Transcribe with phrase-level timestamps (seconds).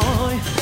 [0.00, 0.59] high.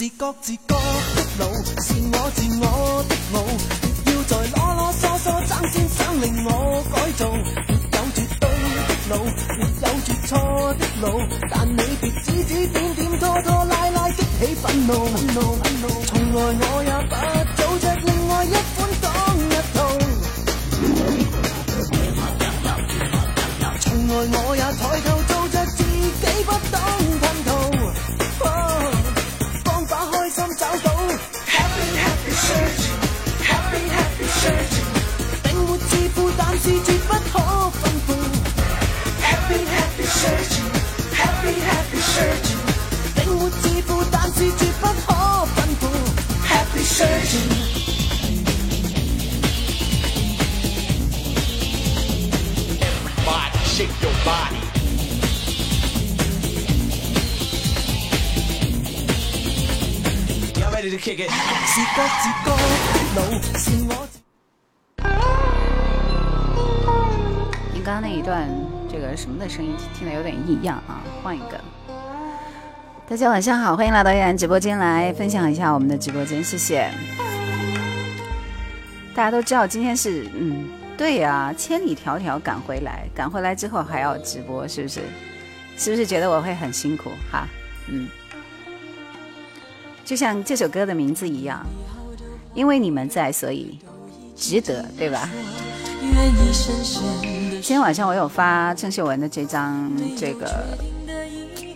[0.00, 0.69] 是各自。
[73.10, 76.88] 大家晚上好，欢迎来到依然直播间来分享一下我们的直播间，谢谢。
[79.12, 85.00] 大家都知道今天是，嗯，对呀，千里迢迢赶回来，赶回来之后还要直播，是不是？
[85.76, 87.10] 是不是觉得我会很辛苦？
[87.32, 87.48] 哈，
[87.88, 88.06] 嗯，
[90.04, 91.66] 就像这首歌的名字一样，
[92.54, 93.76] 因为你们在，所以
[94.36, 95.28] 值得，对吧？
[97.60, 100.48] 今天晚上我有发郑秀文的这张这个。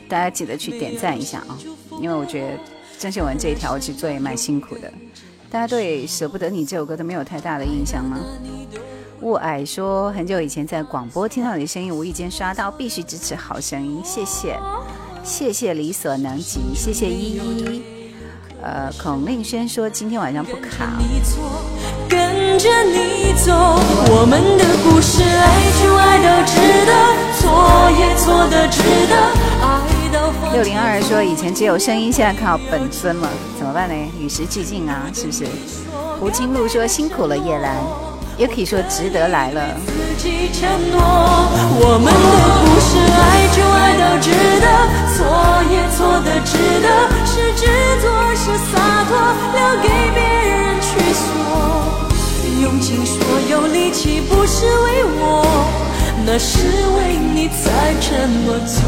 [0.08, 1.58] 大家记得去点赞一下啊，
[2.00, 2.58] 因为我觉得
[2.98, 4.92] 郑秀文这一条我其实做也蛮辛苦的。
[5.50, 8.18] 大家对《舍不得你》这首歌都没有太大的印象吗？
[9.20, 14.58] 雾霭说很久以前在广播听到你的声音，无意间刷到，必须支持好声音，谢谢，
[15.22, 17.82] 谢谢力所能及，谢谢依依。
[18.60, 20.98] 呃，孔令轩说今天晚上不卡。
[22.08, 23.52] 跟着你走，
[24.10, 26.52] 我们的故事爱就爱到值
[26.84, 26.92] 得，
[27.38, 29.43] 错也错的值得。
[30.52, 33.28] 六零二说：“以前只有声音，现在靠本尊了，
[33.58, 33.94] 怎么办呢？
[34.20, 35.44] 与时俱进啊，是不是？”
[36.20, 37.76] 胡金露说：“辛苦了，叶兰。”
[38.36, 39.62] 也可以说值得来了。
[41.78, 44.66] 我们爱就爱到值得，
[45.14, 45.22] 错
[45.70, 46.88] 也错的值得，
[47.24, 47.62] 是执
[48.02, 48.04] 着
[48.34, 49.14] 是洒脱，
[49.54, 50.18] 留给别
[50.50, 51.22] 人去说。
[52.60, 53.14] 用尽所
[53.48, 55.46] 有力气，不是为我，
[56.26, 58.80] 那是为你才这么做。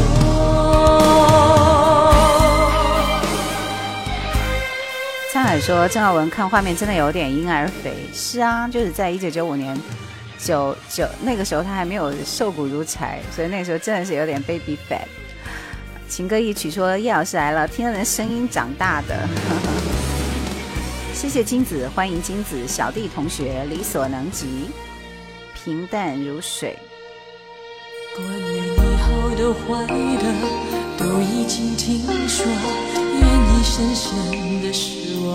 [5.31, 9.79] 沧海说郑浩文看画面真的有点婴儿肥，是啊，就是在一九九五年
[10.39, 15.05] 九九那个时候他还没有瘦骨如柴，所以那时候真的是有点 baby fat。
[16.09, 19.27] 情歌一曲说叶老师来了，听了人声音长大的。
[21.13, 24.71] 谢谢金子，欢迎金子小弟同学，力所能及，
[25.53, 26.75] 平淡如水。
[28.17, 28.41] 关于
[28.75, 29.05] 你好
[29.35, 30.25] 的坏的
[30.97, 32.47] 都已经听说，
[33.13, 34.09] 愿意深深
[34.63, 35.29] 的失望。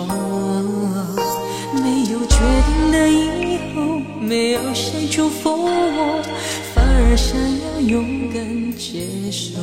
[1.81, 2.37] 没有决
[2.67, 6.21] 定的以后，没有谁祝福我，
[6.75, 8.43] 反而想要勇敢
[8.77, 9.63] 接受。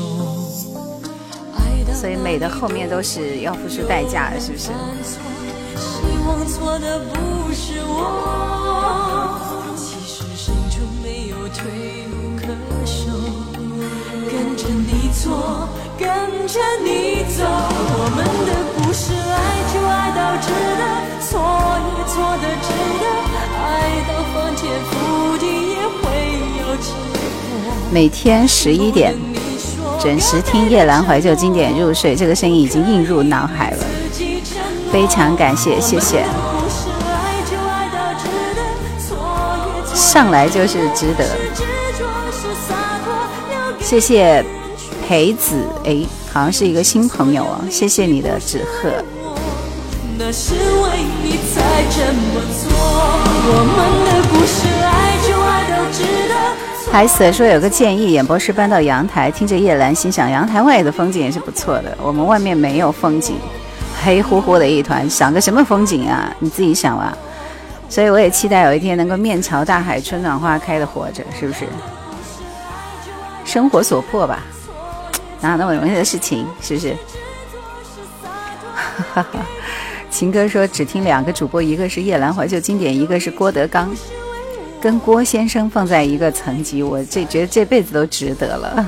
[1.93, 4.67] 所以美的后面都是要付出代价的，是不是？
[5.75, 9.35] 希望错的不是我，
[9.75, 11.59] 其实心中没有退
[12.07, 12.08] 路
[14.39, 16.07] 跟着你错，跟
[16.47, 17.43] 着你走。
[17.43, 19.37] 我们的故事，爱
[19.67, 20.47] 就爱到值
[20.79, 20.83] 得，
[21.27, 21.27] 错
[21.83, 22.71] 也错的值
[23.01, 23.03] 得，
[23.59, 26.07] 爱到翻天覆地也会
[26.57, 26.87] 有结
[27.51, 27.75] 果。
[27.91, 29.13] 每天十一点。
[29.99, 33.85] 准时听叶兰怀旧经典入睡，这个声音已经映入脑海了。
[34.89, 36.23] 非常感谢，谢谢。
[39.93, 41.25] 上来就是值得。
[43.89, 44.45] 谢谢
[45.07, 47.59] 裴子，哎，好像是一个新朋友哦。
[47.71, 48.91] 谢谢你的纸鹤。
[50.15, 52.69] 那是为你才这么做。
[52.71, 56.91] 我们的故事，爱就爱到值得。
[56.91, 61.97] 海死说有个建议，演播室搬到阳台，听着夜阑欣赏阳台外的风景也是不错的。
[61.99, 63.37] 我们外面没有风景，
[64.03, 66.31] 黑乎乎的一团，赏个什么风景啊？
[66.37, 67.17] 你自己想吧。
[67.89, 71.65] 所以我也期待有一天能够面朝大海，春暖花开的活着，是不是？
[73.49, 74.43] 生活所迫吧，
[75.41, 76.45] 哪有那么容易的事情？
[76.61, 76.95] 是不是？
[80.11, 83.89] 情歌说只听两个主播，一个是夜阑怀旧经典，一个是郭德纲。
[84.79, 88.85] 跟郭先生放在一个层级，我这觉得这辈子都值得了。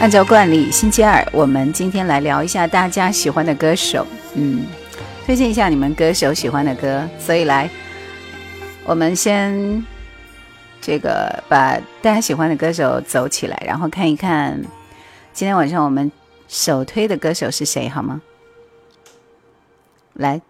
[0.00, 4.64] 按照惯例，星期二我们今天来聊一下大家喜欢的歌手，嗯，
[5.28, 7.06] 推荐一下你们歌手喜欢的歌。
[7.18, 7.68] 所以来，
[8.86, 9.84] 我们先
[10.80, 14.58] 这个把大家喜欢的歌手走起来，然后看一看
[15.34, 16.10] 今天晚上我们
[16.48, 18.22] 首推的歌手是谁，好吗？
[20.14, 20.40] 来，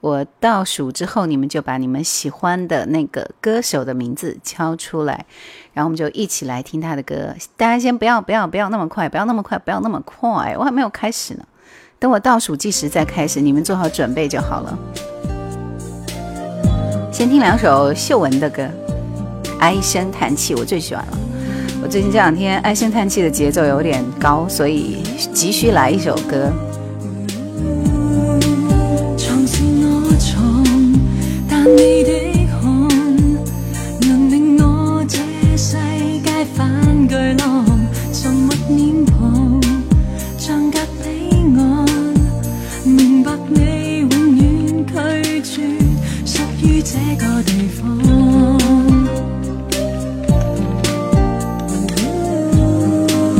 [0.00, 5.26] 我倒数之后，你们就把你们喜欢的那个歌手的名字敲出来，
[5.72, 7.36] 然后我们就一起来听他的歌。
[7.56, 11.44] 大家先不要不要不要那么快，不要那么快，不要那么快，我还没有开始呢。
[12.00, 14.78] 等我倒数计时再开始，你们做好准备就好了。
[17.10, 18.62] 先听两首秀文的歌，
[19.58, 21.18] 《唉声叹气》，我最喜欢了。
[21.82, 25.02] 我最近这两天唉声叹气的节奏有点高，所以
[25.34, 26.52] 急需来一首歌。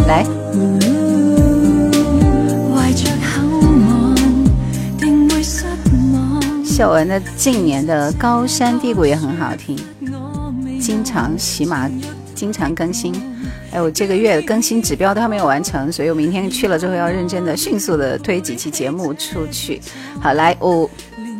[0.06, 0.24] 来。
[6.64, 9.76] 秀文的近年的高山低谷也很好听，
[10.80, 11.90] 经常起码
[12.36, 13.12] 经常更新。
[13.72, 19.80] 哎，我这个月更新指标都还没有完成，所以我明天去了之后要认真的、迅速的推几期节目出去。
[20.20, 20.88] 好，来五，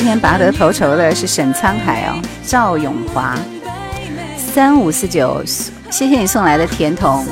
[0.00, 3.38] 今天拔得头筹的是沈沧海哦，赵永华，
[4.38, 5.44] 三五四九，
[5.90, 7.26] 谢谢你送来的甜筒。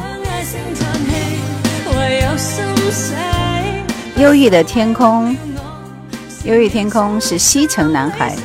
[4.18, 5.34] 忧郁的天空。
[6.44, 8.36] 忧郁天空是西城男孩，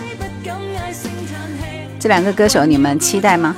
[1.99, 3.53] 这两个歌手你们期待吗？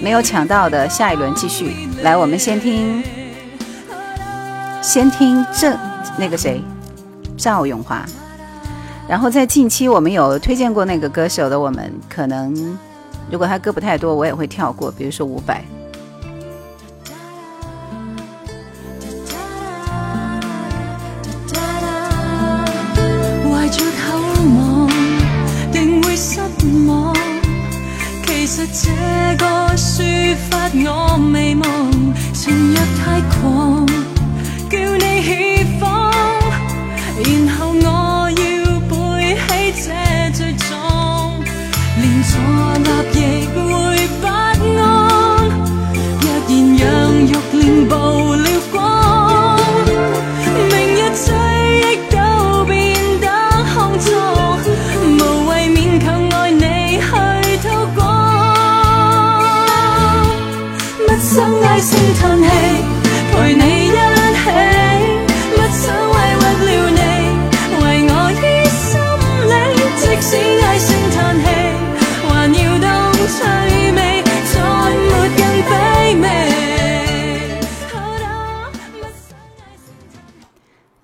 [0.00, 2.16] 没有抢到的，下一轮继续来。
[2.16, 3.02] 我们先听，
[4.80, 5.76] 先听这
[6.16, 6.62] 那个谁，
[7.36, 8.06] 赵永华，
[9.08, 12.76] 然后在近期我们有推荐过那个歌手的，我们可能
[13.30, 15.62] 如果他歌不太多，我也会跳过，比如说伍佰。
[37.38, 37.65] 然后
[47.88, 48.15] rainbow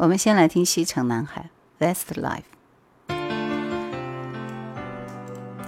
[0.02, 1.50] 我们先来听西城男孩《
[1.84, 2.42] Westlife》。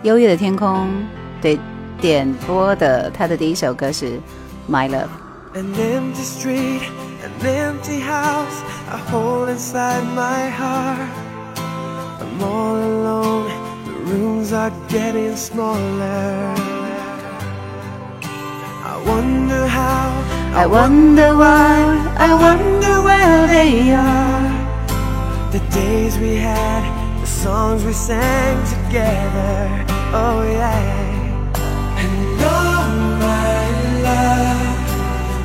[0.04, 0.88] 忧郁的天空，
[1.42, 1.60] 对
[2.00, 4.06] 点播的他的第一首歌是《
[4.70, 5.08] My Love》。
[5.56, 6.82] An empty street,
[7.24, 8.62] an empty house,
[8.92, 11.08] a hole inside my heart.
[12.20, 13.50] I'm all alone,
[13.86, 16.56] the rooms are getting smaller.
[18.86, 20.12] I wonder how,
[20.57, 25.51] I wonder why, I wonder where they are.
[25.51, 26.85] the days we had,
[27.21, 29.85] the songs we sang together.
[30.15, 30.79] Oh, yeah.
[32.03, 32.87] And oh,
[33.27, 33.63] my
[34.07, 34.79] love.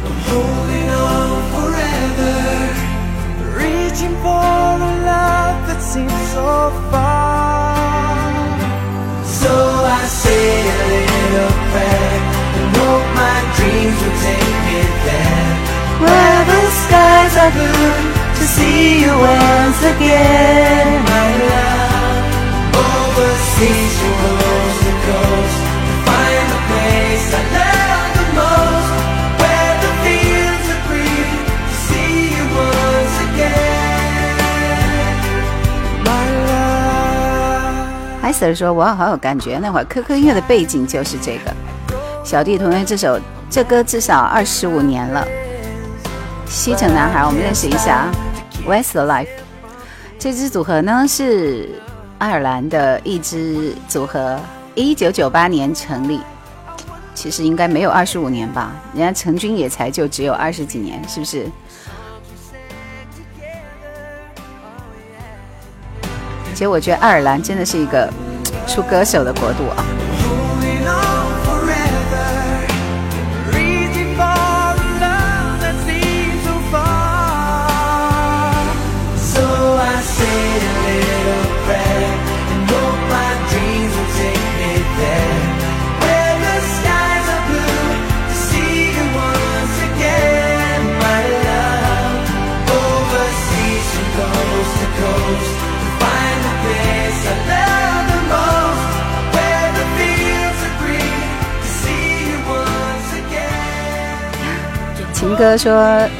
[0.05, 2.37] I'm holding on forever,
[3.57, 4.45] reaching for
[4.89, 8.29] a love that seems so far.
[9.25, 9.53] So
[9.99, 12.38] I say a little prayer
[12.78, 15.50] hope my dreams will take me there,
[16.04, 17.92] where the skies are blue
[18.38, 22.22] to see you once again, my love.
[22.74, 28.90] Overseas from coast to coast, to find the place I love the most.
[29.40, 31.30] Where the fields are green
[31.70, 34.34] to see you once again,
[36.04, 38.20] my love.
[38.20, 39.58] 海 Sir 说：“哇，好有感觉！
[39.60, 41.54] 那会儿 QQ 音乐的背景就是这个。”
[42.29, 43.19] 小弟同学，这首
[43.49, 45.27] 这歌至少二十五年了。
[46.45, 48.11] 西城男孩，我们认识一下啊
[48.67, 49.25] ，Westlife
[50.19, 51.67] 这支组合呢是
[52.19, 54.39] 爱尔兰的一支组合，
[54.75, 56.19] 一九九八年成立，
[57.15, 58.73] 其实应该没有二十五年吧？
[58.93, 61.47] 人家成军也才就只有二十几年，是不是？
[66.53, 68.07] 其实我觉得爱尔兰真的是一个
[68.67, 69.83] 出歌手的国度啊。
[105.39, 105.71] 哥说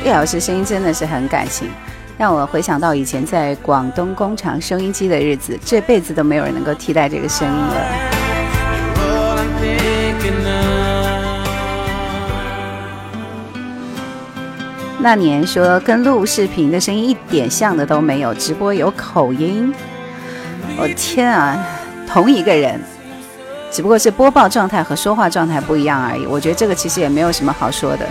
[0.06, 1.70] 叶老师声音真的是很感性，
[2.18, 7.76] 让我回想到以前在广东工厂收音机的日子，这辈子都没有人能够替代这个声音了。
[15.00, 19.74] 那年说跟录视频的声音一点像的都没有，直播有口音。
[20.78, 21.62] 我、天啊，
[22.08, 22.80] 同一个人，
[23.70, 26.26] 只不过是播报状态和说话状态不一样而已。
[26.26, 28.06] 我觉得这个其实也没有什么好说的，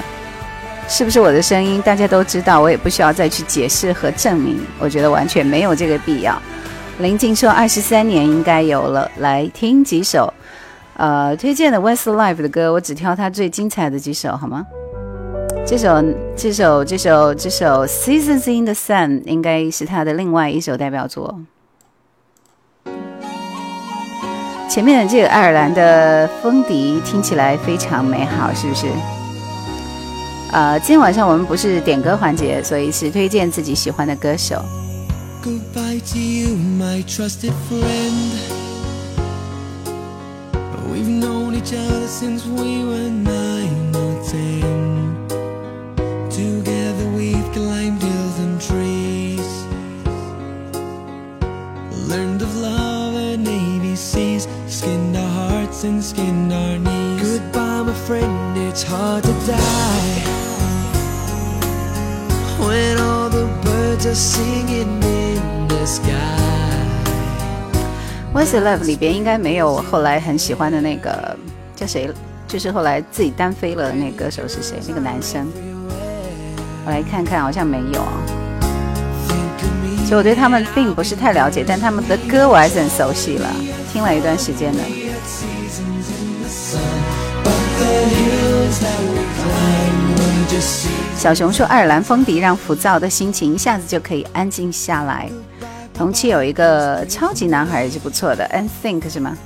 [0.88, 4.59] 是不是我的声音大家都知道，我也不需要再去解释和证明。
[4.78, 6.40] 我觉得完全没有这个必要。
[6.99, 10.33] 林静说二十三年应该有了，来听几首，
[10.97, 14.66] 呃，推荐的 Westlife 的歌，我只挑他最精彩的几首，好吗？
[15.66, 16.02] 这首
[16.35, 21.38] 这首这首这首《Seasons in the Sun》应该是他的另外一首代表作。
[24.71, 28.87] 前面的这个爱尔兰的风笛听起来非常美好，是不是？
[30.50, 34.64] 呃，今天晚上我们不是点歌环节，所以是推荐自己喜欢的歌手。
[63.99, 66.12] Just singing in the sky.
[68.33, 71.37] What's Love 里边应该没有我后来很喜欢的那个
[71.75, 72.09] 叫谁，
[72.47, 74.76] 就是后来自己单飞了的那歌手是谁？
[74.87, 75.49] 那个男生，
[76.87, 78.12] 我来看看，好像没有啊。
[79.99, 83.50] 其实我对他们并不是太了解，但他们的歌我还是很熟悉了，
[83.93, 84.81] 听了一段时间的。
[91.17, 95.28] 小熊说：“爱尔兰风笛让浮躁的心情一下子就可以安静下来。”
[95.93, 99.37] 同期有一个超级男孩也是不错的，N Think 是吗？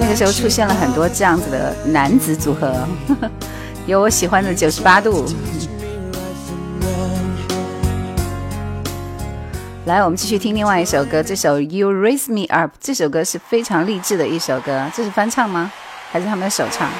[0.00, 2.86] 那个时候出现了很多这样子的男子组合，
[3.86, 5.24] 有我喜欢的九十八度。
[9.86, 15.72] 来，我们继续听另外一首歌，这首《You Raise Me Up》这首歌是非常励志的一首歌，这是翻唱吗？
[16.10, 16.90] 还是他们的首唱？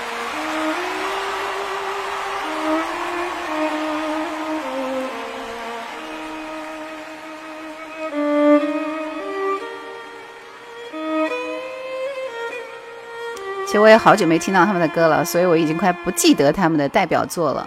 [13.79, 17.67] 我也好久没听到他们的歌了，所以我已经快不记得他们的代表作了。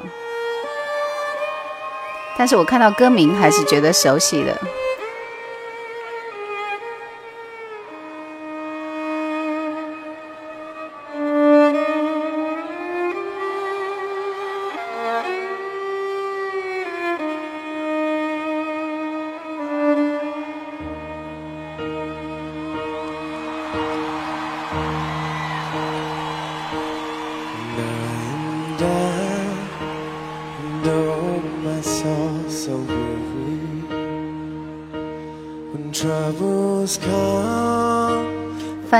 [2.37, 4.57] 但是我看到歌名还是觉得熟悉的。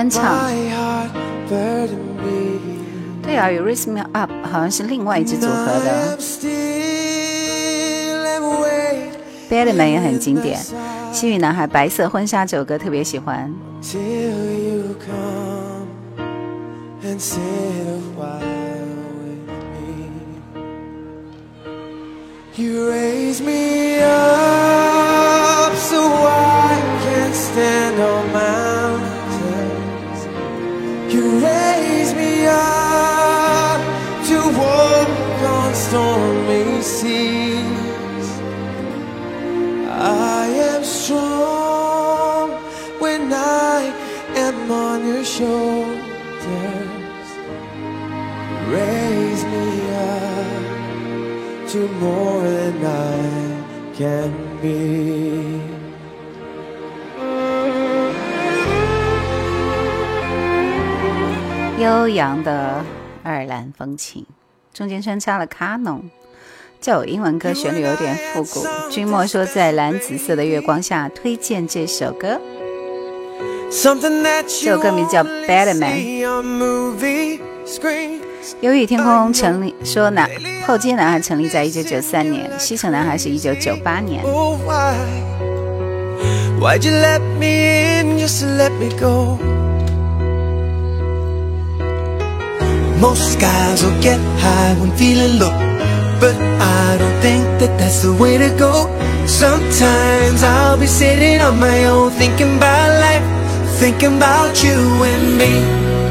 [0.10, 1.10] 翻唱，my heart
[1.50, 2.60] burden me
[3.22, 6.18] 对啊，《You Raise Me Up》好像是另外一支组合 I 的
[8.26, 8.42] and
[9.50, 10.60] wait，Bettyman 也很经典，
[11.14, 13.54] 《幸运男孩》白色婚纱这首歌特别喜欢。
[13.82, 15.88] till you come
[17.04, 18.42] and sit a while
[19.22, 20.10] with me.
[22.56, 28.89] You raise me up so I can stand on mountains.
[35.89, 38.29] walk on stormy seas.
[39.91, 42.51] I am strong
[43.01, 43.93] when I
[44.37, 46.01] am on your shoulders.
[48.69, 55.61] Raise me up to more than I can be.
[61.77, 62.83] 悠扬的
[63.25, 64.25] 爱尔兰风情，
[64.80, 66.02] 中间穿插了卡农，
[66.80, 68.66] 叫我英文歌旋律有点复古。
[68.90, 72.40] 君莫说在蓝紫色的月光下推荐这首歌
[73.70, 73.94] 这
[74.48, 75.98] 首歌名叫《Better Man》。
[78.62, 80.30] 忧郁天空成立说男
[80.66, 84.24] 后街男孩成立在一九九三年，西城男孩是一九九八年。
[84.24, 84.96] Oh, why?
[86.62, 89.59] Why'd you let me in just to let me go?
[93.01, 95.53] Most guys will get high when feeling low,
[96.21, 98.89] but I don't think that that's the way to go.
[99.27, 103.25] Sometimes I'll be sitting on my own, thinking about life,
[103.79, 105.53] thinking about you and me.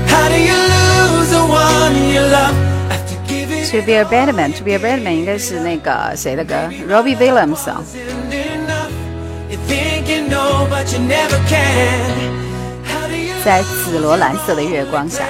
[0.07, 2.55] How do you lose the one you love
[2.91, 3.65] after giving?
[3.71, 6.55] To be a better man, to be a better man 应该是那个谁的歌，
[6.87, 7.81] Robbie Williams 啊。
[7.93, 8.91] isn't enough.
[9.49, 12.11] You think you know, but you never can.
[12.85, 15.23] How do you 在紫罗兰色的月光下，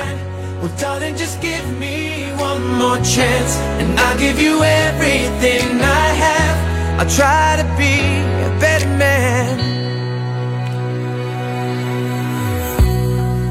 [0.62, 6.58] Well, darling, just give me one more chance, and I'll give you everything I have.
[7.00, 8.00] I'll try to be
[8.46, 9.60] a better man.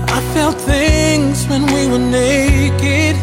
[0.08, 3.16] I felt things when we were naked.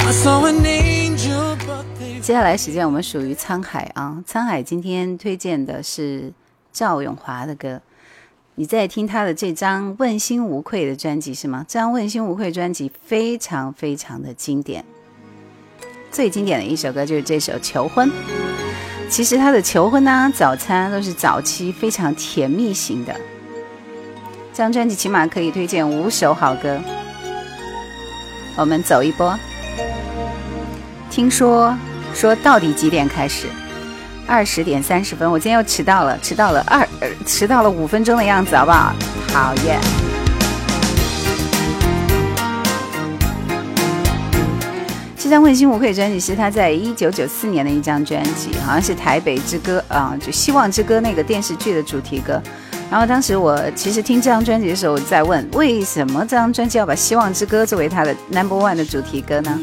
[0.00, 6.32] I saw an angel, but they 接下来时间我们属于沧海啊，沧海今天推荐的是
[6.72, 7.82] 赵咏华的歌。
[8.59, 11.65] 你在听他的这张《问心无愧》的专辑是吗？
[11.65, 14.83] 这张《问心无愧》专辑非常非常的经典，
[16.11, 18.09] 最经典的一首歌就是这首《求婚》。
[19.09, 23.13] 其实他的《求婚》呢，早餐都是早期非常甜蜜型的。
[24.51, 26.81] 这张专辑起码可以推荐五首好歌。
[28.57, 29.39] 我们走一波。
[31.09, 31.73] 听说
[32.13, 33.47] 说到底几点开始？
[34.29, 36.87] 二十点三十分，我今天又迟到了，迟到了二，
[37.25, 38.93] 迟到了五分钟的样子，好不好？
[39.27, 39.79] 讨厌。
[45.17, 52.39] 这张《问心无愧》专辑是他在一九九四年的一张专辑，好像是《台北之歌》啊，就《希望之歌》那个电视剧的主题歌。
[52.91, 59.59] 然后当时我其实听这张专辑的时候，我在问为什么这张专辑要把《希望之歌》作为他的 Number One 的主题歌呢？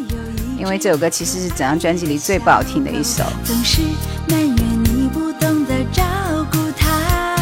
[0.58, 3.22] 因为这首歌其实是整张专辑里最不好听的一首。
[3.44, 3.82] 总是
[4.28, 6.02] 埋怨你不懂得照
[6.50, 7.36] 顾他，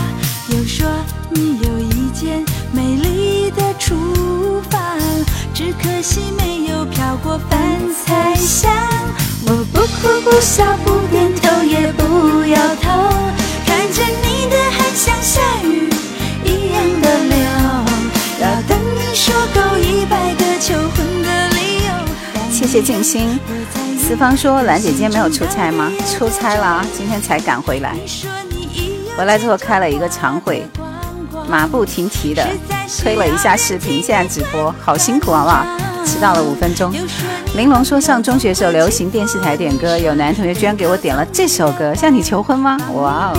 [0.49, 0.87] 又说
[1.31, 4.81] 你有一件美丽的厨房，
[5.55, 7.61] 只可惜没有飘过饭
[8.05, 8.73] 菜香。
[9.47, 12.91] 我不哭不笑不点头也不摇头，
[13.67, 15.89] 看着你的汗像下雨
[16.45, 17.37] 一样的流，
[18.41, 19.74] 要等你说够
[22.75, 23.39] 谢静心。
[23.97, 25.93] 四方说兰姐今天没有出差吗？
[26.11, 27.95] 出差啦，今天才赶回来。
[29.17, 30.67] 回来之后开了一个长会，
[31.49, 32.45] 马不停蹄的
[33.01, 35.65] 推了一下视频，现在直播，好辛苦好不好？
[36.05, 36.93] 迟到了五分钟。
[37.55, 42.77] 玲珑说上中学时候流行电视台点歌，有男同学居然给我点了这首歌，向你求婚吗？
[42.93, 43.39] 哇哦！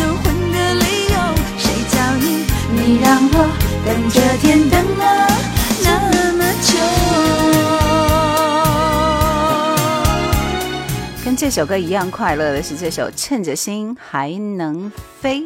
[0.00, 1.16] 求婚的理由，
[1.58, 3.34] 谁叫你你让我
[3.84, 5.04] 等这天等了
[5.84, 5.88] 那
[6.38, 6.72] 么久。
[11.22, 15.40] 跟这首歌一样快乐的是这首《趁着心还能飞》。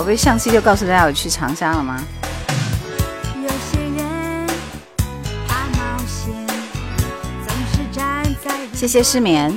[0.00, 2.02] 我不是上期就告诉大家我去长沙了吗？
[8.72, 9.54] 谢谢失眠，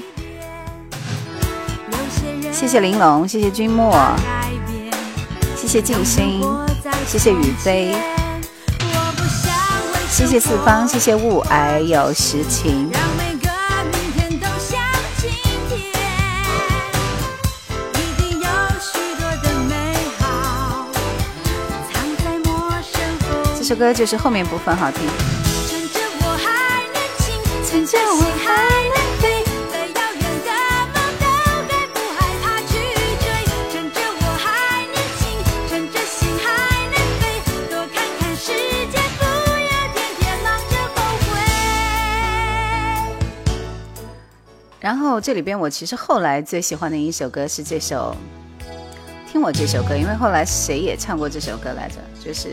[2.51, 3.95] 谢谢玲珑，谢谢君莫，
[5.55, 6.41] 谢谢静心，
[7.07, 7.95] 谢谢雨飞，
[10.09, 12.91] 谢谢四方，谢谢雾霭有实情。
[23.73, 23.79] 世
[38.91, 41.31] 界，不要天天忙着后悔。
[44.79, 48.15] 然后这里边我其实后来最喜欢的一首歌是这首，
[49.31, 52.49] 听我这首歌，因为后来谁也唱过这首歌来着，就是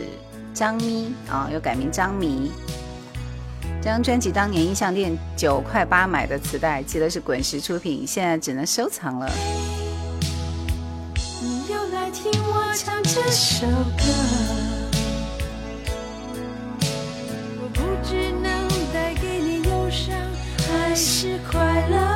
[0.53, 2.51] 张咪啊，又改名张迷。
[3.81, 9.27] 这张专辑当年音像店九块八买的磁带，记得是滚石出品，现在只能收藏了。
[11.41, 14.03] 你又来听我唱这首歌，
[17.59, 20.15] 我不知能带给你忧伤
[20.69, 22.10] 还是快乐。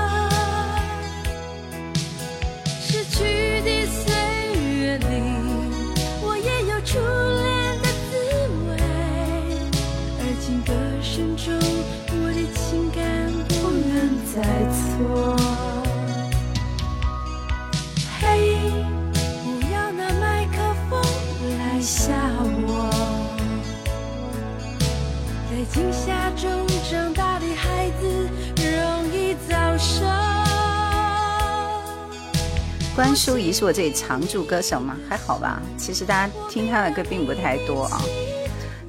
[32.95, 34.95] 关淑怡是我这里常驻歌手吗？
[35.09, 38.01] 还好吧，其实大家听她的歌并不太多啊。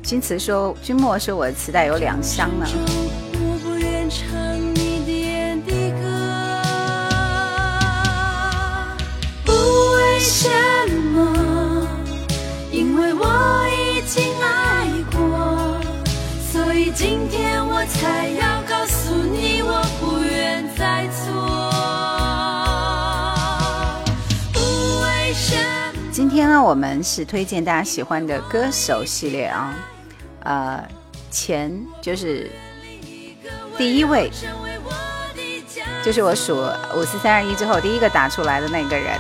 [0.01, 2.65] 君慈说，君莫说我的磁带有两箱呢。
[3.35, 4.25] 我不愿唱
[4.77, 6.05] 你点的歌，
[9.45, 9.51] 不
[9.97, 10.49] 为什
[11.13, 11.89] 么，
[12.71, 15.81] 因为我已经爱过，
[16.53, 21.76] 所以今天我才要告诉你，我不愿再错。
[26.37, 29.75] 今天呢，我们是推荐大家喜欢的歌手系列啊，
[30.41, 30.85] 呃，
[31.31, 32.51] 前就是
[33.79, 34.31] 第一位，
[36.05, 36.57] 就是我数
[36.95, 39.19] 五四三二一之后第一个打出来的那个人，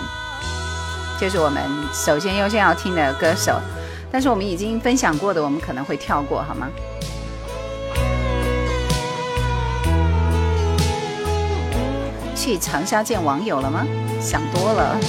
[1.18, 3.58] 就是我们首先优先要听的歌手。
[4.12, 6.68] 但是我们已经分享过的，我们可能会跳过，好吗？
[12.34, 13.86] 去长沙见网友了吗？
[14.20, 15.00] 想多了。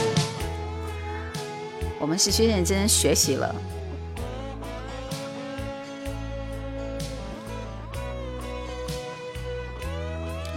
[2.08, 3.54] 我们是去认真学习了。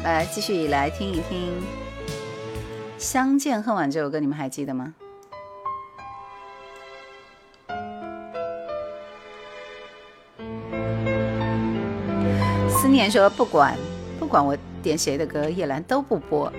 [0.04, 1.60] 来继续来听一听。
[2.98, 4.94] 相见恨晚这首歌你们还记得吗？
[12.68, 13.76] 思念说不管
[14.20, 16.52] 不管我点谁的歌叶兰都不播。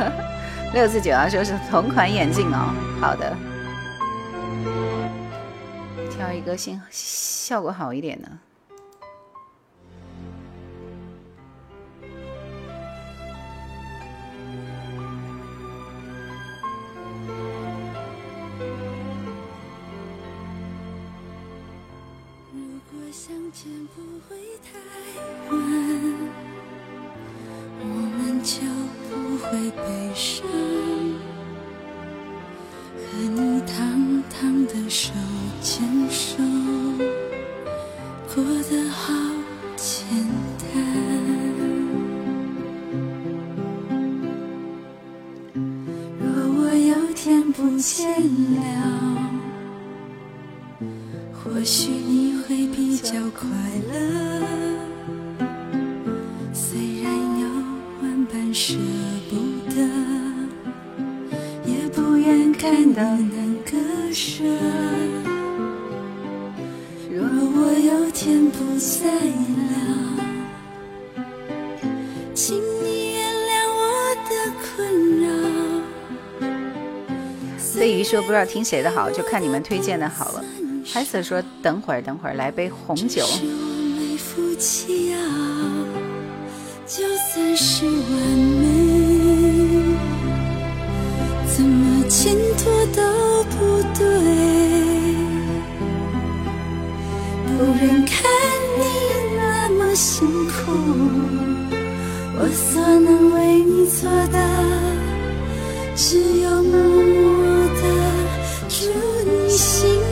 [0.74, 3.55] 六四九二说是同款眼镜哦好的。
[6.16, 8.28] 挑一个性效果好一点的
[22.50, 24.78] 如果相见不会太
[25.50, 25.56] 晚
[27.78, 27.84] 我
[28.16, 28.62] 们就
[29.10, 30.65] 不会悲伤。
[53.38, 53.46] 快
[53.92, 53.94] 乐。
[56.54, 57.46] 虽然有
[58.02, 58.74] 万般舍
[59.28, 59.36] 不
[59.70, 59.76] 得，
[61.66, 63.76] 也不愿看到难割
[64.10, 64.42] 舍。
[67.10, 69.04] 若我有天不在
[69.60, 71.20] 了，
[72.34, 73.82] 请你原谅我
[74.30, 74.66] 的困
[75.20, 75.26] 扰。
[77.74, 80.42] 对于说不知道听谁的好，就看你们推荐的好了。
[80.92, 83.24] 海瑟说：“等会儿，等会儿，来杯红酒。”
[86.86, 87.92] 就算是完
[88.62, 88.64] 美，
[91.54, 93.02] 怎么牵拖都
[93.50, 94.06] 不对。
[97.44, 98.14] 不忍看
[98.78, 98.82] 你
[99.36, 100.72] 那么辛苦，
[102.38, 104.38] 我所能为你做的，
[105.96, 107.82] 只有默默的。
[108.68, 108.76] 祝
[109.28, 110.05] 你幸福。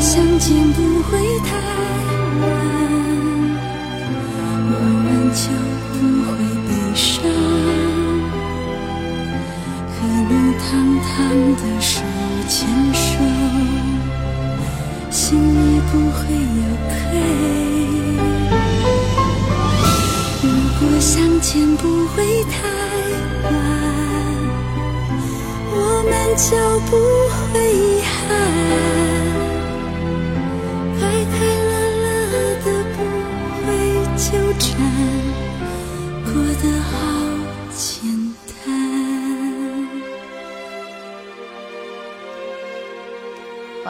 [0.00, 1.10] 相见不会
[1.40, 1.50] 太
[2.40, 2.42] 晚，
[4.66, 5.44] 我们就
[5.92, 6.28] 不会
[6.66, 7.04] 悲伤。
[9.92, 10.68] 和你堂
[11.04, 11.08] 堂
[11.56, 11.92] 的手
[12.48, 12.58] 牵
[12.94, 13.04] 手，
[15.10, 15.60] 心里
[15.92, 16.90] 不会有愧。
[20.42, 20.48] 如
[20.80, 22.52] 果相见不会太
[23.44, 23.48] 晚。
[25.72, 26.48] 我们就
[26.90, 26.92] 不
[27.52, 27.54] 会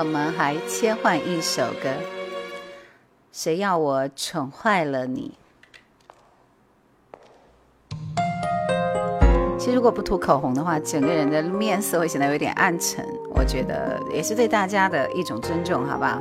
[0.01, 1.91] 我们还切换一首歌，
[3.31, 5.33] 谁要我宠坏了你？
[9.59, 13.05] 其实如果不涂口红的话，整个人的面色会显得有点暗沉。
[13.35, 16.19] 我觉得也是对大家的一种尊重，好不好？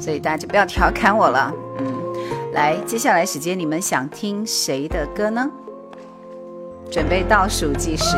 [0.00, 1.52] 所以大家就不要调侃我了。
[1.78, 5.50] 嗯，来，接下来时间你们想听谁的歌呢？
[6.92, 8.16] 准备倒数计时，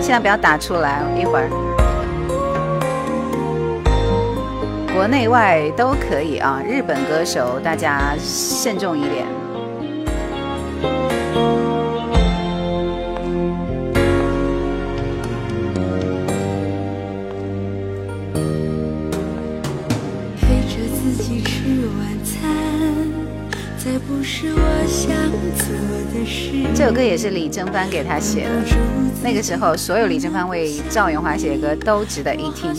[0.00, 1.50] 现在不要打出来，一会儿
[4.94, 6.62] 国内外都可以啊。
[6.68, 9.26] 日本歌手大家慎重一点。
[26.74, 28.50] 这首歌也是李正帆给他写的。
[29.22, 32.74] 那个时候，所有李正帆为赵咏华写的歌都值得一听。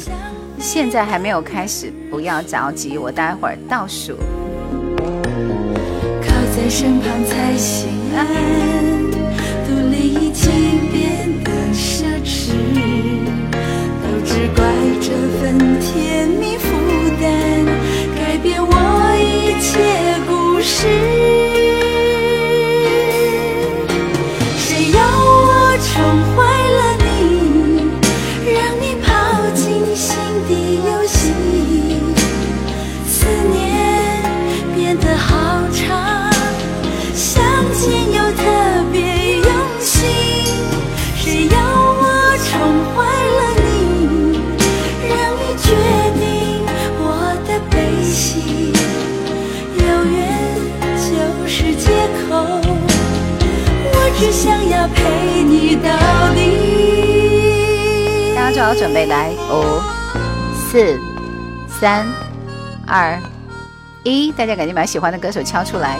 [0.63, 4.15] 现在还没有开始，不要着急，我待会儿倒数。
[6.21, 8.25] 靠在身旁才心安，
[9.67, 10.49] 独立已经
[10.89, 12.53] 变得奢侈，
[14.01, 14.63] 都只怪
[15.01, 16.69] 这份甜蜜负
[17.19, 17.65] 担，
[18.15, 18.71] 改变我
[19.19, 21.62] 一切故事。
[58.63, 59.81] 好准备，来，五、
[60.55, 60.97] 四、
[61.67, 62.07] 三、
[62.87, 63.19] 二、
[64.05, 65.99] 一，大家赶紧把喜欢的歌手敲出来。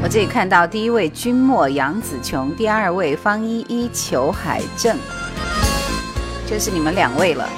[0.00, 4.96] 我这里看到第一位君莫杨紫琼，第二位方依依裘海正，
[6.48, 7.48] 就是你们两位了。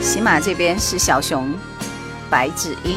[0.00, 1.52] 喜马这边是小熊
[2.32, 2.96] 白纸音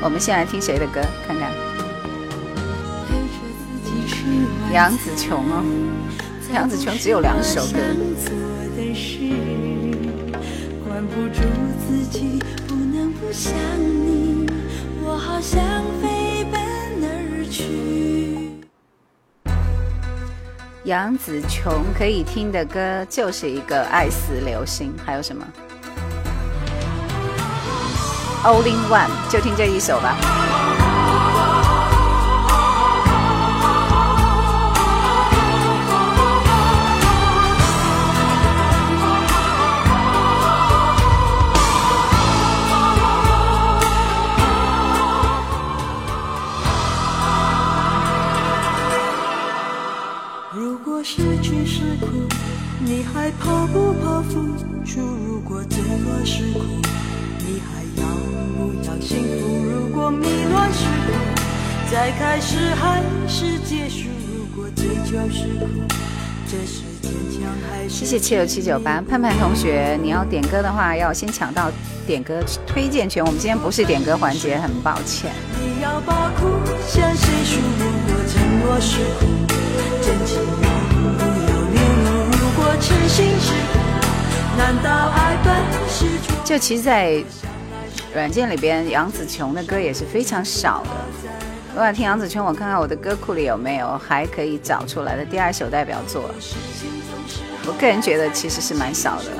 [0.00, 1.50] 我们先来听谁的歌看看。
[4.72, 5.64] 杨紫琼哦。
[6.52, 7.80] 杨紫琼只有两首歌。
[10.86, 11.40] 管不住
[11.88, 14.46] 自己不能不想你。
[15.02, 15.60] 我好想
[16.00, 16.60] 飞奔
[17.02, 17.83] 而去。
[20.84, 25.42] 杨紫琼可以听的歌就是一个《爱死流星》，还有什么
[28.44, 30.53] ？Only One，就听这一首吧。
[54.34, 54.40] 付
[54.84, 55.00] 出？
[55.24, 56.58] 如果坠落是苦，
[57.38, 58.08] 你还要
[58.56, 59.00] 不要？
[59.00, 61.12] 幸福如果迷乱是苦
[61.88, 65.68] 再开始还是结束如果追求是苦
[66.50, 71.70] 这是坚强还是谢谢七六七九八盼盼同学你要点歌的话要先抢到
[72.04, 76.48] 点歌推荐权我们今天不是点歌环节很抱歉你要把苦
[76.88, 79.26] 向谁诉如果承诺是苦
[80.02, 83.78] 真情要不要流露如果痴心是苦
[86.44, 87.22] 就其实在
[88.14, 90.90] 软件里边杨紫琼的歌也是非常少的。
[91.74, 96.30] 我想听杨紫琼，我看看我的歌库里有没有还可以找出来的第二首代表作。
[97.66, 99.32] 我个人觉得其实是蛮少的。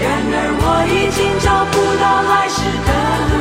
[0.00, 2.90] 然而我已经找不到来时的
[3.30, 3.32] 路，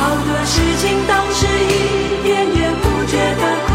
[0.00, 3.70] 好多事情当时一点也不觉得苦，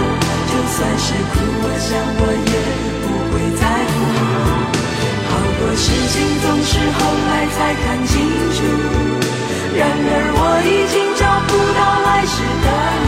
[0.50, 1.88] 就算是苦，我想
[2.20, 2.79] 我也
[5.80, 8.12] 事情总是后来才看清
[8.52, 8.60] 楚。
[9.80, 12.68] 然而我已经找不到来时的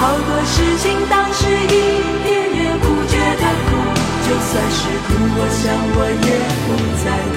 [0.00, 3.76] 好多事情当时一点也不觉得苦，
[4.24, 5.62] 就算是苦，我想
[5.96, 6.32] 我也
[6.64, 6.72] 不
[7.04, 7.06] 在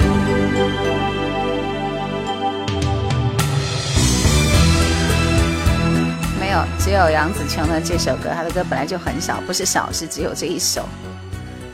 [6.40, 10.88] 没有，只有杨紫琼的这首歌，她的歌本来就很少，不是少，是只有这一首。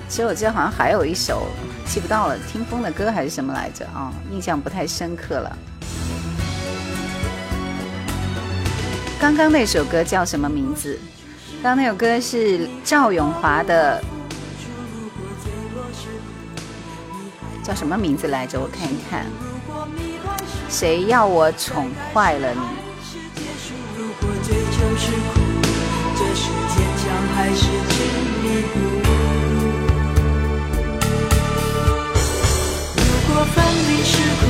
[0.09, 1.47] 其实我记得好像还有一首，
[1.87, 4.12] 记不到了，听风的歌还是什么来着啊？
[4.33, 5.57] 印象不太深刻了。
[9.20, 10.99] 刚刚那首歌叫什么名字？
[11.62, 14.03] 刚刚那首歌是赵咏华的，
[17.62, 18.61] 叫什么名字来着？
[18.61, 19.27] 我看一看。
[20.68, 22.61] 谁要我宠坏了你？
[34.05, 34.47] 是苦，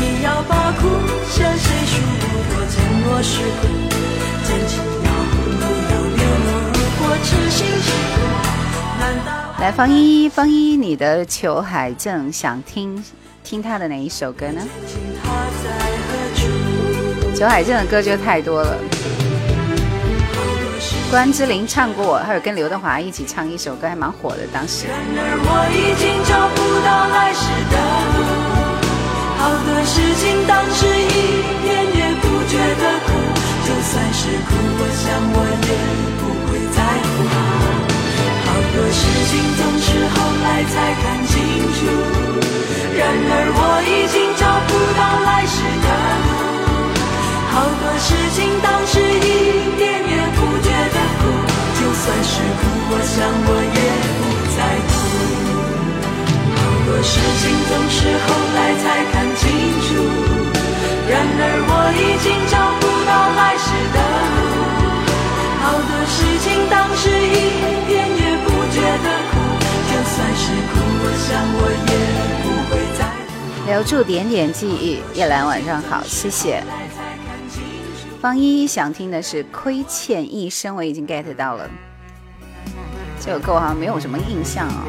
[0.00, 0.88] 你要把苦
[1.28, 2.00] 向谁诉？
[2.20, 3.68] 如果承诺是苦。
[9.60, 13.04] 来，方一，方一，你的裘海正想听
[13.44, 14.60] 听他的哪一首歌呢？
[17.36, 18.76] 裘海正的歌就太多了。
[21.10, 24.86] 关之琳唱过，还有跟刘德华一起唱一首歌，还蛮火的，当时。
[29.42, 31.18] 好多事情当时一
[31.66, 33.10] 点也不觉得苦
[33.66, 35.02] 就算是苦，我想
[35.34, 35.36] 我
[35.66, 35.70] 也
[36.22, 37.26] 不会在乎。
[38.46, 41.34] 好多事情总是后来才看清
[41.74, 41.90] 楚，
[42.96, 45.01] 然而我已经找不到
[73.82, 73.88] 乎。
[73.92, 76.62] 留住点点记忆，叶兰晚上好，谢谢。
[78.20, 81.68] 方一想听的是《亏欠一生》，我已经 get 到了。
[83.18, 84.84] 这首歌我好像没有什么印象啊。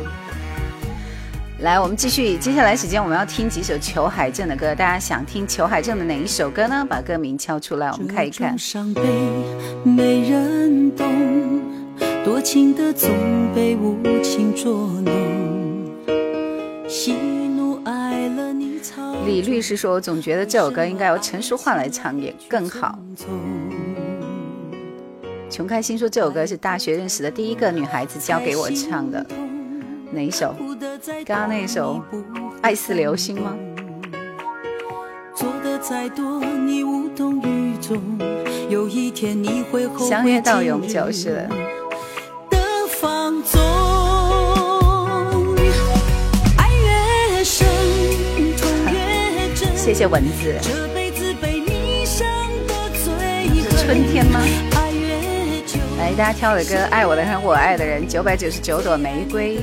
[1.61, 6.85] 来，我们继续，接下来时间我们要听几首裘海正的歌，大家想听裘海正的哪一首歌呢？
[6.87, 8.57] 把歌名敲出来，我们看一看。
[8.59, 9.01] 伤悲
[9.83, 11.61] 没人懂，
[12.23, 13.09] 多情的总
[13.55, 14.71] 被无情捉
[15.01, 15.32] 弄。
[19.25, 22.99] 李律师说，我总觉得这首歌应该由陈淑桦来唱也更好。
[23.15, 23.27] 纵。
[25.49, 29.25] 穷开心说，这首歌是大学认识的第一个女孩子教给我唱的，
[30.11, 30.55] 哪一首？
[31.25, 32.01] 刚刚那首
[32.61, 33.55] 《爱似流星》吗？
[35.81, 38.01] 再多，你无动于衷。
[38.69, 41.33] 有一天你会相约到永久是。
[41.33, 41.49] 的
[49.83, 50.57] 谢谢蚊子，
[52.05, 52.23] 是
[53.83, 54.39] 春天吗？
[55.99, 59.59] 来，大家挑的歌，《爱我的人，我爱的人》，九百九十九朵玫瑰。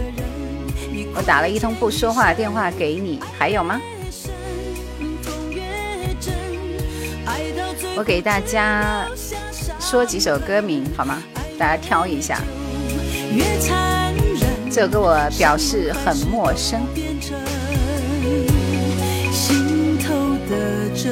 [1.15, 3.81] 我打了一通不说话的电话给你，还有吗？
[7.97, 9.07] 我给大家
[9.81, 11.23] 说几首歌名好吗？
[11.59, 12.39] 大家挑一下。
[14.71, 16.79] 这首歌我表示很陌生。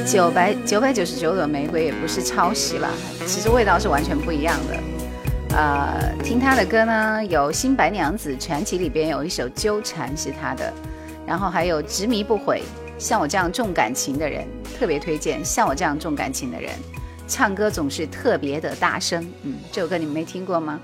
[0.04, 2.90] 九百九百九十九朵玫瑰也不是抄袭了，
[3.26, 5.56] 其实味道是完全不一样的。
[5.56, 10.72] 呃，听他的歌呢，有《新白娘子传奇》里边有一首《纠缠》是他的，
[11.26, 12.62] 然后还有《执迷不悔》，
[13.02, 14.46] 像我这样重感情的人
[14.78, 15.42] 特别推荐。
[15.44, 16.70] 像我这样重感情的人，
[17.26, 19.26] 唱歌总是特别的大声。
[19.42, 20.78] 嗯，这首歌你们没听过吗？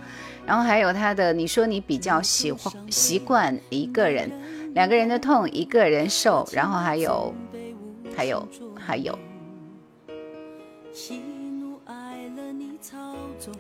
[0.47, 4.31] 然后还有他的，你说你比较喜欢习惯一个人，
[4.75, 7.35] 两个人的痛一个人受，然后还有
[8.17, 8.47] 还有
[8.85, 9.19] 还有。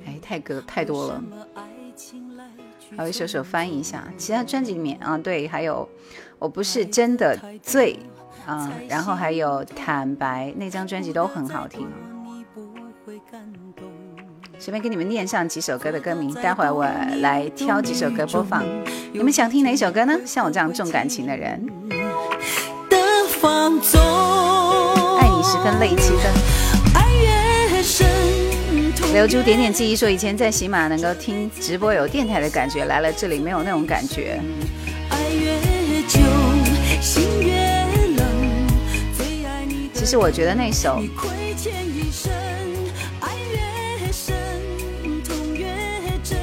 [0.05, 1.23] 哎，太歌太多了
[2.97, 5.89] 还有一首首翻译一下，其他专辑里面啊，对，还有
[6.39, 7.99] 我不是真的醉
[8.47, 11.89] 啊，然后还有坦白那张专辑都很好听。
[14.59, 16.85] 随便给你们念上几首歌的歌名，待会儿我
[17.21, 18.63] 来挑几首歌播放。
[19.13, 20.21] 你们想听哪首歌呢？
[20.25, 21.67] 像我这样重感情的人，
[22.89, 22.97] 的
[23.41, 24.01] 放纵，
[25.55, 26.33] 十分累七分。
[26.95, 28.05] 爱越深，
[28.97, 34.41] 痛留珠点点记忆说，以前在喜马能够听直播有电台的感觉，来了这里没有那种感觉。
[35.11, 36.19] 爱越久，
[37.01, 37.55] 心越
[38.17, 38.27] 冷。
[39.95, 41.01] 其实我觉得那首
[43.21, 44.35] 爱越深，
[45.23, 45.69] 痛越
[46.25, 46.37] 真。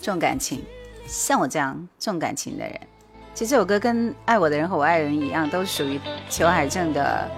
[0.00, 0.62] 重感情，
[1.08, 2.80] 像我这样重感情的人，
[3.34, 6.00] 其实这首歌跟《爱我的人和我爱的人》一样，都属于
[6.30, 7.28] 裘海正的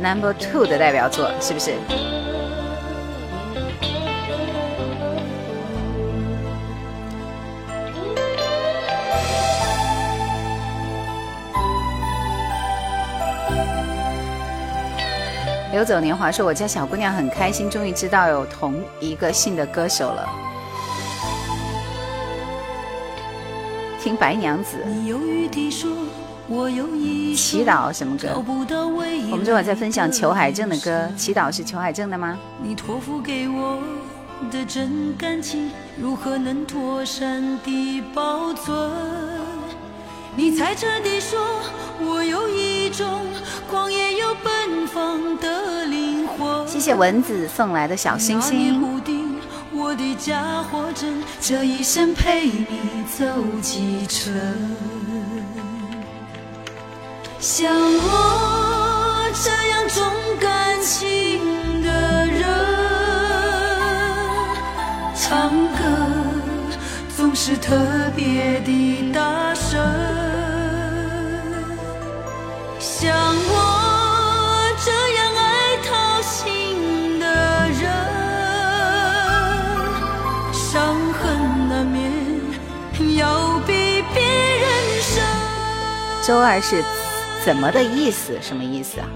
[0.00, 1.74] Number Two 的代表作，是不是？
[15.70, 20.28] 流走年华说：“我家小姑娘很开心，终于知道有同一个姓的歌手了。”
[24.00, 25.90] 听白娘子你犹豫地说，
[27.36, 28.42] 祈祷什么歌
[29.30, 32.38] 我们这会儿在分享裘海正的歌，祈祷是裘海正的吗？
[32.62, 33.78] 你托付给我
[34.50, 35.70] 的真感情，
[36.00, 38.90] 如何能妥善地保存？
[40.34, 41.38] 你猜测地说，
[42.00, 43.26] 我有一种
[43.68, 46.66] 狂野又奔放的灵魂。
[46.66, 48.82] 谢谢蚊子送来的小星星。
[49.70, 53.26] 我的家伙真，这一生陪你走
[53.60, 54.32] 几程。
[57.40, 60.04] 像我这样重
[60.40, 62.44] 感情的人，
[65.14, 65.84] 唱歌
[67.16, 67.76] 总是特
[68.16, 69.80] 别的大声。
[72.80, 77.26] 像我这样爱掏心的
[77.68, 77.82] 人，
[80.52, 82.12] 伤痕难免
[83.16, 84.66] 要比别人
[85.00, 85.22] 深。
[86.26, 86.82] 周二是
[87.44, 88.38] 怎么的意思？
[88.42, 89.08] 什么意思啊？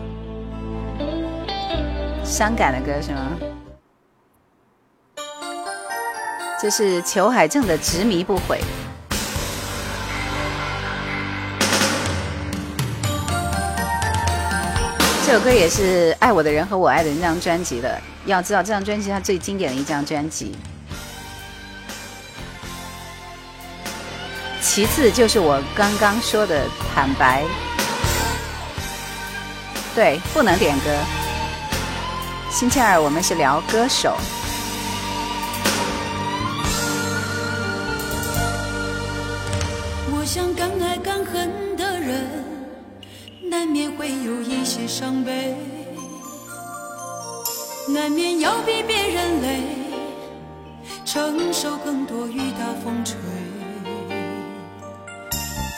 [2.24, 3.32] 伤感的歌是吗？
[6.60, 8.58] 这是裘海正的《执迷不悔》。
[15.26, 18.00] 这首歌也是《爱我的人和我爱的人》这张专辑的。
[18.24, 20.56] 要知道，这张专辑它最经典的一张专辑。
[24.60, 26.64] 其次就是我刚刚说的
[26.94, 27.44] 坦白，
[29.94, 30.84] 对，不能点歌。
[32.50, 34.16] 星期二我们是聊歌手，
[40.14, 42.24] 我想敢爱敢恨的人，
[43.50, 45.54] 难免会有一些伤悲，
[47.88, 49.60] 难免要比别人累，
[51.04, 53.16] 承受更多雨打风吹。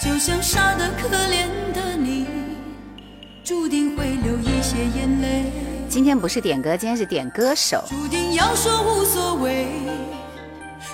[0.05, 2.24] 就像傻得可怜的你，
[3.45, 5.53] 注定会流一些眼泪。
[5.87, 7.85] 今天不是点歌，今天是点歌手。
[7.87, 9.67] 注定要说无所谓，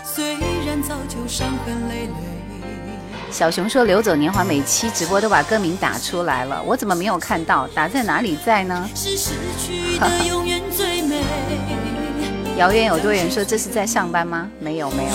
[0.04, 0.32] 虽
[0.66, 2.12] 然早就伤痕累累。
[3.30, 7.68] 小熊说：“流走年华，每期直播都把歌名打出来了，我怎么没有看到？
[7.68, 11.22] 打在哪里在呢？”是失去的 永远最美。
[12.58, 13.30] 遥远有多远？
[13.30, 14.50] 说这是在上班吗？
[14.58, 15.12] 没有没有，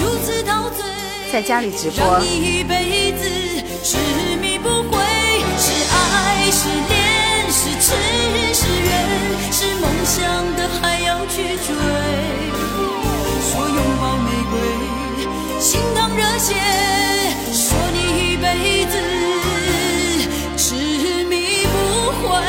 [1.33, 3.29] 在家里直播一辈子
[3.83, 3.97] 执
[4.41, 5.03] 迷不悔。
[5.57, 6.84] 是爱是恋
[7.85, 7.97] 是痴
[8.51, 8.89] 是缘，
[9.51, 10.23] 是梦想
[10.55, 11.75] 的还要去追。
[13.43, 16.55] 说拥抱玫瑰，心淌热血，
[17.53, 18.97] 说你一辈子
[20.57, 22.41] 执迷不悔。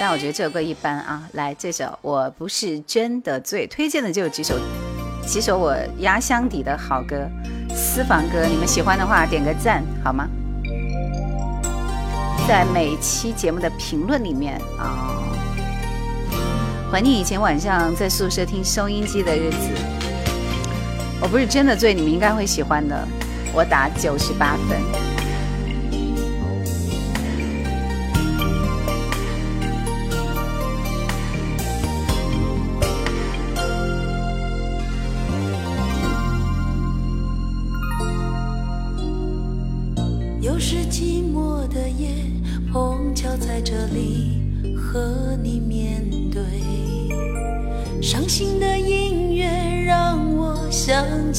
[0.00, 1.28] 但我觉得这首歌一般啊。
[1.34, 4.58] 来，这首《我不是真的醉》，推荐的就有几首，
[5.26, 7.28] 几首我压箱底的好歌，
[7.74, 10.26] 私房歌，你们喜欢的话点个赞好吗？
[12.46, 15.18] 在每期节目的评论里面啊，
[16.92, 19.70] 怀念以前晚上在宿舍听收音机的日子。
[21.20, 22.96] 我不是真的醉，你们应该会喜欢的。
[23.52, 25.15] 我打九十八分。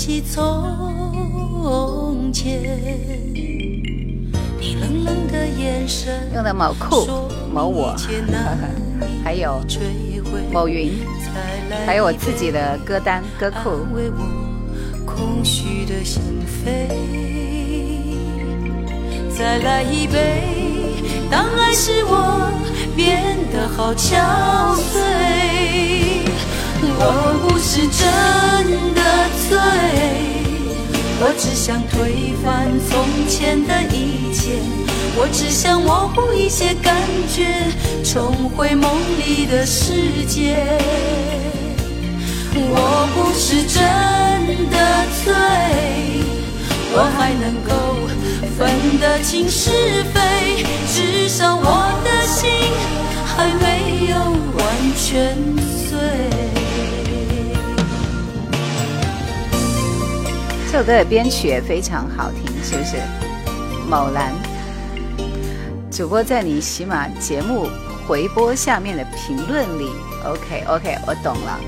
[0.08, 2.80] 起从前，
[4.58, 7.94] 你冷冷的眼神，用的某酷说某我
[9.22, 9.60] 还有
[10.50, 10.94] 某云，
[11.86, 13.86] 还有我自己的歌单歌库。
[15.06, 16.22] 空虚的心
[16.64, 16.88] 扉。
[19.38, 20.96] 再来一杯，
[21.30, 22.50] 当爱使我
[22.96, 24.16] 变得好憔
[24.78, 26.17] 悴。
[26.80, 28.04] 我不是真
[28.94, 29.02] 的
[29.50, 29.58] 醉，
[31.20, 34.60] 我只想推翻从前的一切，
[35.16, 36.96] 我只想模糊一些感
[37.34, 37.46] 觉，
[38.04, 39.92] 重回梦里的世
[40.28, 40.58] 界。
[42.60, 43.80] 我不是真
[44.70, 44.78] 的
[45.24, 45.34] 醉，
[46.94, 47.72] 我还能够
[48.58, 52.50] 分得清是非，至少我的心
[53.26, 54.16] 还没有
[54.58, 54.66] 完
[54.96, 55.36] 全
[55.88, 56.47] 碎。
[60.78, 62.98] 这首歌的编曲也非常好听，是不是？
[63.90, 64.32] 某兰
[65.90, 67.68] 主播在你喜马节目
[68.08, 69.90] 回播下面的评论里
[70.24, 71.60] ，OK OK，我懂了。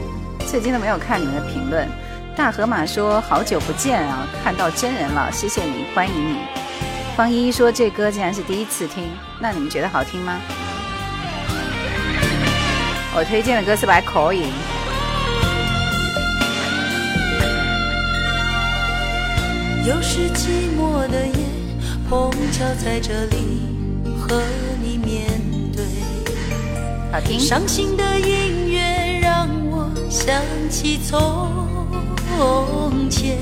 [0.46, 1.90] 最近都没有看你们的评论。
[2.36, 6.42] 大河马说好久不见啊，看到真人了，谢谢你，欢迎你。
[7.18, 10.40] 方依依说这歌竟然是第一次听，那你们觉得好听吗？
[13.16, 14.50] 我推荐的歌是还可以。
[19.88, 21.34] 又是寂寞的夜，
[22.10, 23.62] 碰巧在这里
[24.20, 24.42] 和
[24.84, 25.30] 你面
[25.76, 25.86] 对。
[27.12, 27.40] 好听。
[27.40, 30.36] 伤心的音乐让我想
[30.70, 31.18] 起从
[33.10, 33.38] 前。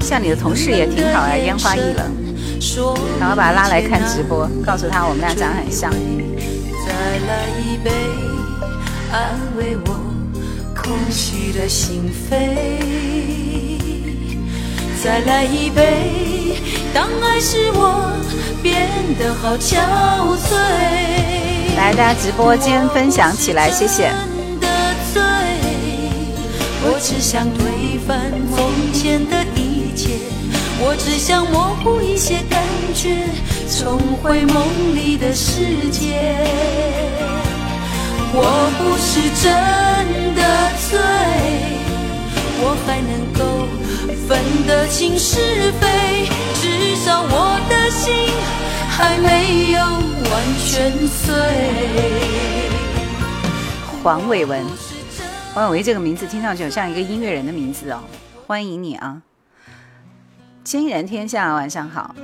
[0.00, 2.12] 像你的同事也挺好啊，烟花易冷，
[3.18, 5.90] 然后把他拉来看直播，告诉他我们俩长得很像。
[5.90, 6.92] 再
[7.26, 7.90] 来一杯，
[9.10, 9.98] 安慰我
[10.74, 13.45] 空虚的心扉。
[15.06, 16.56] 再来一杯，
[16.92, 18.10] 当爱使我
[18.60, 19.78] 变得好憔
[20.36, 20.56] 悴。
[21.76, 24.10] 来，大家直播间分享起来，谢谢。
[26.82, 30.18] 我只想推翻从前的一切，
[30.80, 32.60] 我只想模糊一些感
[32.92, 33.28] 觉，
[33.78, 34.56] 重回梦
[34.96, 36.34] 里的世界。
[38.34, 38.42] 我
[38.76, 40.42] 不是真的
[40.90, 40.98] 醉，
[42.58, 43.68] 我还能够
[44.28, 48.32] 分得清是非，至少我的心
[48.88, 49.78] 还没有
[50.30, 51.34] 完全碎。
[54.02, 54.64] 黄伟文，
[55.54, 58.00] 黄伟文这个名字听上去像一个音乐人的名字哦，
[58.46, 59.22] 欢迎你啊！
[60.64, 62.14] 惊人天下，晚上好。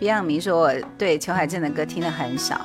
[0.00, 2.60] Beyond 明说我对裘海正的歌听的很少。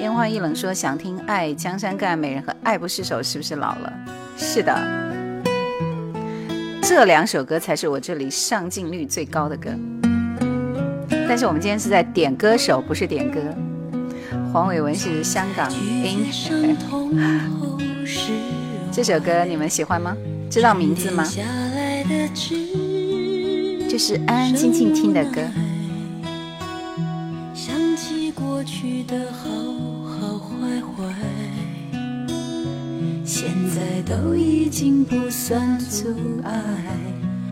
[0.00, 3.92] 烟花易冷说想听《爱江山更爱美人》和《爱不释手》，是不是老了？
[4.36, 5.15] 是的。
[6.88, 9.70] 这两首歌才是我这里上镜率最高的歌。
[11.28, 13.40] 但是我们今天是在点歌手，不是点歌。
[14.52, 16.28] 黄伟文是香港音。
[18.92, 20.16] 这首歌你们喜欢吗？
[20.48, 21.24] 知道名字吗？
[23.88, 25.40] 就是安安静静听的歌。
[27.52, 29.32] 想起过去的
[33.46, 36.08] 现在都已经不算阻
[36.42, 36.50] 碍。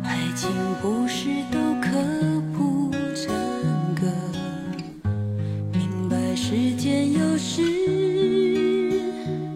[0.03, 0.51] 爱情
[0.82, 1.88] 不是都可
[2.53, 3.32] 不成
[3.95, 4.03] 歌，
[5.72, 7.62] 明白时间有时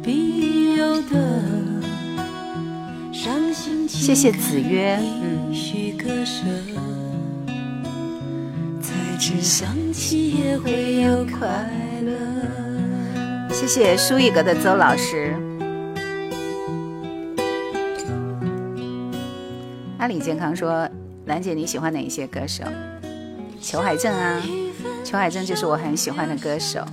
[0.00, 1.42] 必有的。
[3.12, 5.52] 伤心谢谢子曰，嗯。
[5.52, 6.44] 许割舍，
[8.80, 11.48] 才知想起也会有快
[12.04, 12.12] 乐。
[13.52, 15.34] 谢谢舒一格的邹老师。
[19.98, 20.88] 阿里健康说
[21.26, 22.62] ：“兰姐，你喜欢哪一些歌手？
[23.60, 24.40] 裘海正啊，
[25.02, 26.84] 裘海正就是我很喜欢的歌手，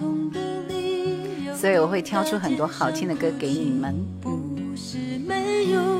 [1.55, 5.94] 所以我会挑出很多好听的歌给你们。”不是没有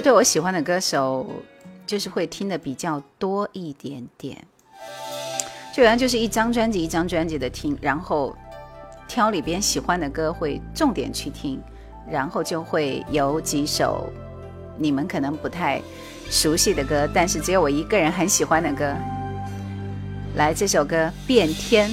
[0.00, 1.26] 对我喜欢的歌手，
[1.86, 4.36] 就是会听的比较多一点点。
[5.74, 8.36] 就原来就是一张专辑一张专辑的听，然后
[9.06, 11.60] 挑里边喜欢的歌会重点去听，
[12.10, 14.12] 然后就会有几首
[14.76, 15.80] 你们可能不太
[16.30, 18.94] 熟悉的歌，但是只有我一个人很喜欢的歌。
[20.36, 20.96] 来，这首歌
[21.26, 21.88] 《变天》。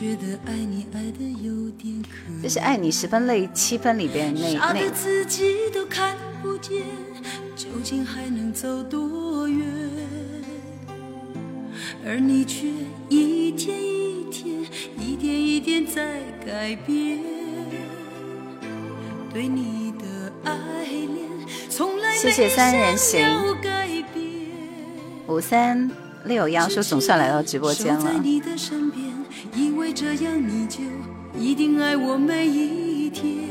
[0.00, 2.08] 觉得爱你爱的有点可
[2.42, 6.80] 这是《爱你十分累》七分里边那那个自己都看不见，
[7.54, 9.62] 究竟还能走多远？
[12.06, 12.68] 而你却
[13.10, 14.62] 一天一天，
[14.98, 17.18] 一点一点在改变。
[19.34, 21.28] 对你的爱恋，
[21.68, 23.20] 从来没谢谢三人行。
[25.28, 25.90] 五三
[26.24, 28.10] 六幺说总算来到直播间了。
[29.54, 30.80] 以为这样你就
[31.38, 33.48] 一定爱我每一天，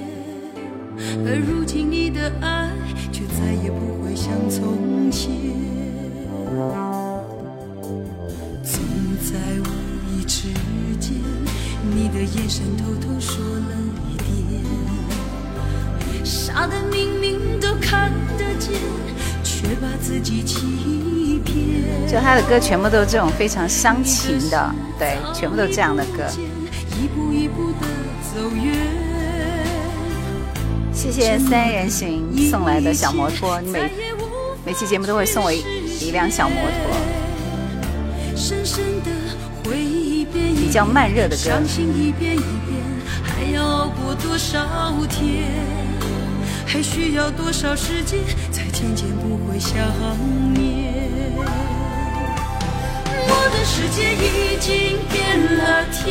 [1.26, 2.70] 而如今你的爱
[3.12, 5.32] 却再也不会像从前。
[8.64, 8.82] 总
[9.22, 9.70] 在无
[10.12, 10.50] 意之
[11.00, 11.16] 间，
[11.96, 13.76] 你的眼神偷偷说了
[14.12, 14.62] 一点，
[16.26, 18.74] 傻的明明都看得见，
[22.07, 26.24] 就他的歌全部都是这种非常伤情的，对，全部都这样的歌。
[26.99, 27.88] 一步一步的
[28.34, 28.76] 走远。
[30.91, 33.91] 谢谢三人行送来的小摩托，你每
[34.65, 35.63] 每期节目都会送我一
[36.01, 36.97] 一辆小摩托，
[39.63, 41.65] 比较慢热的歌伤。
[41.67, 42.82] 心一遍一遍，
[43.24, 44.59] 还要熬过多少
[45.07, 45.45] 天？
[46.65, 48.20] 还需要多少时间，
[48.80, 49.76] 渐渐不会想
[50.54, 51.36] 念？
[53.28, 56.08] 我的世界已经变了天，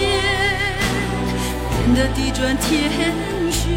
[1.70, 2.92] 变得地转天
[3.50, 3.72] 旋，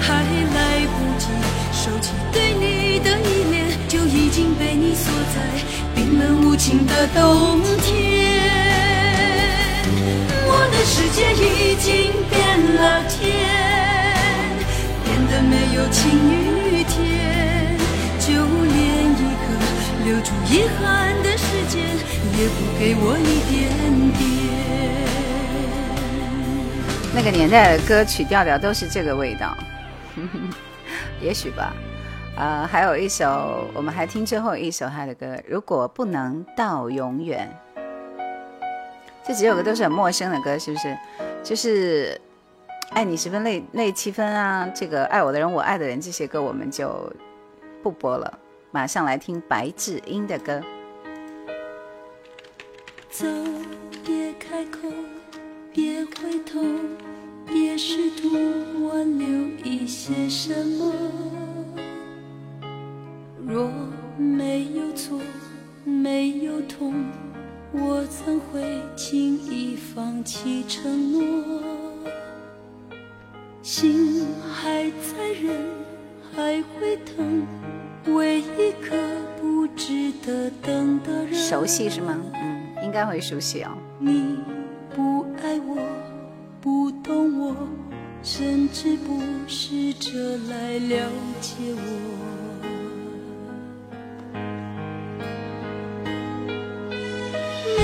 [0.00, 1.28] 还来不及
[1.74, 5.36] 收起对你的依恋，就已经被你锁在
[5.94, 7.92] 冰冷无情的冬天。
[10.46, 12.40] 我的世界已经变
[12.76, 13.20] 了天，
[15.04, 16.00] 变得没有晴
[16.32, 17.53] 雨天，
[20.04, 21.80] 留住遗憾的时间，
[22.36, 23.72] 也不给我一点
[24.12, 24.22] 点。
[27.14, 29.56] 那个年代的歌曲调调都是这个味道，
[31.22, 31.72] 也许吧。
[32.36, 37.50] 呃，还有一首，我们还听最后一首他的歌，如果不能到永远。
[39.26, 40.98] 这几首歌都是很陌生的歌，是不是？
[41.42, 42.20] 就是
[42.94, 47.10] 《爱你十分累累七分》啊，这个《爱我的人我爱的人》这些歌我们就
[47.82, 48.38] 不播了，
[48.74, 50.60] 马上来听白智英的歌。
[53.08, 53.24] 走，
[54.04, 54.88] 别开口，
[55.72, 56.60] 别回头，
[57.46, 58.28] 别试图
[58.88, 59.28] 挽留
[59.62, 60.92] 一些什么。
[63.46, 63.70] 若
[64.18, 65.20] 没有错，
[65.84, 66.94] 没有痛，
[67.70, 68.60] 我怎会
[68.96, 71.62] 轻易放弃承诺？
[73.62, 75.64] 心还在，人
[76.34, 77.46] 还会疼，
[78.06, 78.96] 为一个
[79.40, 81.34] 不值得等的人。
[81.34, 82.16] 熟悉是吗？
[82.34, 83.70] 嗯，应该会熟悉哦。
[83.98, 84.38] 你
[84.94, 85.76] 不爱我，
[86.60, 87.56] 不懂我，
[88.22, 91.08] 甚至不试着来了
[91.40, 91.80] 解我。
[97.78, 97.82] 女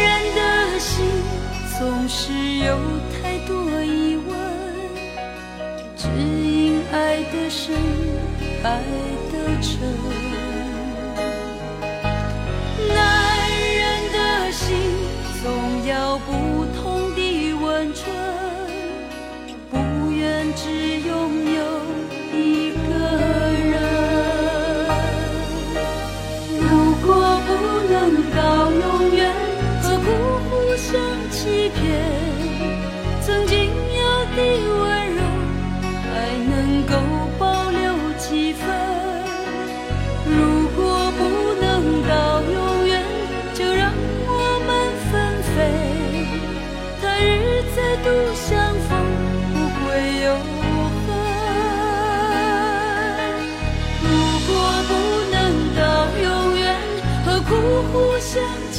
[0.00, 1.04] 人的心
[1.78, 2.32] 总是
[2.64, 2.78] 有
[3.12, 4.32] 太多疑问，
[5.96, 7.74] 只因爱的深，
[8.62, 8.80] 爱
[9.44, 10.23] 着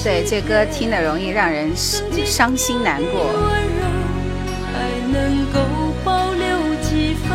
[0.06, 3.26] 对，这歌听了容易让人伤心难过。
[3.26, 3.82] 温柔
[4.72, 5.60] 还能够
[6.04, 7.28] 保留几分？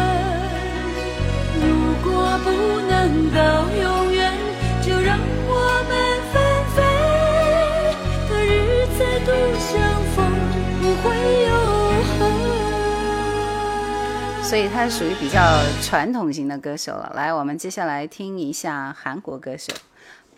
[1.60, 1.66] 如
[2.00, 2.48] 果不
[2.88, 4.32] 能到永远，
[4.80, 5.18] 就让
[5.48, 5.92] 我们
[6.32, 6.40] 分
[6.76, 6.78] 飞。
[8.28, 9.74] 他日再度相
[10.14, 10.30] 逢，
[10.80, 11.10] 不会
[11.48, 11.50] 有
[12.20, 12.30] 恨。
[14.44, 15.40] 所以他是属于比较
[15.82, 17.10] 传统型的歌手了。
[17.16, 19.72] 来，我们接下来听一下韩国歌手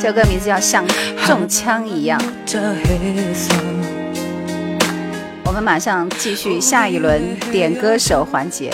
[0.00, 0.86] 这首歌名字叫《像
[1.26, 2.20] 中枪一样》。
[5.44, 8.72] 我们马上继续下一轮点歌手环节。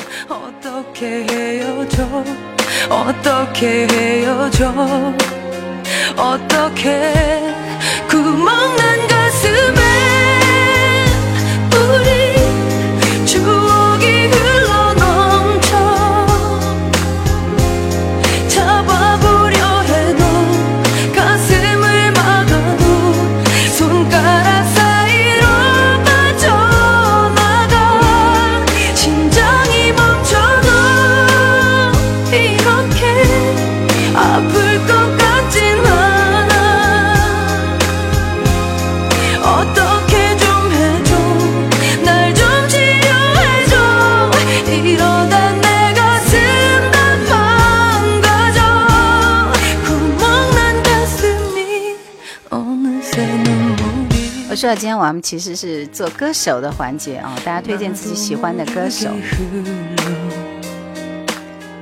[54.60, 59.08] 说到今天我们其实是做歌手的环节啊大家推荐自己喜欢的歌手。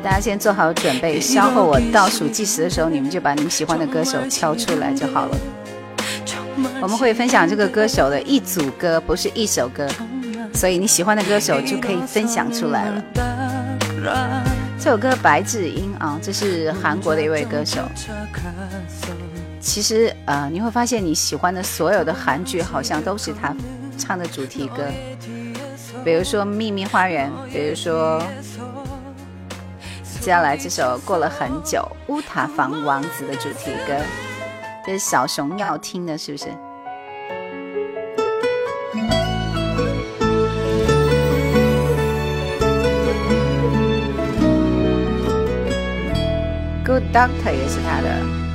[0.01, 5.37] 大家先做好准备稍后我倒数计时的时候你们就把你们喜欢的歌手敲出来就好了。
[6.81, 9.89] 我们会分享这个歌手的一组歌不是一首歌
[10.55, 13.05] 所以你喜欢的歌手就可以分享出来了。
[14.79, 17.81] 这首歌白智英啊这是韩国的一位歌手。
[19.61, 23.55] 其实呃你会发现你喜欢的所有的韩剧好像都是他
[23.99, 24.85] 唱的主题歌。
[26.05, 28.23] 比如说秘密花园比如说
[30.21, 33.95] 接下来这首过了很久乌塔房王子的主题歌。
[34.89, 36.47] 这是小熊要听的是不是
[46.87, 48.48] ？Good doctor 也是他的。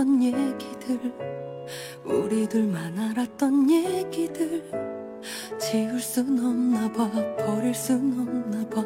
[0.00, 1.12] 나누던 얘기들
[2.04, 4.62] 우리 둘만 알았던 얘기들
[5.60, 7.10] 지울 순 없나 봐
[7.44, 8.82] 버릴 순 없나 봐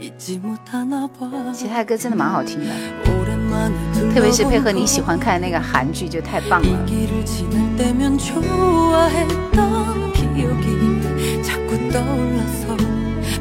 [0.00, 2.70] 잊지 못하나 봐 其实他的歌真的蛮好听的，
[3.10, 6.84] 오랜만에 特别是配合你喜欢看的那个韩剧，就太棒 이 了。
[6.86, 12.76] 길을 지날 때면 좋아했던 기억이 자꾸 떠올라서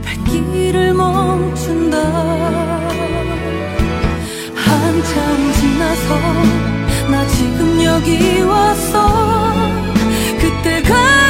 [0.03, 1.97] 발길을 멈춘다
[4.55, 6.68] 한참 지나서
[7.11, 9.52] 나 지금 여기 왔어
[10.38, 11.30] 그때가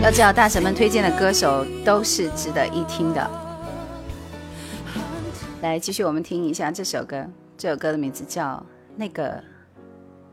[0.00, 3.30] 要知道大神们推荐的歌手都是值得一听的。
[5.60, 7.26] 来继续我们听一下这首歌
[7.56, 8.64] 这首歌的名字叫
[8.94, 9.42] 那个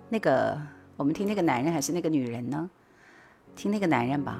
[0.08, 0.56] 那个
[0.96, 2.70] 我们听那个男人还是那个女人呢？
[3.56, 4.40] 听那个男人吧。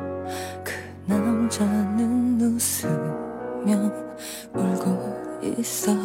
[1.51, 3.91] 남자는 웃으며
[4.53, 5.99] 울고 있어요.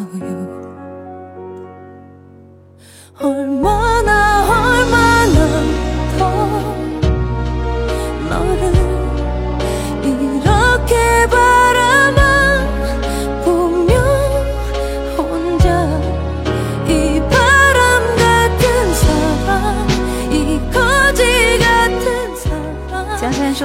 [3.20, 4.44] 얼마나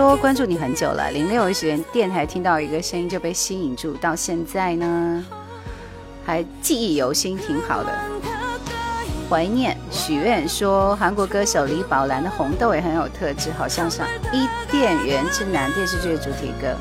[0.01, 5.23] 说关注你很久了，零六十元电台听到一个声音就被吸引住，到现在呢
[6.25, 7.89] 还记忆犹新，挺好的。
[9.29, 13.99] 怀念许愿说韩国歌手李宝兰的《红豆》也很有特质，好像是
[14.33, 16.75] 《伊甸园之南》电视剧的主题歌。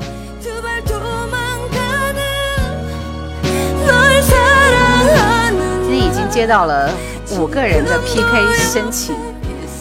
[5.85, 6.91] 今天已经接到了
[7.37, 9.15] 五个人的 PK 申请，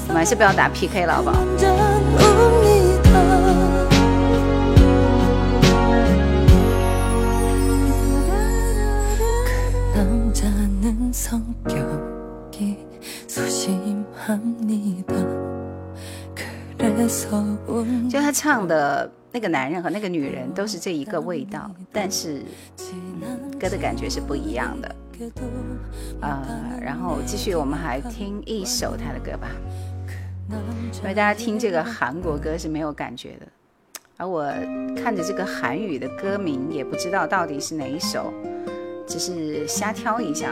[0.09, 1.90] 我们还是不要打 PK 了，好不好？
[11.10, 12.78] 남자는 성격이
[13.28, 15.16] 소심합니다
[16.78, 22.44] 그래서 운 就他唱的那个男人和那个女人都是这一个味道，但是
[23.60, 24.96] 歌的感觉是不一样的。
[26.22, 29.48] 呃，然后继续，我们还听一首他的歌吧，
[31.02, 33.48] 因为大家听这个韩国歌是没有感觉的，
[34.18, 34.46] 而我
[34.96, 38.32] 看着这个韩语的歌名也不知道到底是哪一首，
[39.08, 40.52] 只是瞎挑一下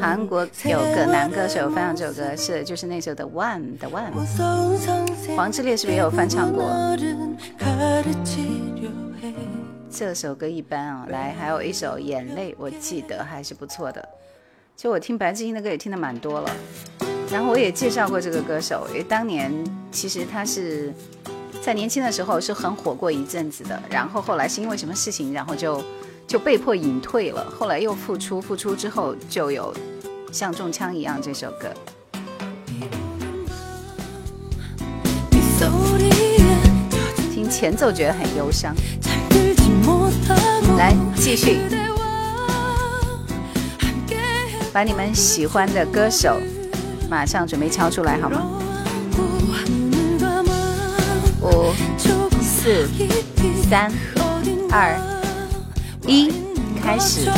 [0.00, 4.12] 韩国有个男歌手翻唱这首歌，是就是那首的 One 的 One，
[5.36, 6.64] 黄致列是不是也有翻唱过？
[9.98, 14.06] 这首歌一般啊，来，还有一首《眼泪》，我记得还是不错的。
[14.76, 16.50] 就我听白智英的歌也听的蛮多了，
[17.32, 19.50] 然后我也介绍过这个歌手，因为当年
[19.90, 20.92] 其实他是
[21.62, 25.82] 在年轻的时候是很火过一阵子的，然后后来是因为什么事情，然后就
[26.26, 27.50] 就被迫隐退了。
[27.50, 29.74] 后来又复出，复出之后就有
[30.30, 31.72] 像中枪一样这首歌。
[37.32, 38.74] 听前奏觉得很忧伤。
[40.76, 41.58] 来继续，
[44.74, 46.38] 把你们喜欢的歌手
[47.08, 48.42] 马上准备敲出来好吗？
[51.40, 51.72] 五、
[52.42, 52.86] 四、
[53.70, 53.90] 三、
[54.70, 54.98] 二、
[56.06, 56.30] 一，
[56.82, 57.30] 开始。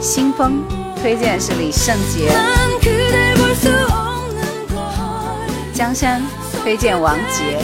[0.00, 0.62] 新风
[1.00, 2.30] 推荐是李圣杰。
[5.78, 6.20] 江山
[6.60, 7.56] 推荐王杰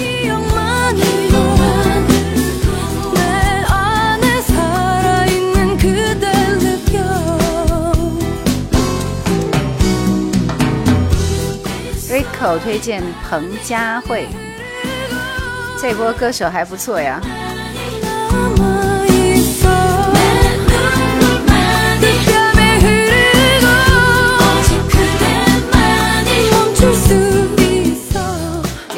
[12.08, 14.28] ，Rico 推荐彭佳慧，
[15.82, 17.20] 这波歌手还不错呀。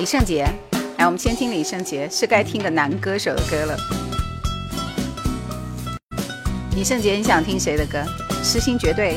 [0.06, 0.48] 圣杰，
[0.98, 3.76] 来，我们先听李圣杰，是该听个男歌手的歌了。
[6.76, 7.98] 李圣杰，你想听谁的歌？
[8.44, 9.16] 痴心绝对，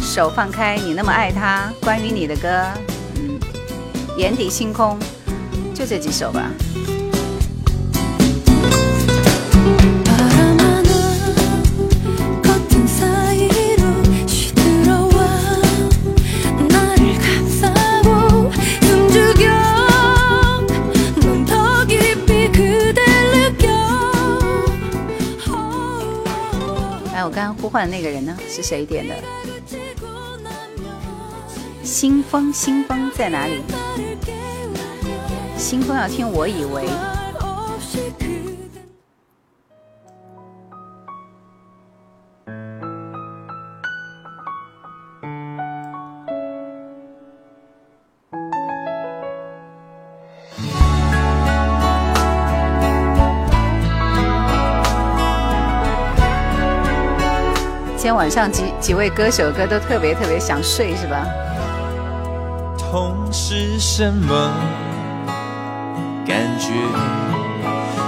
[0.00, 2.48] 手放开，你那么爱他，关于你的歌，
[3.16, 3.38] 嗯，
[4.16, 4.98] 眼底星空，
[5.74, 6.50] 就这几首吧。
[27.32, 28.36] 刚刚呼唤的那个人呢？
[28.48, 29.14] 是谁点的？
[31.82, 33.62] 新风，新风在哪里？
[35.56, 37.19] 新风要听，我以为。
[58.30, 61.26] 上几几位歌手歌都特别特别想睡，是吧？
[62.78, 64.52] 痛是什么
[66.26, 66.72] 感觉？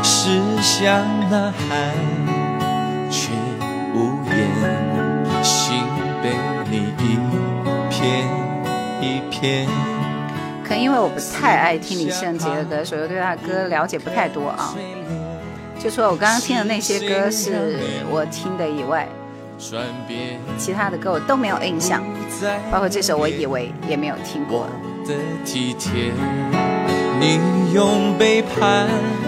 [0.02, 0.90] 是想
[1.30, 1.94] 呐喊
[3.10, 3.30] 却
[3.94, 5.76] 无言，心
[6.22, 6.30] 被
[6.68, 7.18] 你一
[7.88, 8.26] 片
[9.00, 9.68] 一片。
[10.64, 14.74] 可能因为我不太爱听李圣杰的歌，所以我对他的歌了解不太多啊。
[15.78, 17.78] 就说我刚刚听的那些歌是
[18.10, 19.06] 我听的以外。
[20.58, 22.02] 其他的歌我都没有印象，
[22.70, 24.66] 包括这首我以为也没有听过。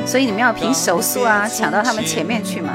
[0.04, 2.72] 所以你们要凭手速啊，抢到他们前面去嘛。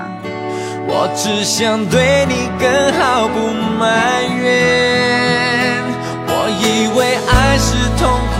[0.88, 5.84] 我只想对你更好，不埋怨。
[6.32, 6.99] 我以为
[7.30, 8.38] 爱是痛苦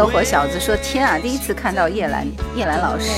[0.00, 2.26] 乐活小子说：“天啊，第一次看到叶兰，
[2.56, 3.10] 叶兰老师。”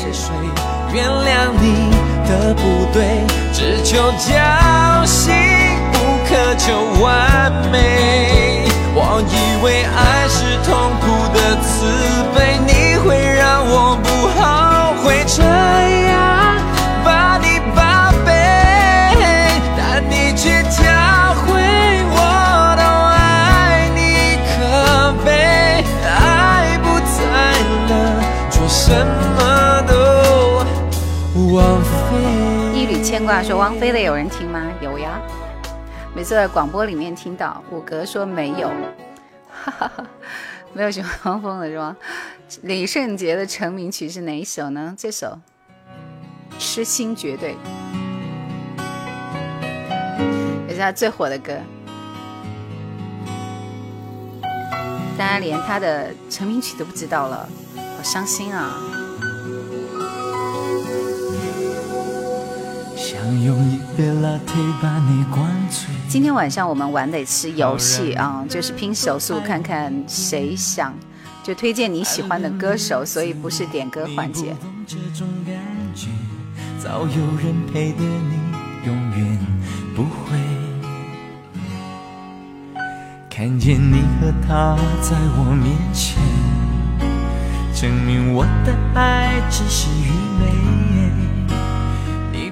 [0.92, 1.92] 原谅你
[2.28, 3.22] 的不对，
[3.52, 5.32] 只求侥幸，
[5.92, 8.66] 不苛求完美。
[8.96, 11.86] 我以为爱是痛苦的慈
[12.34, 15.40] 悲，你会让我不后悔这
[16.08, 16.11] 样
[28.92, 29.94] 什么都
[31.54, 31.88] 枉费。
[32.74, 34.70] 一缕牵挂说汪菲的有人听吗？
[34.82, 35.18] 有呀，
[36.14, 37.64] 每次在广播里面听到。
[37.70, 38.68] 五格说没有，
[39.50, 40.04] 哈哈哈，
[40.74, 41.96] 没有喜欢汪峰的是吗？
[42.64, 44.94] 李圣杰的成名曲是哪一首呢？
[44.98, 45.38] 这首
[46.58, 47.52] 《痴心绝对》
[50.68, 51.54] 也是他最火的歌，
[55.16, 57.48] 大家连他的成名曲都不知道了。
[58.02, 58.78] 伤心啊！
[66.08, 70.92] 今天晚上我们玩的是游戏啊，就是拼手速，看看谁想
[71.42, 74.54] 就推荐你喜欢的歌手，所以不是点歌环节。
[76.82, 79.38] 早有人陪的你，永远
[79.94, 80.36] 不会
[83.30, 86.51] 看见你和他在我面前。
[87.82, 90.46] 证明我的爱只是愚昧。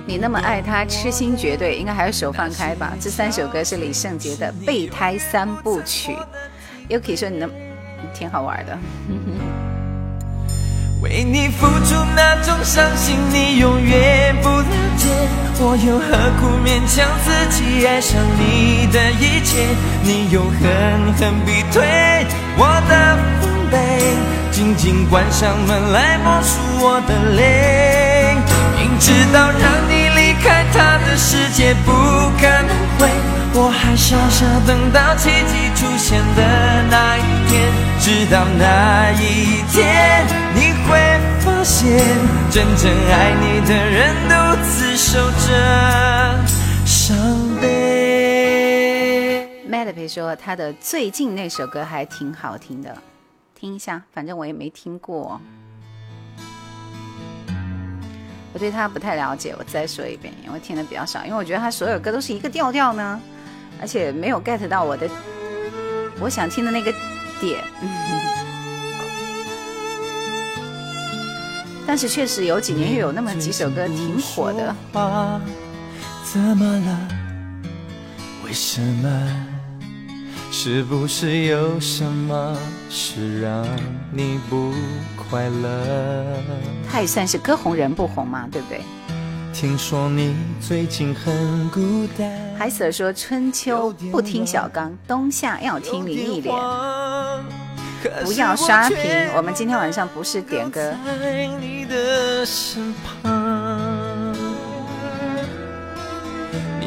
[0.05, 2.95] 你那么爱他，痴心绝对，应该还是手放开吧？
[3.01, 6.17] 这三首歌是李圣杰的备胎三部曲。
[6.89, 7.49] Yuki 说你那
[8.13, 8.77] 挺好玩的。
[11.01, 14.67] 为你付出那种伤心，你永远不了
[14.97, 15.07] 解。
[15.61, 16.09] 我又何
[16.41, 19.65] 苦勉强自己爱上你的一切？
[20.03, 22.27] 你又狠狠逼退
[22.59, 23.79] 我的防备。
[24.53, 28.37] 紧紧关上门来默数我的泪，
[28.77, 31.93] 明知道让你离开他的世界不
[32.39, 33.09] 可能会，
[33.55, 36.43] 我还傻傻等到奇迹出现的
[36.91, 40.99] 那一天，直到那一天你会
[41.41, 41.99] 发现，
[42.51, 44.35] 真正爱你的人独
[44.65, 45.49] 自守着
[46.85, 47.17] 伤
[47.61, 49.49] 悲。
[49.71, 52.95] Melody 说他的最近那首歌还挺好听的。
[53.61, 55.39] 听一下，反正我也没听过，
[58.55, 59.55] 我对他不太了解。
[59.59, 63.21] 我再说一遍，因为听的比较少，因为我觉得他所有歌都是一个调调呢，
[63.79, 65.07] 而且没有 get 到我的
[66.21, 66.91] 我想听的那个
[67.39, 67.63] 点。
[71.87, 74.75] 但是确实有几年又有那么几首歌挺火的。
[76.25, 77.09] 怎么了？
[78.43, 79.50] 为什么？
[80.53, 82.57] 是不是有什么
[82.91, 83.65] 事让
[84.13, 84.73] 你不
[85.17, 86.27] 快乐？
[86.91, 88.81] 他也算是歌红人不红嘛，对不对？
[89.55, 92.29] 听说你最近很孤单。
[92.59, 96.55] 海 Sir 说春秋不听小刚，冬夏要听林忆莲。
[98.25, 98.99] 不要刷屏，
[99.37, 100.93] 我们今天晚上不是点歌。
[101.61, 101.87] 你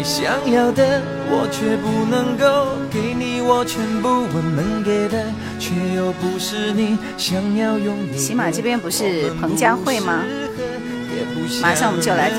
[0.04, 8.18] 你想要的，我却不能够给你我全部，我能给的却又不是你想要拥有的。
[8.18, 10.20] 喜马这边不是彭佳慧吗？
[11.62, 12.38] 马上我们就来听。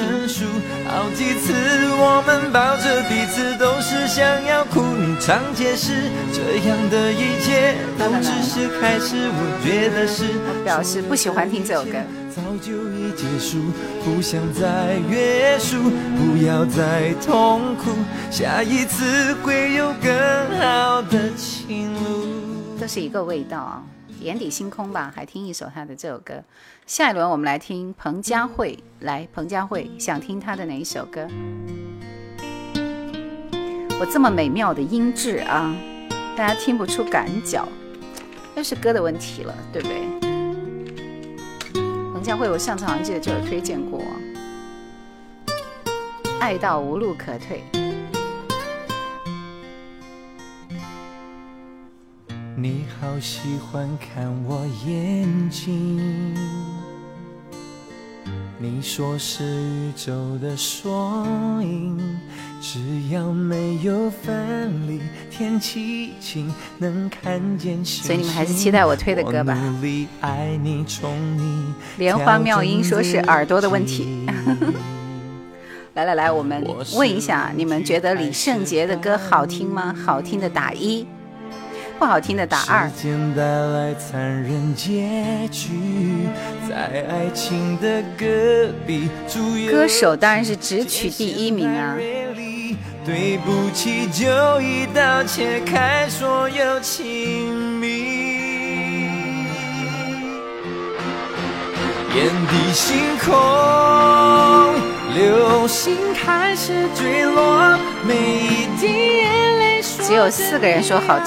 [0.85, 1.55] 好几次
[1.97, 4.83] 我们抱着彼此，都是想要哭。
[5.01, 10.25] 你常解释这样的一切都只是开始，我觉得是。
[10.47, 11.97] 我表示不喜欢听这首歌。
[12.35, 13.63] 早就已结束，
[14.03, 15.79] 不想再约束，
[16.17, 17.93] 不要再痛苦，
[18.29, 22.27] 下一次会有更好的情路。
[22.81, 23.85] 都是一个味道啊。
[24.21, 26.43] 眼底星空吧，还听一首他的这首歌。
[26.87, 31.29] 下一轮我们来听彭佳慧，来，彭佳慧想听他的哪一首歌？
[34.01, 35.73] 我这么美妙的音质啊，
[36.37, 37.69] 大家听不出感脚，
[38.57, 40.34] 又是歌的问题了，对不对？
[42.25, 44.01] 演唱会，我上次好像记得就有推荐过，
[46.41, 47.63] 《爱到无路可退》。
[52.57, 56.35] 你好喜欢看我眼睛，
[58.67, 61.27] 你说是宇宙的缩
[61.61, 62.01] 影，
[62.63, 68.05] 只要没有分离，天气晴能看见星星。
[68.05, 69.55] 所以你们还是期待我推的歌吧。
[69.55, 74.27] 我努力爱你宠你，莲花妙音说是耳朵的问题。
[75.93, 79.95] 来来来，我们问一下，你们觉得李圣杰的歌好听吗？
[79.95, 81.07] 好听的打一。
[81.99, 82.91] 不好听的打二。
[89.71, 91.97] 歌手当然是只取第一名啊。
[93.07, 94.25] 对不起，就
[94.63, 97.87] 一刀切开所有亲密。
[102.15, 103.35] 眼底星空，
[105.15, 109.83] 流星开始坠落，每一滴眼泪。
[109.83, 111.27] 只有四个人说好听。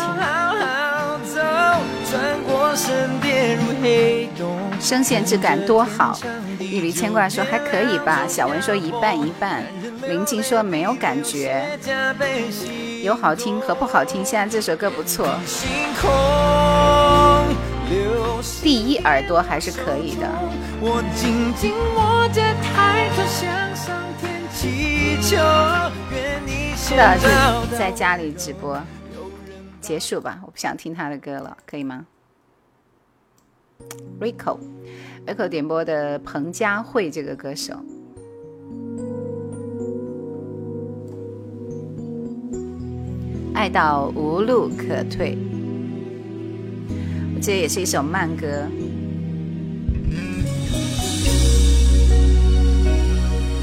[4.80, 6.18] 声线质感多好，
[6.60, 9.64] 一缕牵挂说还可以吧，小文说一半一半，
[10.08, 11.78] 林静说没有感觉，
[13.04, 15.28] 有好听和不好听，现在这首歌不错，
[18.62, 20.30] 第一耳朵还是可以的。
[26.78, 27.18] 是的，
[27.78, 28.82] 在家里直播。
[29.88, 32.06] 结束吧，我不想听他的歌了，可以吗
[34.20, 37.74] ？Rico，Rico 点播的彭佳慧这个歌手，
[43.54, 45.38] 爱到无路可退，
[47.34, 48.46] 我这也是一首慢歌。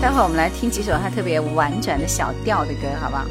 [0.01, 3.27] 待会儿我们来听几首他特别婉转的小调的歌，好不好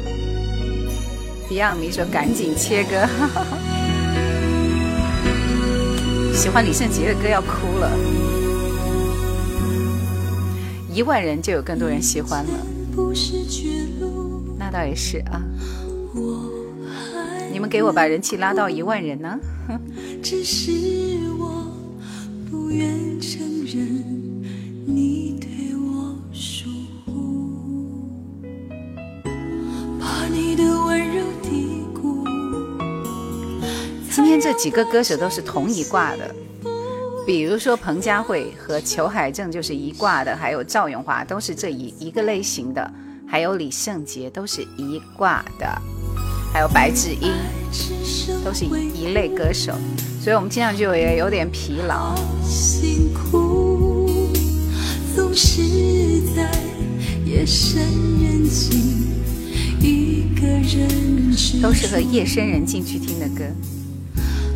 [1.48, 3.06] ？Beyond 你说赶紧切歌，
[6.34, 7.90] 喜欢李圣杰的歌要哭了，
[10.92, 12.66] 一万人就有更多人喜欢了，
[14.58, 15.42] 那倒也是啊。
[17.52, 19.38] 你们给我把人气拉到一万人呢？
[20.22, 20.72] 只是
[21.38, 21.72] 我
[22.50, 24.13] 不愿承认。
[34.10, 36.34] 今天这几个歌手都是同一挂的，
[37.26, 42.90] 比如说彭佳慧和裘海正就是一挂的，还有赵咏华都是这一一个类型的，
[43.26, 45.66] 还有李圣杰都是一挂的，
[46.52, 47.32] 还有白智英
[48.44, 49.72] 都是一类歌手，
[50.20, 52.14] 所以我们听上去也有点疲劳。
[61.62, 63.44] 都适合夜深人静去听的歌。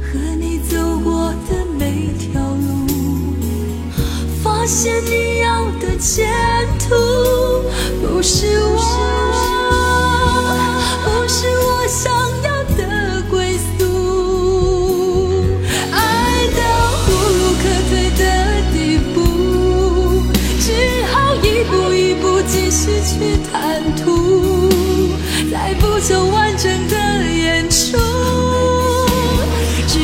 [0.03, 2.87] 和你走过的每条路，
[4.43, 6.29] 发现你要的前
[6.79, 6.95] 途
[8.01, 8.77] 不是我，
[11.05, 12.13] 不是我想
[25.99, 26.97] 不求完整的
[27.27, 27.99] 演出。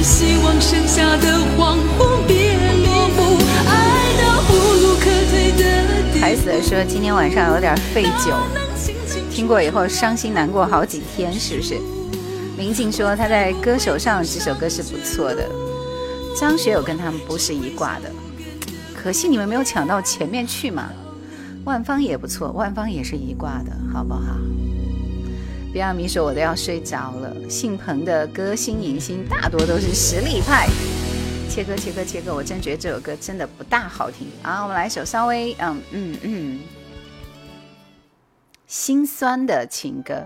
[0.02, 3.72] 希望剩下的黄昏别落幕，爱
[4.20, 4.52] 到无
[4.82, 8.34] 路可退的海子说今天晚上有点费酒，
[9.30, 11.80] 听过以后伤心难过好几天，是不是？
[12.58, 15.48] 林静说他在歌手上这首歌是不错的，
[16.36, 18.10] 张学友跟他们不是一挂的，
[19.00, 20.90] 可惜你们没有抢到前面去嘛。
[21.64, 24.34] 万芳也不错，万芳也是一挂的，好不好？
[25.74, 27.34] 不要迷说我都要睡着了。
[27.50, 30.68] 姓彭的歌星影星大多都是实力派。
[31.50, 34.28] 切歌切歌切歌，我真觉得这首歌真的不大好听。
[34.44, 36.60] 啊，我们来一首稍微嗯嗯嗯
[38.68, 40.24] 心酸的情歌。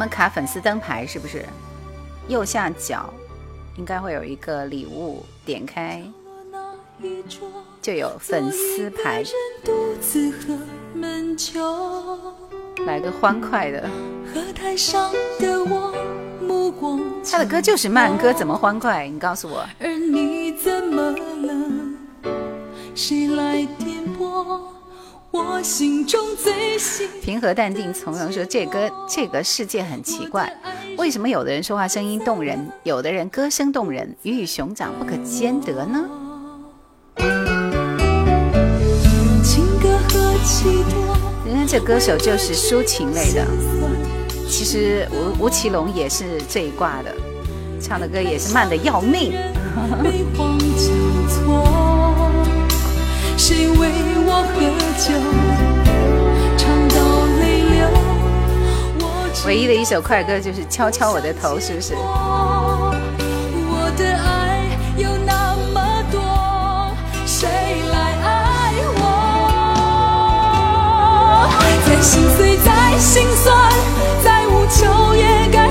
[0.00, 1.06] 怎么卡粉丝灯牌？
[1.06, 1.44] 是不是？
[2.26, 3.12] 右下角
[3.76, 6.02] 应该会有一个礼物，点开
[7.82, 9.22] 就有粉丝牌。
[12.86, 13.90] 来个欢快的。
[17.30, 19.06] 他的歌就是慢歌，怎么欢快？
[19.06, 19.66] 你告诉我。
[22.94, 24.79] 谁来点拨？
[25.32, 26.76] 我心中最
[27.22, 30.52] 平和淡定从容说：“这歌这个世界很奇怪，
[30.98, 36.04] 为什么有的人说话声音动人，有的人歌声动人，鱼与熊掌不可兼得呢？”
[41.46, 43.46] 人家这歌手就是抒情类的，
[44.48, 47.14] 其实吴吴奇隆也是这一挂的，
[47.80, 49.32] 唱的歌也是慢的要命。
[53.50, 53.74] 谁为
[54.24, 54.62] 我喝
[54.96, 55.10] 酒，
[56.56, 56.94] 唱到
[57.40, 57.82] 泪流。
[59.44, 61.94] 唯一的一首快歌就是敲敲我的头，是不是？
[61.96, 65.82] 我的爱有那么
[66.12, 66.94] 多，
[67.26, 67.48] 谁
[67.90, 69.02] 来爱我？
[71.84, 73.72] 再心碎，再心酸，
[74.22, 74.86] 再无求
[75.16, 75.69] 也敢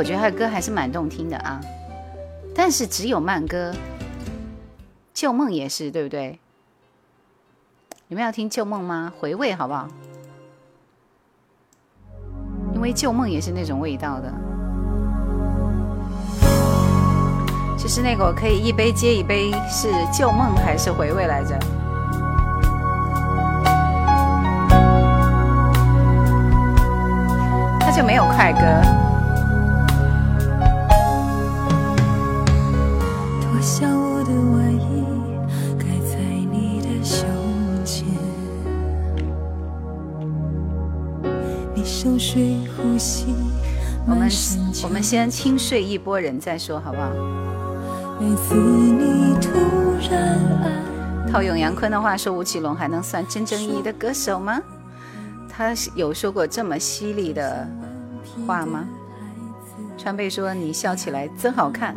[0.00, 1.60] 我觉得他的歌还是蛮动听的啊，
[2.54, 3.70] 但是只有慢歌，
[5.12, 6.40] 《旧梦》也是对不对？
[8.08, 9.12] 你们要听《旧梦》吗？
[9.20, 9.86] 回味好不好？
[12.72, 14.32] 因为《旧梦》也是那种味道的，
[17.76, 21.58] 就是那个我可以一杯接一杯，是《旧梦》还是回味来着？
[27.80, 28.99] 他就没有快歌。
[44.06, 44.30] 我们
[44.82, 47.10] 我们先轻睡一波人再说，好不好？
[51.30, 54.58] 套用杨坤的话说，吴奇隆还能算真正意义的歌手吗？
[55.50, 57.68] 他有说过这么犀利的
[58.46, 58.88] 话吗？
[59.98, 61.94] 川贝说你笑起来真好看。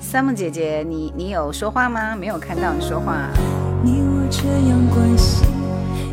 [0.00, 2.14] 三木姐姐，你你有说话吗？
[2.14, 3.28] 没有看到你说话。
[3.82, 4.02] 你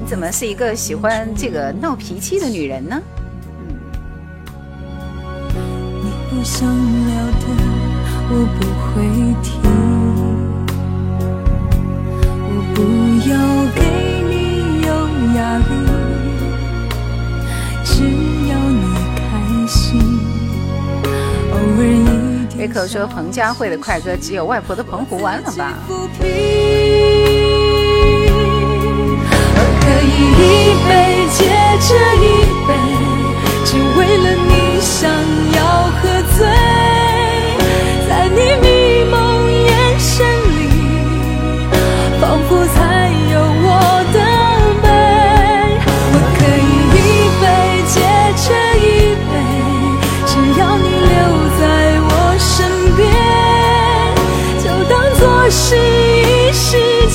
[0.08, 3.02] 怎么是一个喜欢这个闹脾气的女人呢？
[6.44, 7.45] 想聊的
[8.32, 9.06] 我不会
[9.44, 9.49] 听，
[12.48, 12.78] 我不
[13.30, 13.32] 要
[13.76, 13.80] 给
[14.28, 14.34] 你
[14.82, 14.90] 有
[15.36, 15.72] 压力，
[22.64, 22.68] 一点。
[22.68, 25.74] 瑞口说彭佳慧的快歌只有外婆的澎湖湾了吧？
[25.90, 25.96] 可
[30.04, 30.06] 以
[30.38, 30.40] 一
[30.88, 31.46] 杯接
[31.80, 32.74] 着一杯，
[33.66, 35.10] 只为了你想
[35.56, 35.60] 要
[36.02, 36.04] 喝。
[36.38, 36.40] 醉
[38.08, 38.40] 在你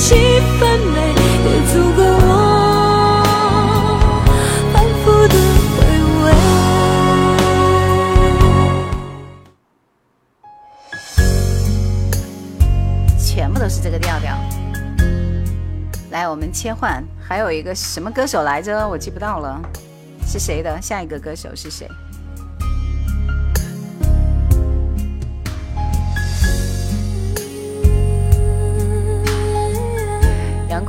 [0.07, 0.15] 时气
[0.57, 0.63] 氛
[0.93, 1.13] 美，
[1.43, 2.31] 也足够我
[13.19, 13.81] 全部都是。
[13.81, 14.33] 这个调调，
[16.11, 17.03] 来，我们切换。
[17.21, 18.87] 还有一个什么歌手来着？
[18.87, 19.61] 我记不到了，
[20.25, 20.81] 是谁的？
[20.81, 21.85] 下一个歌手是谁？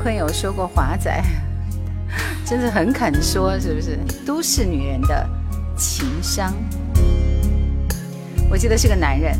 [0.08, 1.22] 杨坤有说过华仔，
[2.46, 3.98] 真的很肯说，是不是？
[4.24, 5.28] 都市女人的
[5.76, 6.54] 情商。
[8.50, 9.38] 我记得是个男人。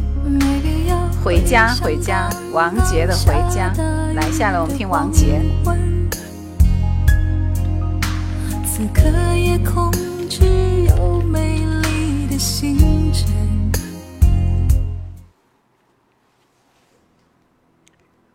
[1.24, 3.72] 回家，回家，王杰的《回家》。
[4.14, 5.40] 来，下来我们听王杰。
[8.66, 9.90] 此刻夜空
[10.28, 10.44] 只
[10.84, 13.26] 有美丽的星辰。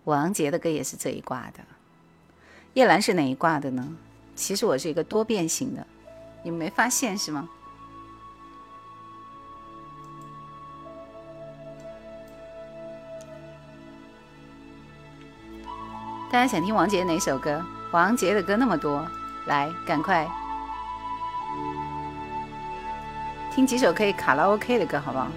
[0.05, 1.60] 王杰的歌也是这一挂的。
[2.73, 3.87] 叶兰是哪一挂的呢？
[4.35, 5.85] 其实我是一个多变型的，
[6.41, 7.47] 你们没发现是吗？
[16.31, 17.63] 大家想听王杰哪首歌？
[17.91, 19.07] 王杰的歌那么多，
[19.45, 20.27] 来，赶快
[23.53, 25.27] 听几首可以卡拉 OK 的歌，好不好？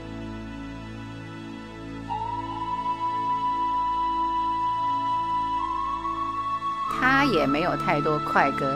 [6.99, 8.75] 他也没有太多快歌。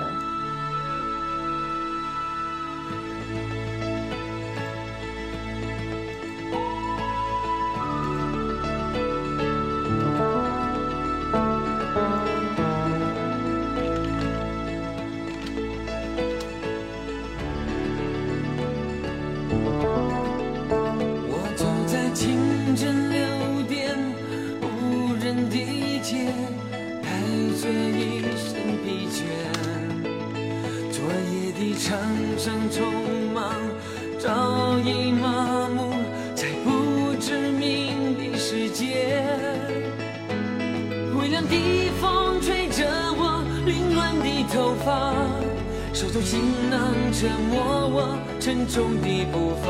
[47.20, 49.68] 折磨我沉重的步伐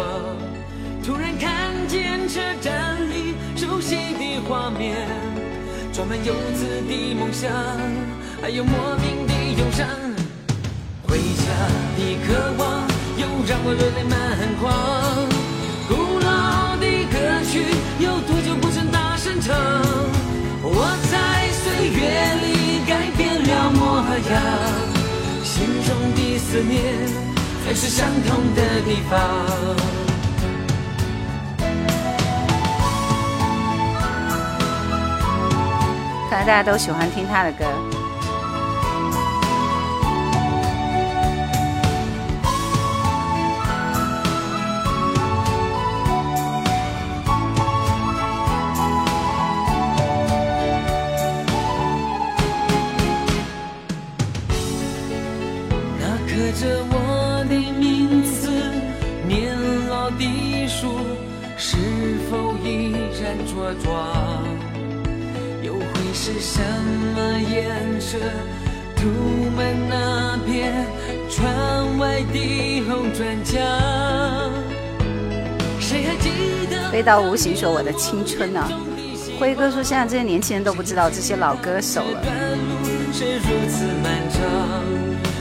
[1.02, 4.94] 突然看见车站里熟悉的画面
[5.93, 7.51] 装满游子的梦想
[8.40, 9.85] 还有莫名的忧伤。
[11.09, 11.43] 回家
[11.98, 12.86] 的渴望
[13.18, 14.14] 又让我热泪满
[14.60, 14.70] 眶。
[15.89, 17.18] 古老的歌
[17.51, 17.66] 曲
[17.98, 19.51] 有多久不曾大声唱？
[20.62, 21.98] 我在岁月
[22.44, 24.32] 里改变了模样
[25.43, 27.30] 心中的思念。
[27.70, 29.16] 也是相同的地方。
[36.28, 37.89] 看来大家都喜欢听他的歌。
[77.01, 78.68] 飞刀无形说我的青春啊！
[79.39, 82.20] 辉哥说现在这些年轻人都不知道这些老歌手了。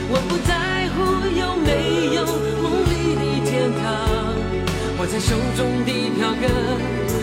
[0.08, 2.24] 我不在乎有没有
[2.62, 3.84] 梦里的天堂。
[4.98, 6.48] 握在手中的票根，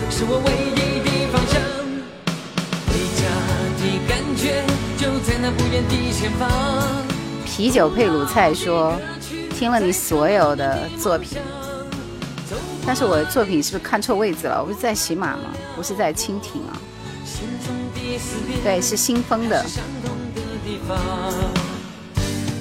[0.08, 1.58] 是我唯一的方向。
[7.44, 8.94] 啤酒配卤菜说
[9.58, 11.38] ：“听了你所有的作品，
[12.88, 14.58] 但是我的作品是不是看错位置了？
[14.62, 15.52] 我不是在喜马吗？
[15.76, 16.80] 不是在蜻蜓啊？
[18.64, 19.62] 对，是新风的。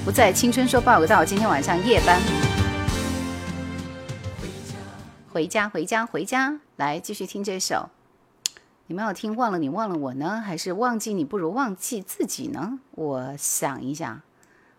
[0.04, 2.22] 不在青春说报个到，今天晚上夜班，
[5.32, 7.90] 回家，回家，回家，来继续听这首。”
[8.88, 12.80] 你们要听忘了你忘了我呢，还是忘记你不如忘记自己呢？
[12.92, 14.24] 我想一下，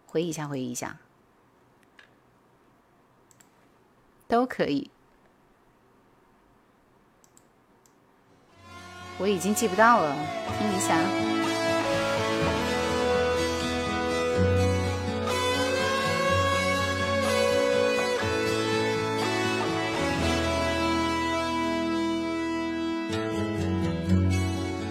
[0.04, 0.98] 回忆一下，回忆一下，
[4.26, 4.90] 都可以。
[9.20, 10.16] 我已经记不到了，
[10.58, 10.96] 听一下。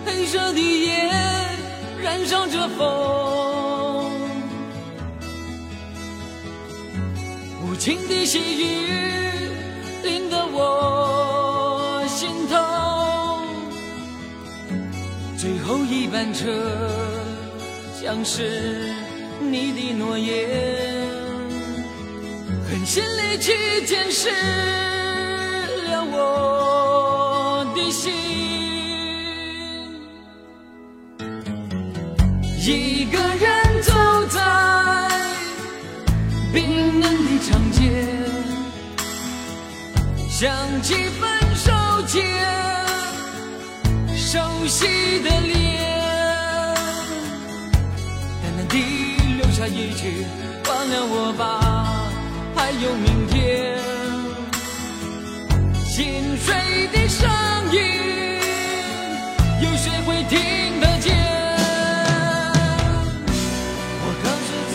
[0.05, 1.09] 黑色的夜
[2.03, 4.11] 燃烧着风，
[7.63, 8.89] 无情的细雨
[10.03, 11.46] 淋得我
[15.67, 16.45] 后一班车，
[18.01, 18.93] 将是
[19.41, 20.47] 你的诺言。
[22.69, 24.29] 狠心离去，见识
[25.89, 28.13] 了我的心。
[32.65, 33.91] 一个人走
[34.29, 34.39] 在
[36.53, 37.81] 冰冷的长街，
[40.29, 40.49] 想
[40.81, 41.73] 起分手
[42.07, 42.76] 前。
[44.29, 44.37] 熟
[44.67, 46.75] 悉的脸，
[48.43, 48.77] 淡淡地
[49.37, 50.25] 留下一句
[50.67, 52.11] 忘了我吧，
[52.53, 53.77] 还有明天。
[55.85, 56.53] 心碎
[56.91, 57.25] 的声
[57.71, 58.41] 音，
[59.61, 61.15] 有谁会听得见？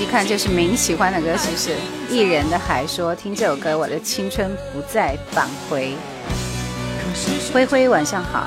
[0.00, 1.76] 一看就是明喜欢的歌，是不是？
[2.08, 5.94] 艺人的还说听这首歌，我的青春不再返回。
[7.52, 8.46] 灰灰晚上好。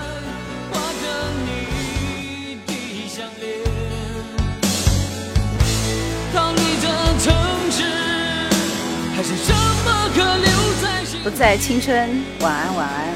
[11.24, 13.08] 不在青春，晚安晚安。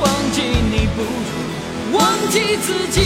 [0.00, 3.02] 忘记你不如忘记自己。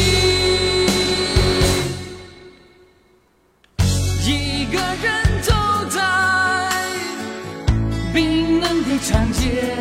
[4.25, 5.53] 一个人走
[5.89, 5.99] 在
[8.15, 9.75] 冰冷的长街，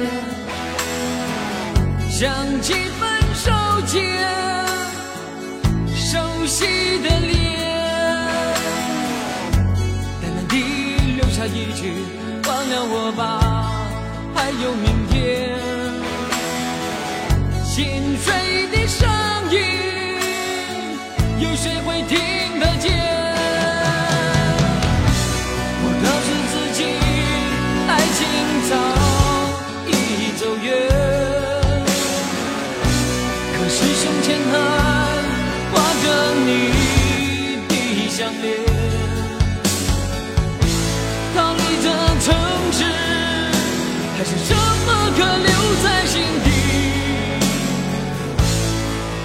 [2.10, 3.52] 想起分手
[3.86, 3.96] 前
[5.96, 6.18] 熟
[6.48, 6.66] 悉
[7.04, 7.59] 的脸，
[11.54, 11.94] 一句
[12.48, 13.22] 忘了我吧。
[14.36, 15.58] 还有明天，
[17.64, 18.34] 心碎
[18.72, 19.08] 的声
[19.52, 19.60] 音，
[21.40, 23.19] 有谁会听得见？
[44.20, 45.50] 还是什么可留
[45.82, 46.48] 在心底？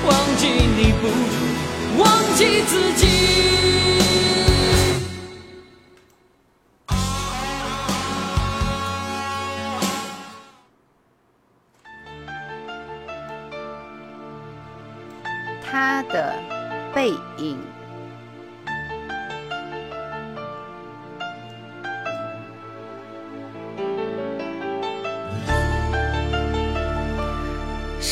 [0.06, 2.06] 忘记你不如忘
[2.36, 3.93] 记自己。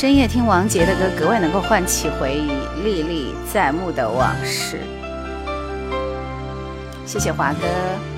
[0.03, 2.51] 深夜听王杰的歌，格外能够唤起回忆，
[2.83, 4.81] 历历在目的往事。
[7.07, 8.12] 谢谢华哥。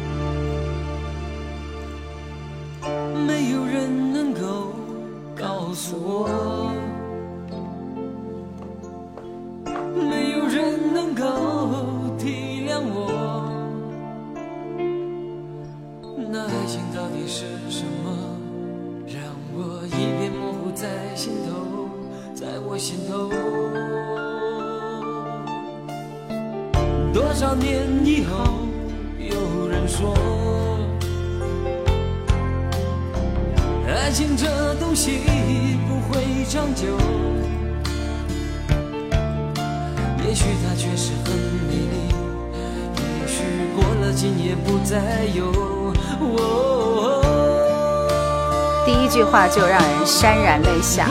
[50.14, 51.08] 潸然泪下。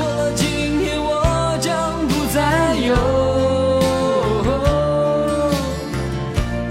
[2.85, 2.95] 有，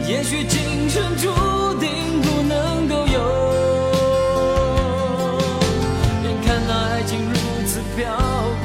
[0.07, 1.29] 也许今生注
[1.79, 3.19] 定不能够有。
[6.23, 7.35] 眼看那爱情如
[7.67, 8.05] 此漂
[8.63, 8.65] 泊，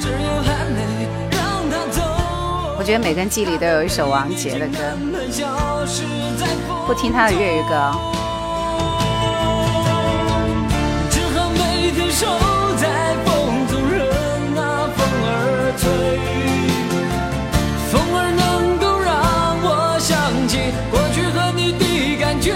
[0.00, 0.80] 只有含泪
[1.30, 1.38] 让
[1.70, 2.02] 它走。
[2.76, 4.76] 我觉得每根记里都有一首王杰的歌，
[6.86, 7.94] 不听他的粤语歌。
[11.08, 12.26] 只好每天守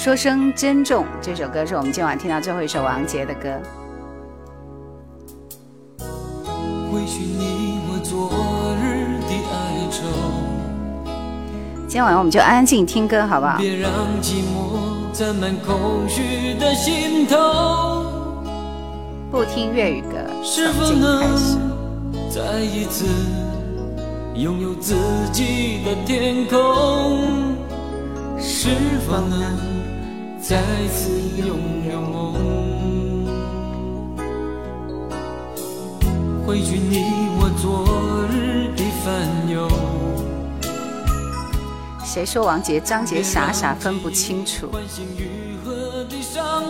[0.00, 1.04] 说声珍重。
[1.20, 3.50] 这首歌是我们今晚听到最后一首王杰的歌。
[11.86, 13.58] 今天晚上我们就安安静听歌，好不好？
[13.58, 13.90] 别让
[14.22, 18.06] 寂寞占满空虚的心头。
[19.30, 21.22] 不听粤语歌，是否能
[22.30, 23.04] 再一次？
[24.34, 24.94] 拥有自
[25.30, 27.54] 己的天空，
[28.38, 28.70] 是
[29.06, 29.69] 否能
[30.50, 30.58] 再
[30.88, 31.46] 次拥
[31.88, 32.34] 有梦？
[36.44, 37.04] 回去你
[37.38, 37.86] 我昨
[38.32, 39.68] 日的烦忧。
[42.04, 44.68] 谁说王杰、张杰傻傻分不清楚？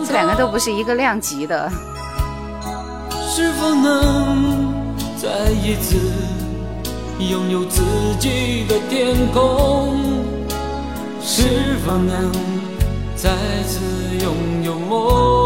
[0.05, 1.67] 这两个都不是一个量级的。
[3.27, 5.97] 是否能再一次
[7.17, 7.81] 拥有自
[8.19, 9.97] 己的天空？
[11.19, 12.31] 是否能
[13.21, 13.29] 再
[13.67, 13.79] 次
[14.19, 15.40] 拥有梦？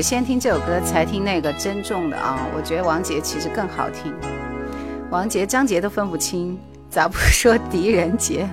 [0.00, 2.38] 先听这首歌，才听那个珍重的啊！
[2.56, 4.14] 我觉得王杰其实更好听，
[5.10, 6.58] 王杰、张杰都分不清，
[6.88, 8.48] 咋不说狄仁杰？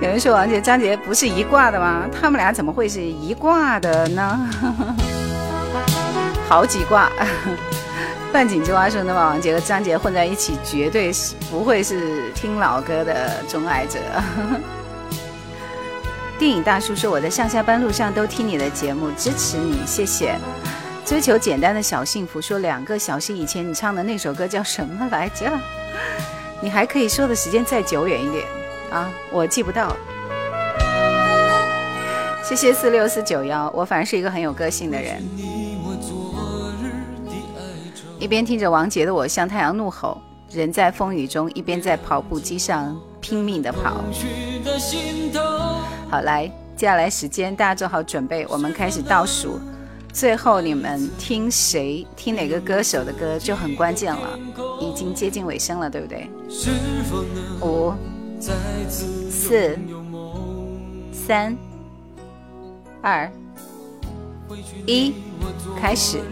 [0.00, 2.04] 有人说王杰、张杰不是一挂的吗？
[2.12, 4.48] 他们俩怎么会是一挂的呢？
[6.48, 7.10] 好几挂。
[8.32, 13.98] 半井之蛙说：“能把王杰和张杰混在一起，绝对是不会是听老歌的钟爱者。”
[16.38, 20.38] 电影大叔说：“我在上下班路上都听你的节目，支持你，谢谢。”
[21.04, 25.50] 追求简单的小幸福说：“两个小时以前你唱的那首歌叫什么来着？
[26.60, 28.44] 你还可以说的时间再久远一点
[28.90, 29.96] 啊，我记不到。”
[32.44, 35.20] 谢谢四六四九幺，我反正是一个很有个性的人。
[38.20, 40.22] 一边听着王杰的《我向太阳怒吼》，
[40.56, 42.96] 人在风雨中，一边在跑步机上
[43.28, 44.02] 拼命的跑。
[46.10, 49.60] 好，来，接下来时间大家做好准备，我们开始倒数。
[50.10, 54.38] 最后你们听谁听哪个歌手的歌就很关键了，
[54.80, 56.30] 已经接近尾声了，对不对？
[57.60, 57.92] 五、
[59.30, 59.78] 四、
[61.12, 61.54] 三、
[63.02, 63.30] 二、
[64.86, 65.12] 一，
[65.78, 66.22] 开始。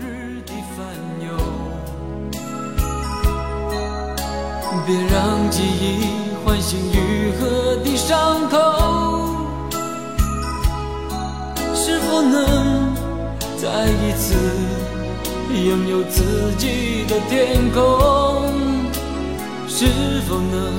[4.86, 8.56] 别让记忆唤醒愈合的伤口。
[11.74, 12.94] 是否能
[13.56, 14.36] 再一次
[15.50, 17.80] 拥有自己的天空？
[19.66, 19.86] 是
[20.28, 20.72] 否能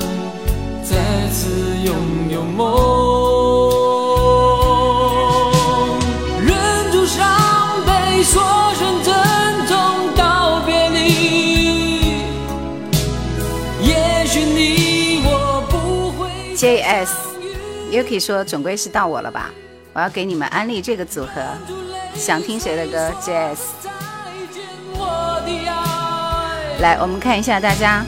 [0.82, 1.50] 再次
[1.84, 1.94] 拥
[2.32, 3.77] 有梦？
[16.88, 19.50] S，Yuki 说：“总归是到我了吧。”
[19.92, 21.42] 我要给你们安利这个组合，
[22.14, 23.58] 想听谁的歌？Jazz。
[26.80, 28.04] 来，我们看一下大家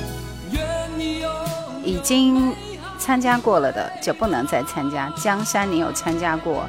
[1.84, 2.54] 已经
[2.98, 5.12] 参加过了的就不能再参加。
[5.16, 6.66] 江山你有参加过，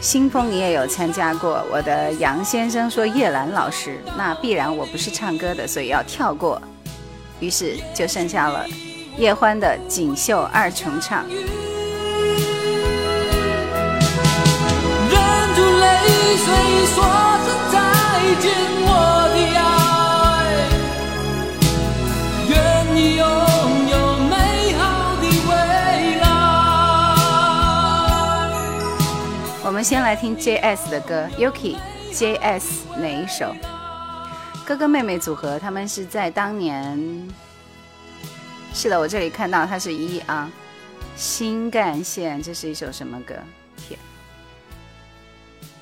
[0.00, 1.62] 新风你也有参加过。
[1.70, 6.62] 我的杨先生说叶兰老师，那必然我不是唱歌的，所以要跳过。
[7.40, 8.64] 于是就剩下了
[9.18, 11.24] 叶欢的锦绣二重唱。
[16.94, 17.76] 说声再
[18.40, 18.46] 见，
[18.80, 18.88] 我
[19.34, 19.60] 的爱。
[22.48, 22.52] 愿
[22.94, 23.22] 你拥
[23.90, 23.94] 有
[24.30, 24.32] 美
[24.74, 24.80] 好
[25.16, 25.50] 的未
[26.20, 26.26] 来。
[29.64, 31.76] 我们先来听 J.S 的歌，Yuki。
[32.12, 33.54] J.S 哪一首？
[34.64, 37.28] 哥哥妹妹组合，他们是在当年。
[38.74, 40.50] 是的，我这里看到它是一啊。
[41.16, 43.34] 新干线，这是一首什么歌？
[43.76, 43.98] 天。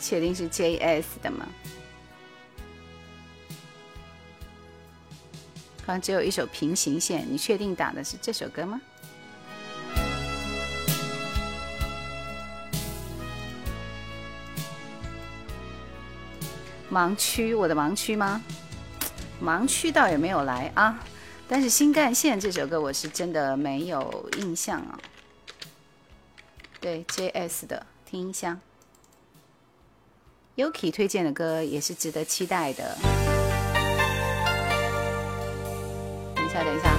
[0.01, 1.47] 确定是 J.S 的吗？
[5.85, 8.81] 好像只有一首《平行线》，你确定打的是这首歌吗？
[16.91, 18.43] 盲区，我的盲区吗？
[19.43, 20.99] 盲区倒也没有来啊，
[21.49, 24.99] 但是《新干线》这首歌我是真的没有印象啊。
[26.81, 28.59] 对，J.S 的，听一下。
[30.57, 32.97] Yuki 推荐的歌也是值得期待的。
[36.35, 36.97] 等一下，等一下。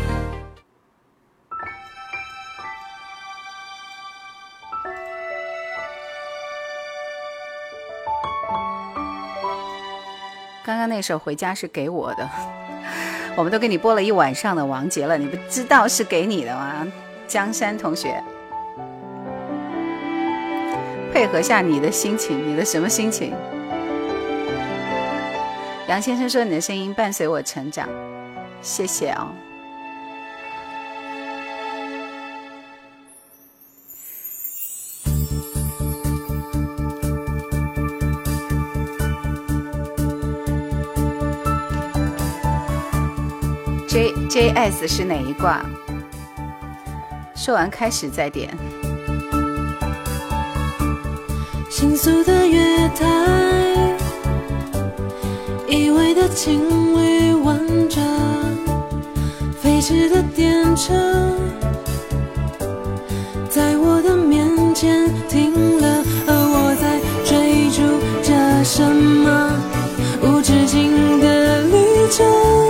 [10.63, 12.29] 刚刚那首《回家》是给我的，
[13.37, 16.91] 我们都给你播了一晚上的王杰了，你不知道是给你的吗？
[17.27, 18.19] 江山同学，
[21.13, 23.35] 配合下你的心情，你的什么心情？
[25.87, 27.87] 杨先生说：“你的声音伴随我成长，
[28.63, 29.27] 谢谢哦。”
[44.29, 45.61] J S 是哪一卦？
[47.33, 48.55] 说完开始再点。
[51.69, 53.05] 倾诉的月台，
[55.67, 56.59] 依偎的情
[56.93, 58.01] 侣挽着
[59.61, 60.93] 飞驰的电车，
[63.49, 64.45] 在我的面
[64.75, 67.81] 前停了，而我在追逐
[68.21, 69.51] 着什么
[70.21, 72.66] 无止境的旅程？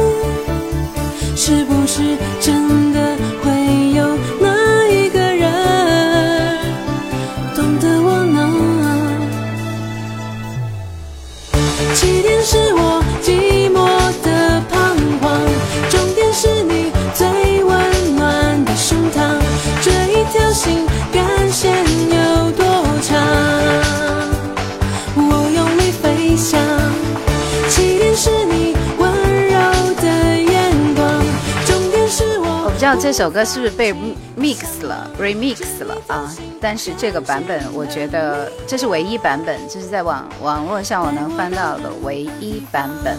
[32.99, 33.93] 这首歌是不是被
[34.35, 36.35] mix 了 remix 了啊？
[36.59, 43.15] 但是这个版本，我觉得这是唯一版本，这是在网网络上我能翻到的唯一版本，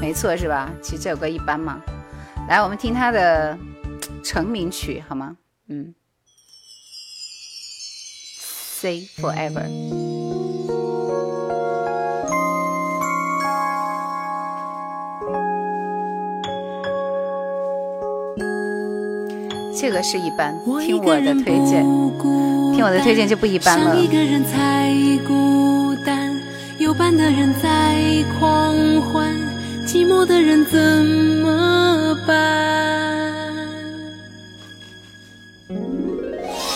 [0.00, 0.70] 没错是吧？
[0.82, 1.80] 其实这首歌一般嘛。
[2.48, 3.56] 来，我们听他的
[4.24, 5.36] 成名曲好吗？
[5.68, 5.94] 嗯
[8.80, 10.27] ，Say Forever。
[19.80, 20.52] 这个是一般，
[20.84, 21.84] 听我的推荐，
[22.74, 23.96] 听我的推荐就不一般了。
[23.96, 24.92] 一个人才
[25.24, 26.32] 孤单，
[26.78, 27.94] 有伴的人在
[28.40, 29.32] 狂欢，
[29.86, 30.80] 寂寞的人怎
[31.44, 32.36] 么办？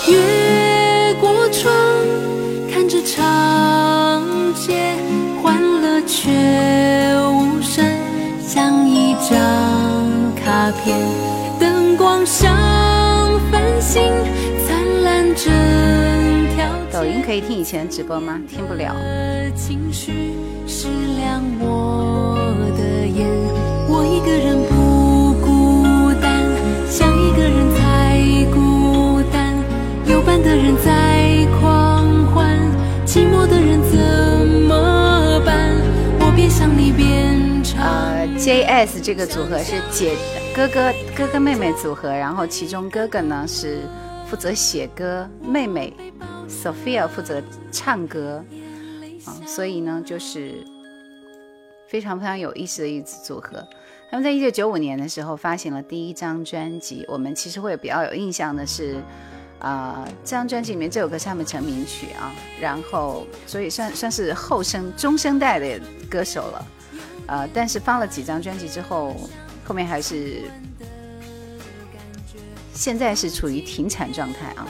[0.06, 1.74] 越过窗，
[2.72, 4.22] 看着长
[4.54, 4.94] 街，
[5.42, 6.30] 欢乐却
[7.32, 7.84] 无声，
[8.46, 9.40] 像一张
[17.32, 18.38] 可以听以前的直播吗？
[18.46, 18.92] 听不了。
[18.92, 20.34] 的情绪
[20.66, 20.86] 是
[21.16, 22.36] 亮我
[22.76, 23.26] 的眼，
[23.88, 26.44] 我一个人不孤单，
[26.90, 28.20] 想一个人才
[28.52, 29.56] 孤单，
[30.04, 32.04] 有伴的人在狂
[32.34, 32.54] 欢，
[33.06, 35.72] 寂寞的人怎么办？
[36.20, 36.92] 我你。
[37.78, 40.14] 呃，JS 这个组合是姐
[40.54, 43.80] 哥哥哥哥妹妹组合，然后其中哥哥呢是
[44.26, 45.94] 负责写歌，妹妹
[46.52, 47.42] Sophia 负责
[47.72, 48.44] 唱歌，
[49.24, 50.64] 啊，所以呢就是
[51.88, 53.66] 非常非常有意思的一组组合。
[54.10, 58.96] 他们在一九九五年的时候发行了第一张专辑，我们其实会比较有印象的是，
[59.58, 62.30] 啊、这张专辑里面这首歌是他们成名曲啊，
[62.60, 65.80] 然后所以算算是后生中生代的
[66.10, 66.66] 歌手了。
[67.26, 69.16] 呃，但是发了几张专辑之后，
[69.64, 70.42] 后面还是
[72.74, 74.68] 现在是处于停产状态啊。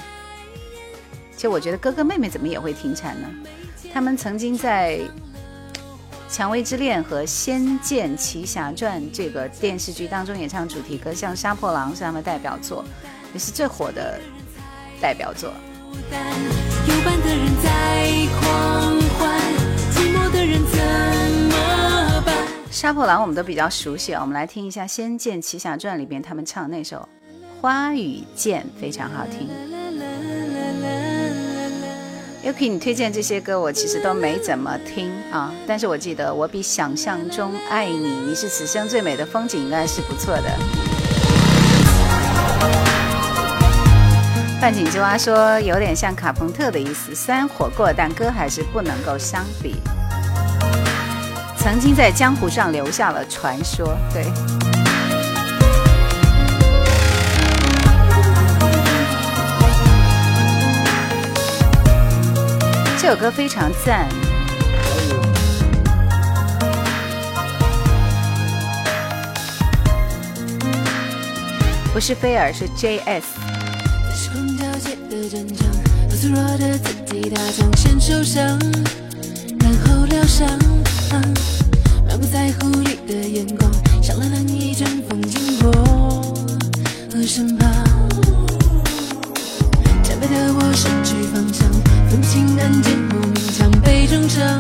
[1.43, 3.29] 其实我觉得哥哥妹妹怎么也会停产呢？
[3.93, 5.01] 他们曾经在
[6.33, 12.85] 《蔷薇之恋》和《仙剑奇侠传》这个电视剧当中演唱主题歌，像《杀破狼》是他们代表作，
[13.33, 14.21] 也是最火的
[15.01, 15.53] 代表作。
[15.91, 19.41] 有伴的人在狂欢，
[19.91, 20.79] 寂寞的人怎
[21.51, 22.37] 么办？
[22.71, 27.09] 杀破狼我们都比较熟悉啊，我们来听一下《仙剑奇侠传》里边他们唱那首
[27.61, 29.49] 《花与剑》，非常好听。
[32.45, 40.43] Yuki，你推荐这些歌，我其实都没怎么听啊，但是我记得我比想象中爱你，你是此生最美的风景，应该是不错的。
[44.61, 49.77] 范景之蛙说有点像卡朋特的意思，虽然火过，但歌还是不能够相比。
[51.57, 54.25] 曾经在江湖上留下了传说，对。
[63.03, 64.09] 这首歌非常赞。
[71.93, 73.25] 不是菲尔，是 JS。
[82.07, 83.69] 满不在乎你的眼光，
[84.01, 85.73] 像了冷一阵风经过
[87.11, 87.69] 我身旁。
[90.05, 91.69] 惨败的我失去方向，
[94.29, 94.59] 伤，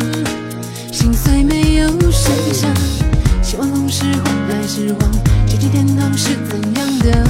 [0.92, 2.70] 心碎没有声响。
[3.42, 5.12] 希望总是换来失望，
[5.46, 7.24] 天堂是怎样的？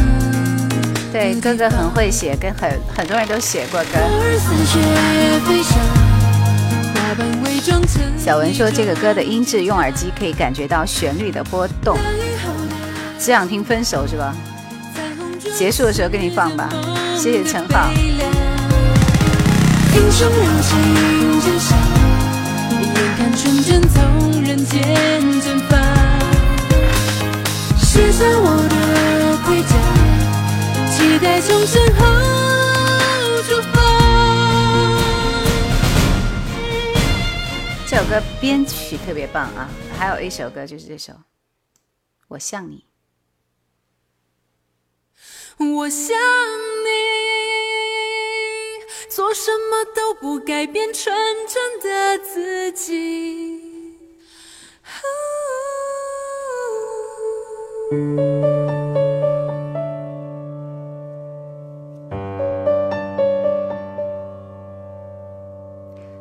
[1.12, 3.98] 对，哥哥很会写，跟很很多人都写过歌。
[8.18, 11.96] 小文说这个歌的音质用耳机可以感觉到旋律的波动，
[13.18, 14.34] 只想听分手是吧？
[15.56, 16.68] 结束的时候给你放吧，
[17.16, 17.90] 谢谢陈浩。
[19.92, 20.70] 微亮英雄人情
[21.40, 21.78] 真相，
[22.80, 24.80] 眼看纯真从人间
[25.40, 25.76] 蒸发，
[27.78, 28.76] 卸下我的
[29.44, 29.72] 盔甲，
[30.90, 32.00] 期待从身后
[33.42, 33.80] 出发。
[37.86, 39.68] 这首歌编曲特别棒啊！
[39.98, 41.12] 还有一首歌就是这首
[42.28, 42.86] 《我像你》。
[45.64, 46.10] 我想你，
[49.14, 51.14] 做什么都不改变纯
[51.46, 53.60] 真的自己。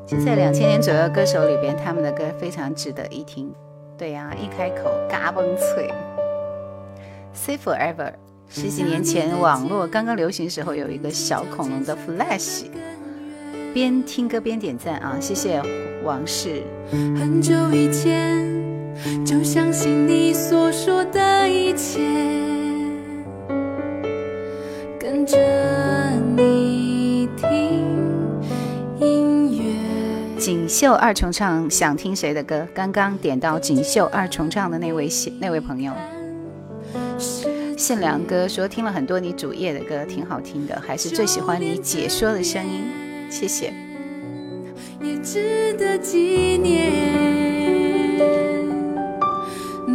[0.06, 3.56] 其实，在两千年左右的歌手里边，他们的歌非常值得一听。
[3.98, 5.90] 对呀、一开口嘎嘣脆。
[7.34, 8.16] Say Forever，
[8.54, 12.66] 十几年前网络刚刚流行时候，有一个小恐龙的 Flash，
[13.74, 15.18] 边听歌边点赞啊！
[15.22, 15.62] 谢谢
[16.04, 16.62] 王氏。
[16.92, 18.46] 很久以前
[19.26, 22.02] 就相信你所说的一切，
[25.00, 25.38] 跟着
[26.36, 27.48] 你听
[29.00, 30.38] 音乐。
[30.38, 32.68] 锦绣二重唱想听谁的歌？
[32.74, 35.08] 刚刚点到锦绣二重唱的那位
[35.40, 35.94] 那位朋友，
[37.82, 42.84] 信良哥说听了很多你主页的歌，挺好听的，还是最喜欢你解说的声音，
[43.28, 43.74] 谢谢。
[45.02, 46.92] 也值得纪念。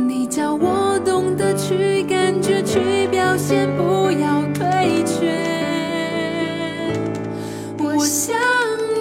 [0.09, 5.33] 你叫我懂得去感觉，去表现，不要退却。
[7.79, 8.37] 我想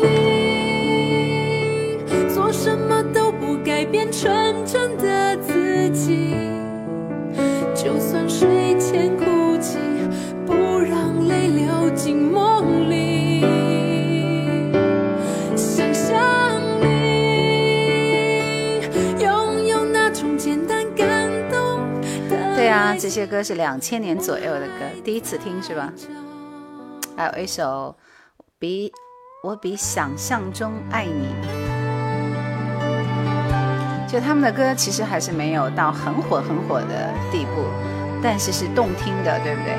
[0.04, 1.98] 你，
[2.32, 6.36] 做什么都不改变纯真的自己，
[8.38, 9.78] 睡前哭泣，
[10.46, 13.40] 不让泪流进梦里。
[15.56, 16.86] 想象你
[19.22, 21.80] 拥有那种简单感动
[22.30, 25.94] 的对啊，这些歌是两千年左右的歌，第一次听是吧？
[27.16, 27.96] 还有一首
[28.60, 28.92] 比
[29.46, 31.34] 我比想象中爱你，
[34.10, 37.62] 就他们的歌其实还是没有到很火很火的地步，
[38.28, 39.76] 但是是动听的，对不对？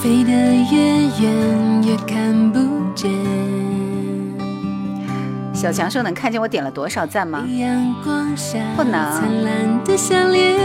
[0.00, 2.58] 飞得越远越看不
[2.94, 3.10] 见。
[5.52, 7.44] 小强说能看见我点了多少赞吗？
[7.46, 10.58] 阳光下不能灿烂的笑脸，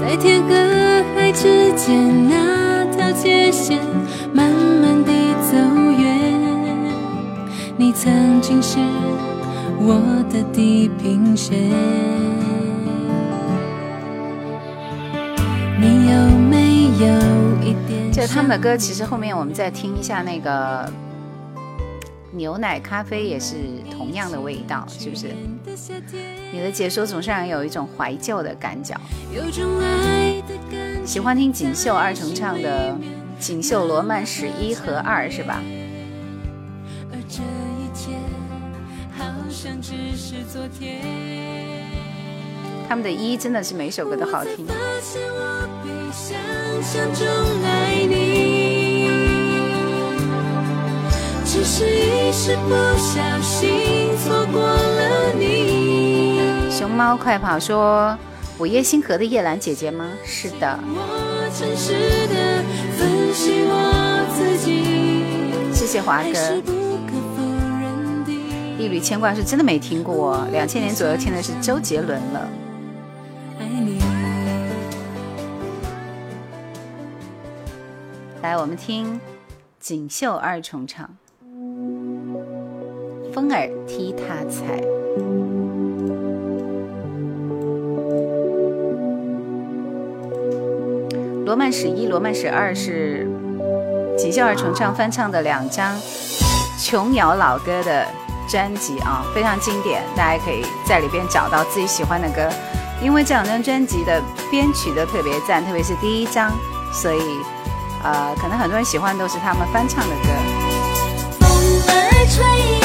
[0.00, 0.54] 在天和
[1.14, 3.78] 海之间那条界线，
[4.32, 5.19] 慢慢。
[7.80, 8.78] 你曾经是
[9.78, 11.58] 我的地平线，
[15.80, 18.12] 你有没有一点？
[18.12, 20.92] 就他们的歌，其实后面我们再听一下那个
[22.32, 23.56] 牛奶咖啡，也是
[23.90, 25.28] 同样的味道，是不是？
[26.52, 28.94] 你的解说总是让人有一种怀旧的感觉。
[29.34, 31.06] 有种爱的感觉。
[31.06, 32.90] 喜欢听锦绣二重唱的
[33.38, 35.62] 《锦绣罗曼史一和二》是吧？
[39.50, 41.00] 只是昨天。
[42.88, 44.72] 他们的一真的是每首歌都好听我。
[44.72, 46.36] 才发现我比想
[46.82, 47.26] 象中
[47.64, 49.08] 爱你，
[51.44, 56.70] 只是一时不小心错过了你。
[56.70, 58.16] 熊猫快跑说
[58.58, 60.78] ：“午夜星河的叶兰姐姐吗？”是的。
[60.84, 61.92] 我诚实
[62.28, 62.62] 的
[62.96, 66.79] 分析我自己，谢谢华哥。
[68.80, 72.48] 一缕牵挂是真的没听过，两千年左右听的是周杰伦了。
[73.58, 74.00] 爱你。
[78.40, 79.20] 来，我们听
[79.78, 81.06] 锦绣二重唱，
[83.34, 84.80] 风儿踢踏踩。
[91.44, 93.28] 罗曼史一、罗曼史二是
[94.16, 96.00] 锦绣二重唱翻唱的两张
[96.78, 98.06] 琼瑶老歌的
[98.50, 102.50] 专辑啊非常经典大家可以在里边找到自己喜欢的歌。
[103.02, 106.52] 因为这两张专辑的编曲都特别赞特别是第一张
[106.92, 107.22] 所以
[108.02, 110.28] 呃可能很多人喜欢都是他们翻唱的歌。
[111.38, 111.48] 风
[111.88, 112.79] 儿吹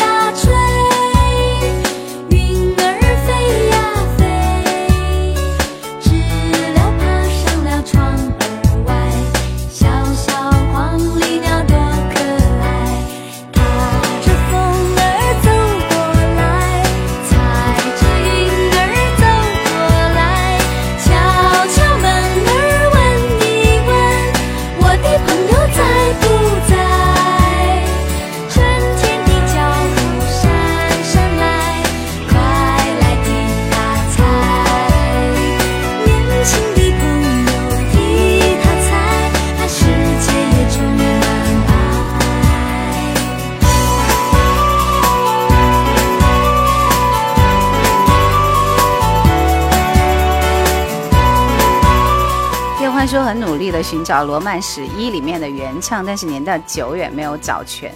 [53.76, 57.94] 的寻找《罗曼史一》里面的原唱，但是年代久远没有找全，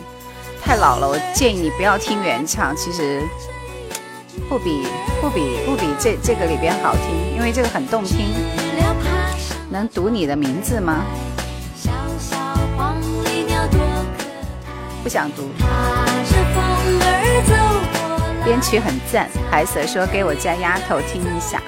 [0.62, 1.08] 太老了。
[1.08, 3.24] 我建议你不要听原唱，其实
[4.50, 4.86] 不比
[5.22, 8.28] 不比不比这这个里边好听，因为这个很动听。
[9.70, 11.06] 能读你的名字吗？
[15.02, 15.50] 不想读。
[18.44, 21.62] 编曲很赞，海瑟说给我家丫头听一下。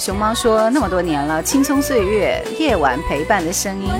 [0.00, 3.90] 熊猫说那么多年了，青葱岁月，夜晚陪伴的声音。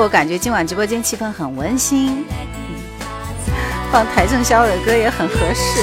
[0.00, 2.24] 我感觉今晚直播间气氛很温馨，
[3.90, 5.82] 放邰正宵的歌也很合适。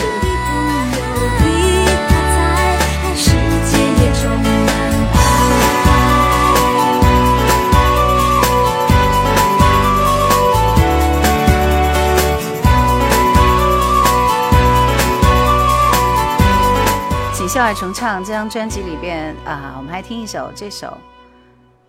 [17.34, 20.96] 锦绣爱重唱这张专辑里边啊，我们还听一首这首。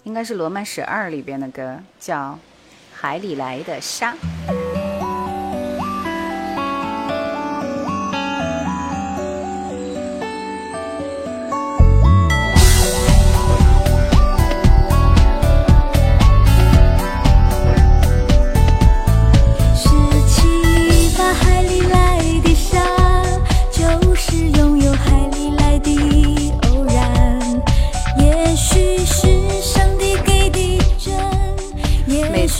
[0.04, 2.32] 应该是《罗曼史二》里边的歌，叫
[2.92, 4.14] 《海里来的沙》。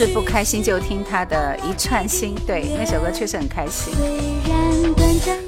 [0.05, 3.95] 是不开心就听他的一串心，对那首歌确实很开心。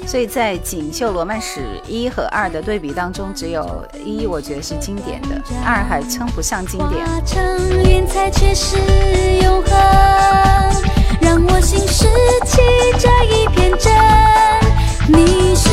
[0.07, 7.05] 所以在《锦绣罗曼史一》和二的对比当中，只有一我觉得是经典的，二还称不上经典。
[11.19, 12.05] 让我心拾
[12.45, 12.61] 起
[12.97, 13.91] 这一片真，
[15.09, 15.69] 你是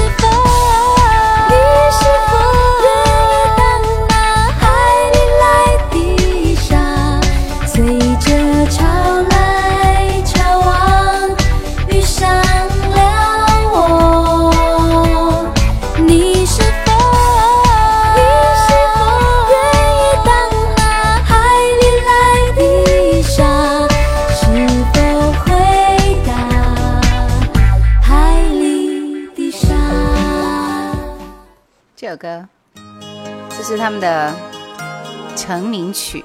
[32.22, 32.46] 歌，
[33.50, 34.32] 这是他们的
[35.34, 36.24] 成名曲。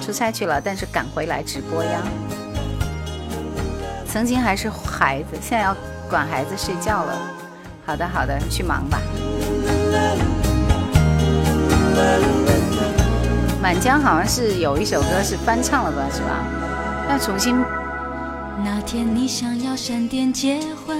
[0.00, 2.00] 出差去了，但是赶回来直播呀。
[4.08, 5.76] 曾经还是孩子，现在要
[6.08, 7.16] 管孩子睡觉了。
[7.86, 8.98] 好的，好的，去忙吧。
[13.62, 16.44] 满江好像是有一首歌是翻唱了吧，是吧？
[17.08, 17.56] 要重新。
[18.64, 20.99] 那天你想要闪电结婚。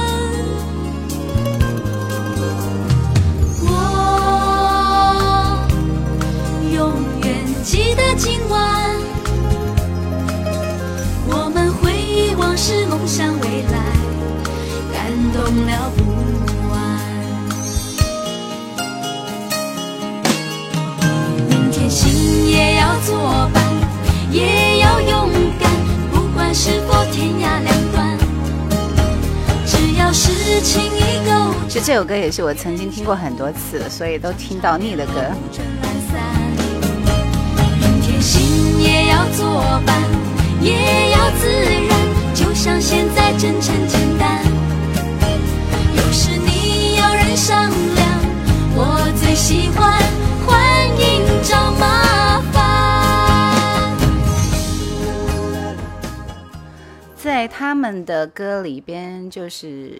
[7.63, 8.99] 记得今晚，
[11.27, 13.77] 我们回忆往事，梦想未来，
[14.91, 16.03] 感动了不
[16.71, 16.73] 完。
[21.47, 23.63] 明天心也要作伴，
[24.31, 25.29] 也要勇
[25.59, 25.69] 敢，
[26.11, 28.17] 不管是否天涯两端，
[29.67, 31.53] 只要是情意够。
[31.69, 35.21] 其实这首歌也是我曾经听过很多次，所以都听到腻的歌。
[38.21, 39.99] 心也要作伴，
[40.61, 44.43] 也要自然，就像现在真诚简单。
[45.95, 48.07] 有时你要人商量，
[48.75, 49.99] 我最喜欢
[50.45, 53.97] 欢迎找麻烦。
[57.15, 59.99] 在他们的歌里边，就是。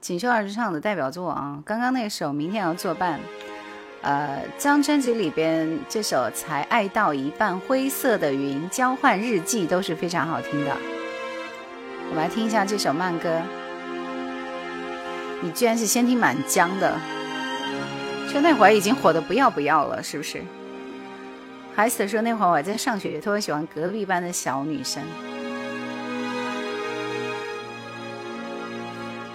[0.00, 3.18] 锦绣二人唱的代表作啊，刚刚那首《明天要作伴》。
[4.04, 10.76] 呃，这张专辑里边这首《才爱到一半》、《灰色的云》、《交换日记》都是非常好听的。
[12.10, 13.40] 我们来听一下这首慢歌。
[15.40, 17.00] 你居然是先听满江的，
[18.30, 20.42] 就那会儿已经火的不要不要了，是不是？
[21.74, 25.02] 孩子说那会儿我在上学，特别喜欢隔壁班的小女生，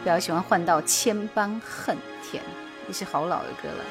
[0.03, 2.43] 比较喜欢换到千般恨天，
[2.87, 3.83] 也是好老的歌了。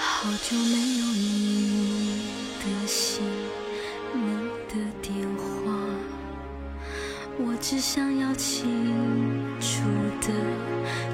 [0.00, 2.22] 好久没有你
[2.60, 3.22] 的信，
[4.14, 4.20] 你
[4.68, 5.72] 的电话，
[7.38, 8.94] 我只想要清
[9.60, 9.82] 楚
[10.20, 10.28] 的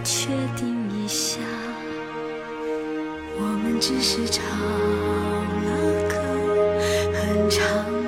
[0.05, 1.39] 确定一下，
[3.39, 4.43] 我们只是吵
[5.65, 5.69] 了
[6.09, 6.15] 个
[7.12, 7.61] 很长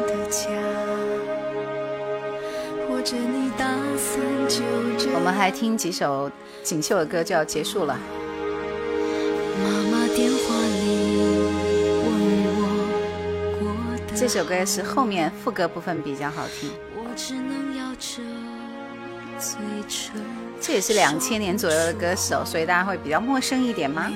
[0.07, 0.49] 的架，
[2.89, 3.67] 或者你打
[3.97, 4.61] 算就
[4.99, 6.31] 这我们还听几首
[6.63, 7.99] 锦绣的歌就要结束了。
[14.37, 18.21] 首歌是后面副歌部分比较好听，我只能咬着
[19.39, 19.59] 嘴
[19.89, 20.21] 唇。
[20.61, 24.13] 这也是两千年左右的歌手，所以大家会比较陌生一点吗？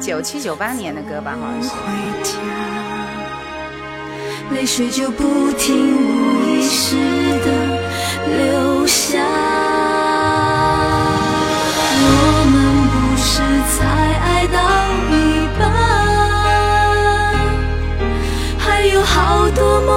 [0.00, 1.70] 九七九八年的歌吧，好像是。
[4.54, 6.94] 泪水就不停无意识
[7.40, 7.46] 的
[8.36, 9.51] 流下。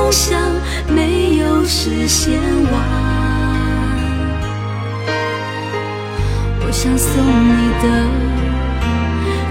[0.05, 0.39] 梦想
[0.87, 2.39] 没有实现
[2.71, 2.73] 完。
[6.61, 7.87] 我想送你的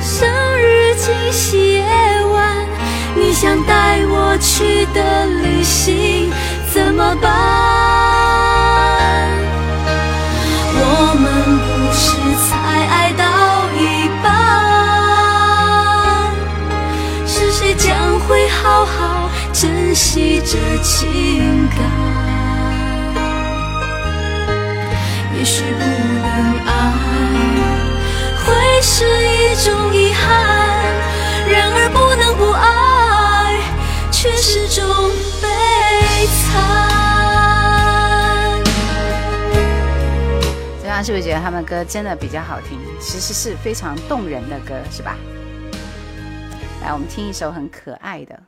[0.01, 0.31] 生
[0.63, 1.83] 日惊喜夜
[2.33, 2.65] 晚，
[3.17, 6.31] 你想带我去的旅行
[6.73, 8.44] 怎么办？
[20.55, 21.79] 惜这情感？
[25.37, 26.71] 也许不能爱，
[28.45, 30.23] 会是一种遗憾；
[31.51, 33.61] 然而不能不爱，
[34.13, 34.87] 却是种
[35.43, 35.49] 悲
[36.27, 36.63] 惨。
[40.85, 42.79] 大家是不是觉得他们歌真的比较好听？
[43.01, 45.17] 其实是非常动人的歌，是吧？
[46.81, 48.39] 来，我们听一首很可爱的。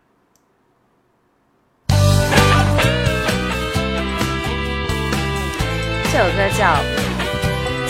[6.16, 6.64] 首歌叫《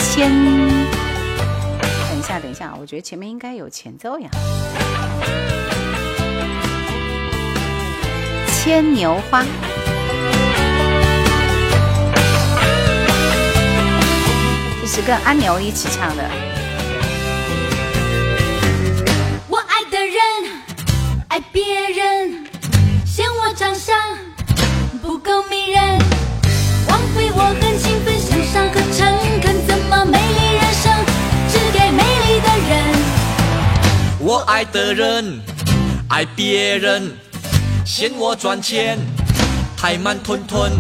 [0.01, 0.29] 牵》。
[2.11, 4.29] 等一下，等一下，我觉得前面应该有前奏呀。
[8.51, 9.45] 牵牛花。
[14.81, 16.25] 这是跟阿牛一起唱的。
[19.47, 20.21] 我爱的人
[21.29, 22.45] 爱别人，
[23.07, 23.97] 嫌我长相
[25.01, 26.01] 不够迷人，
[34.57, 35.39] 爱的人
[36.09, 37.13] 爱别人，
[37.85, 38.99] 嫌我赚钱
[39.77, 40.73] 太慢吞吞，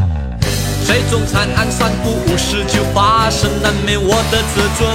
[0.86, 4.88] 最终惨案三不五时就发生，难免我的自尊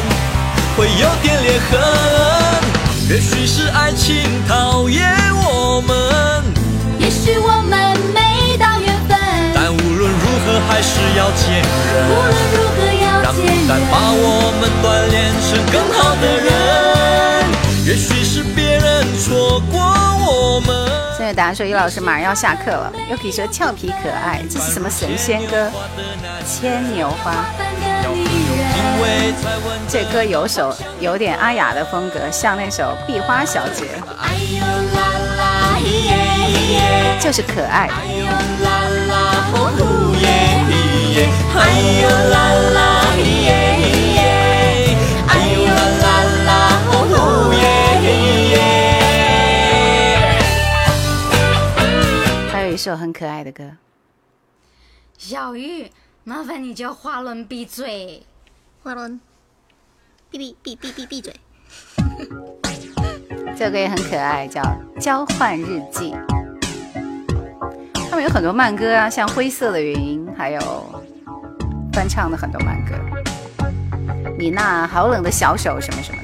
[0.75, 1.79] 会有点裂痕。
[3.07, 4.17] 也许是爱情
[4.47, 5.05] 讨厌
[5.45, 6.43] 我们，
[6.97, 9.15] 也许我们没到缘分，
[9.53, 12.13] 但无论如何还是要见人无。
[12.17, 14.09] 论如何要让孤见单把。
[14.11, 16.49] 我们锻炼成更好的人。
[17.83, 18.20] 也许
[19.31, 20.75] 错过我们。
[21.15, 22.91] 现在答案说于老师马上要下课了。
[23.09, 25.71] Yuki 说俏皮可爱，这是什么神仙歌？
[26.45, 27.45] 牵牛花。
[29.87, 33.85] 这歌有首有点阿雅的风格，像那首《壁花小姐
[37.21, 37.87] 就是可爱。
[37.87, 38.69] 哎呦啦
[39.07, 39.15] 啦
[39.53, 40.27] 呼呼耶，
[41.55, 41.59] 哎
[42.01, 42.35] 呦啦
[42.73, 42.79] 啦
[43.15, 43.70] 咿耶咿耶，
[52.81, 53.73] 首很可爱的歌，
[55.15, 55.91] 小玉，
[56.23, 58.25] 麻烦你叫花轮闭嘴。
[58.81, 59.21] 花轮，
[60.31, 61.35] 闭闭闭闭闭闭嘴。
[63.55, 64.63] 这首歌也很可爱，叫
[64.99, 66.13] 《交换日记》。
[68.09, 70.59] 他们有很多慢歌啊，像《灰色的云》，还有
[71.93, 72.95] 翻唱的很多慢歌。
[74.39, 76.20] 你那好冷的小手什么什么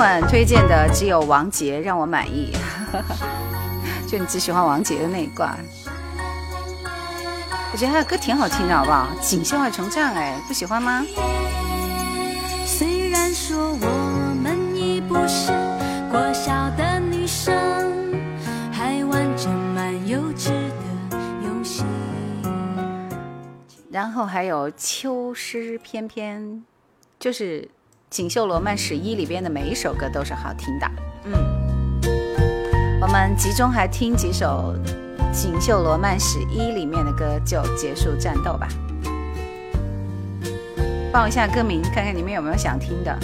[0.00, 2.56] 晚推荐的只有王杰让我满意。
[4.08, 5.54] 就你只喜欢王杰的那一挂。
[7.70, 9.08] 我觉得他的歌挺好听的，好不好？
[9.20, 11.04] 锦绣二重唱，哎，不喜欢吗？
[12.64, 15.52] 虽然说我们已不是
[16.10, 17.54] 国小的女生，
[18.72, 21.84] 还玩着蛮幼稚的游戏。
[23.90, 26.40] 然后还有《秋诗翩翩》，
[27.18, 27.60] 就是
[28.10, 30.90] 《锦绣罗曼史一》里边的每一首歌都是好听的。
[31.26, 31.32] 嗯，
[33.00, 34.74] 我们集中还听几首
[35.32, 38.66] 《锦绣罗曼史一》里面的歌，就结束战斗吧。
[41.12, 43.16] 报一下歌名，看看你们有没有想听的。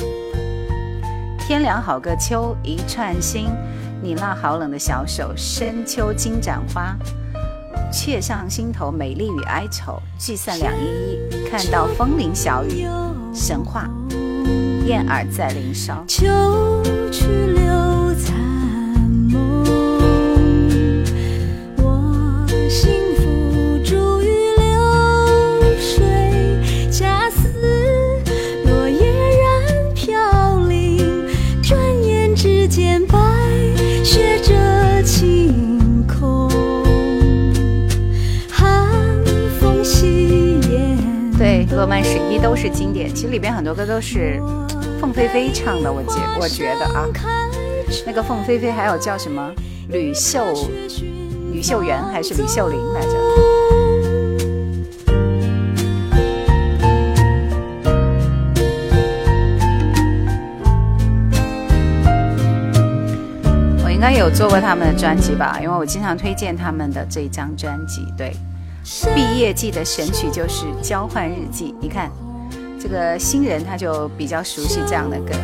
[1.41, 3.49] 天凉好个秋，一串心，
[4.01, 6.97] 你那好冷的小手，深秋金盏花。
[7.93, 11.49] 却上心头美丽与哀愁，聚散两依依。
[11.51, 12.87] 看到风铃小雨，
[13.33, 13.89] 神话，
[14.87, 16.05] 燕儿在林梢。
[16.07, 16.25] 秋
[17.11, 18.37] 去留残
[19.29, 19.65] 梦，
[21.79, 24.27] 我幸福逐于
[24.57, 24.65] 流
[25.81, 27.51] 水，恰似
[28.65, 29.11] 落叶
[29.43, 31.27] 然飘零，
[31.63, 33.19] 转眼之间白
[34.05, 36.49] 雪遮晴空。
[38.49, 38.89] 寒
[39.59, 40.97] 风袭眼，
[41.37, 44.41] 对，《罗曼史一》都是经典，其实里边很多歌都是
[45.01, 47.05] 凤飞飞唱的，我觉我觉得啊，
[48.07, 49.53] 那个凤飞飞还有叫什么
[49.89, 50.43] 吕秀
[51.53, 53.09] 吕秀媛还是吕秀玲来着？
[63.85, 68.07] 我应该有做过他们的专辑吧，因为我经常推荐他们的这张专辑。
[68.17, 68.33] 对，
[69.15, 72.11] 毕业季的选曲就是《交换日记》，你看
[72.89, 75.35] 这个新人他就比较熟悉这样的歌。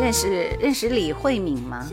[0.00, 1.88] 认识认识李慧敏吗？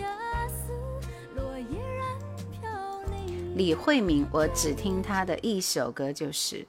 [3.53, 6.55] 李慧敏，我只听她的一首歌，就是《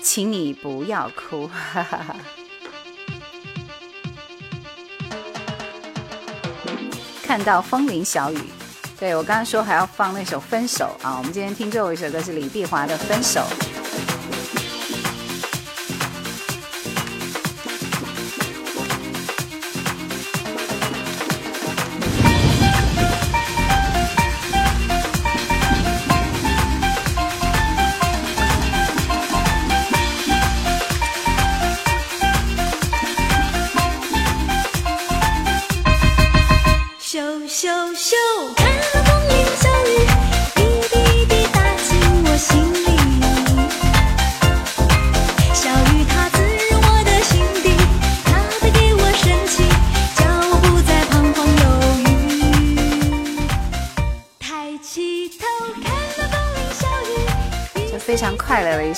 [0.00, 1.44] 请你不要哭》。
[1.48, 2.16] 哈哈哈。
[7.22, 8.38] 看到风铃小雨，
[9.00, 13.40] 对我刚刚说还要放那首《分手》啊，我们今天听最后一首歌是李碧华的《分手》。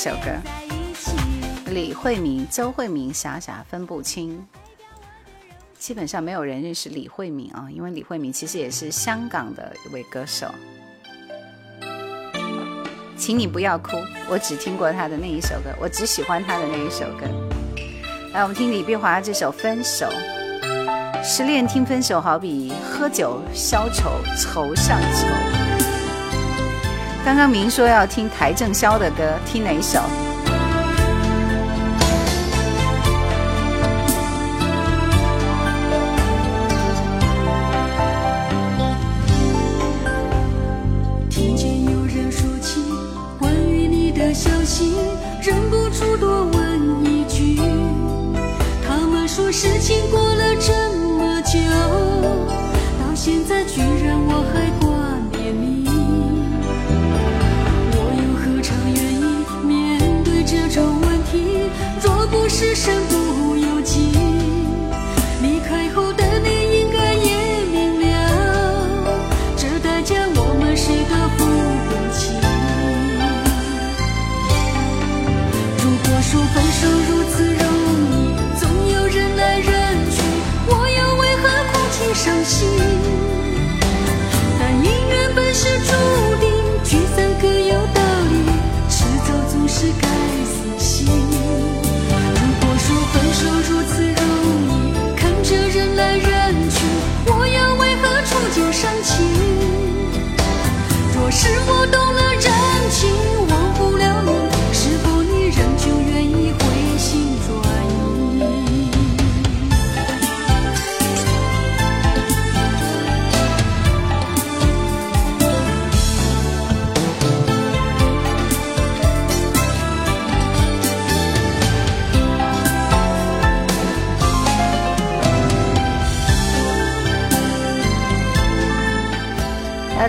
[0.05, 0.33] 首歌。
[1.70, 4.45] 李慧敏、周慧敏傻傻分不清，
[5.79, 10.49] 基本上没有人认识李慧敏啊，因为李慧敏其实也是香港的一位歌手。
[13.16, 13.93] 请你不要哭，
[14.29, 17.24] 我只听过她的那一首歌，我只喜欢她的那一首歌。
[18.33, 20.07] 来，我们听李碧华这首《分手》。
[21.23, 25.61] 失恋听分手，好比喝酒消愁，愁上愁。
[27.24, 30.01] 刚刚明说要听邰正宵的歌，听哪一首？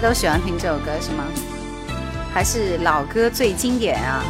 [0.03, 1.23] 都喜欢听这首歌是吗？
[2.33, 4.21] 还是老歌最经典啊？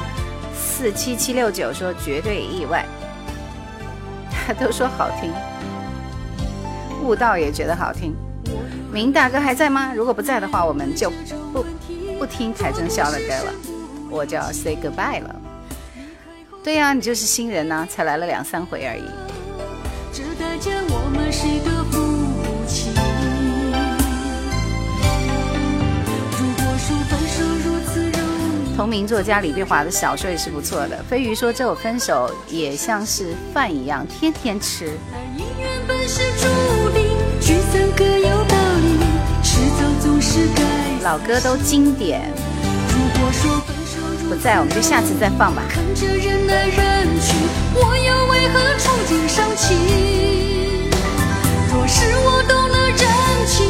[0.56, 2.86] 四七七六九说绝对意外，
[4.30, 5.34] 他 都说好听，
[7.02, 8.14] 悟道也觉得好听。
[8.92, 9.92] 明大哥还在吗？
[9.96, 11.10] 如果不在的话，我们就
[11.52, 11.66] 不
[12.20, 13.54] 不听邰正宵的歌了，
[14.12, 15.36] 我就要 say goodbye 了。
[16.64, 19.04] 对呀、你就是新人呐、才来了两三回而已。
[20.14, 21.83] 这代价我们谁都
[28.76, 31.04] 同名作家李碧华的小说也是不错的。
[31.08, 34.98] 飞鱼说这首分手也像是饭一样，天天吃。
[35.14, 36.48] 爱姻缘本是注
[36.92, 37.04] 定，
[37.40, 38.98] 聚散各有道理，
[39.44, 40.64] 迟早总是该。
[41.04, 42.32] 老歌都经典，
[42.90, 45.62] 如果说分手如不在我们就下次再放吧。
[45.70, 47.36] 看着人来人去，
[47.76, 49.78] 我又为何触景伤情？
[51.72, 53.08] 若是我动了真
[53.46, 53.70] 情，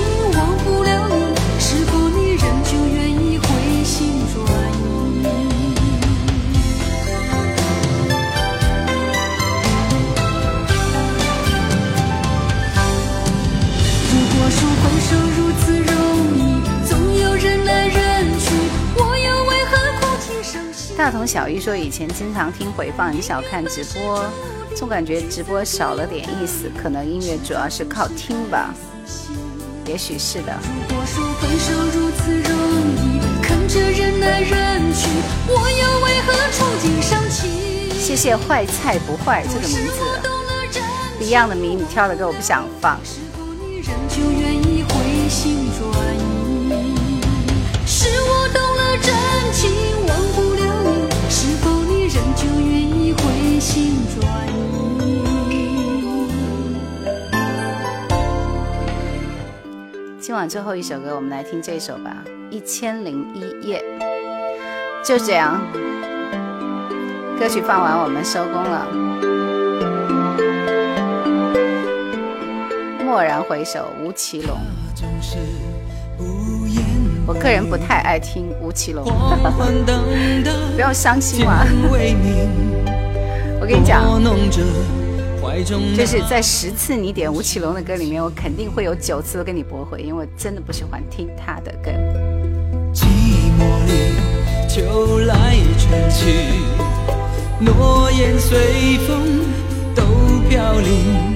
[20.96, 24.24] 大同小异说以前经常听回放，很少看直播，
[24.76, 28.74] 总感觉直播少了点意思，可能音乐主要是靠听吧，
[29.86, 30.56] 也许是的。
[30.88, 32.58] 如果说分手如此容
[32.96, 35.10] 易，看着人来人去，
[35.48, 37.50] 我又为何触景伤情？
[38.00, 40.00] 谢谢坏菜不坏这个名字
[41.20, 43.00] ，Beyond 的名你挑的歌我不想放。
[43.04, 44.94] 是否你仍旧愿意回
[45.28, 45.82] 心转
[46.16, 46.22] 意？
[47.86, 49.12] 是我动了真
[49.54, 49.72] 情，
[50.08, 50.63] 忘不了
[60.26, 62.16] 今晚最后一首歌，我们来听这首吧，
[62.50, 63.84] 《一千零一夜》。
[65.06, 65.60] 就这样，
[67.38, 68.88] 歌曲放完，我们收工了。
[73.06, 74.58] 蓦然回首，吴奇隆。
[77.28, 79.04] 我个人不太爱听吴奇隆，
[80.74, 81.66] 不要伤心嘛。
[81.66, 82.48] 天未明，
[83.60, 84.02] 我跟你讲，
[85.62, 91.92] 就是在十次你点吴奇隆的歌里面，我肯定会有九次都跟你驳回，因为我真的不喜欢听他的歌。
[92.94, 93.06] 寂
[93.60, 94.14] 寞里，
[94.70, 96.32] 秋来春去，
[97.60, 99.42] 诺言随风
[99.94, 100.04] 都
[100.50, 101.34] 飘零。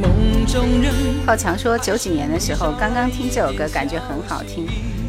[0.00, 0.92] 梦中人
[1.26, 4.66] 浩强说，九几年的时候刚刚听这首歌，感觉很好听，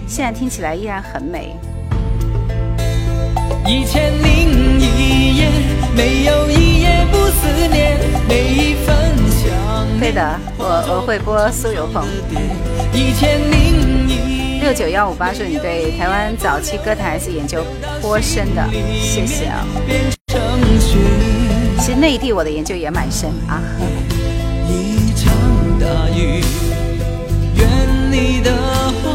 [0.07, 1.55] 现在听起来依然很美。
[3.65, 5.49] 一千零一夜，
[5.95, 6.66] 没有一
[7.07, 8.95] 夜不思念，每一份
[9.31, 9.99] 想念。
[9.99, 12.05] 对的，我我会播苏有朋。
[12.93, 17.63] 一千零一六九幺五八说你对台湾早期歌坛还是研究
[18.01, 18.63] 颇深的，
[19.01, 19.65] 谢谢啊。
[21.79, 23.61] 其实内地我的研究也蛮深啊。
[24.67, 25.31] 一场
[25.79, 26.43] 大雨，
[27.55, 27.67] 愿
[28.11, 28.51] 你的
[29.01, 29.09] 花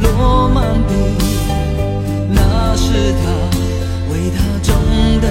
[0.00, 0.94] 落满地，
[2.30, 3.22] 那是他
[4.10, 4.74] 为他种
[5.20, 5.28] 的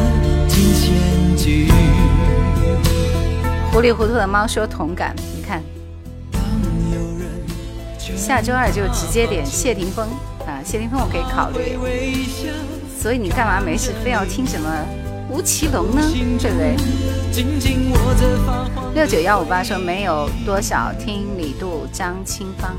[3.72, 5.64] 糊里糊涂的猫说同感，你看，
[8.18, 10.06] 下周二就直接点谢霆锋
[10.45, 11.77] 啊，谢霆锋我可以考虑。
[12.99, 14.69] 所以你干嘛没事非要听什么
[15.30, 16.02] 吴奇隆呢？
[16.40, 16.76] 对不对？
[18.94, 22.76] 六九幺五八说没有多少听李杜、张清芳。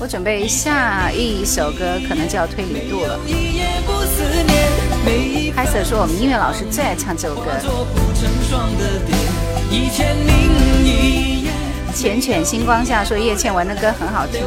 [0.00, 3.18] 我准备下一首歌可能就要推李杜了。
[3.26, 4.56] 一夜不思念，
[5.04, 7.50] 每一海瑟说我们音乐老师最爱唱这首歌。
[7.60, 9.16] 座不成双的蝶，
[9.70, 10.34] 一千零
[10.84, 11.50] 一夜。
[11.92, 14.44] 缱绻星光下说叶倩文的歌很好听。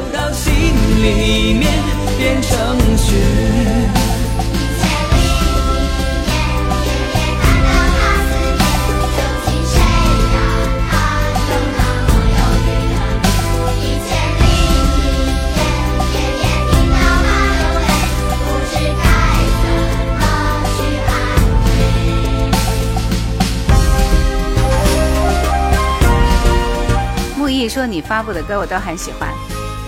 [27.72, 29.30] 说你发布的歌我都很喜欢，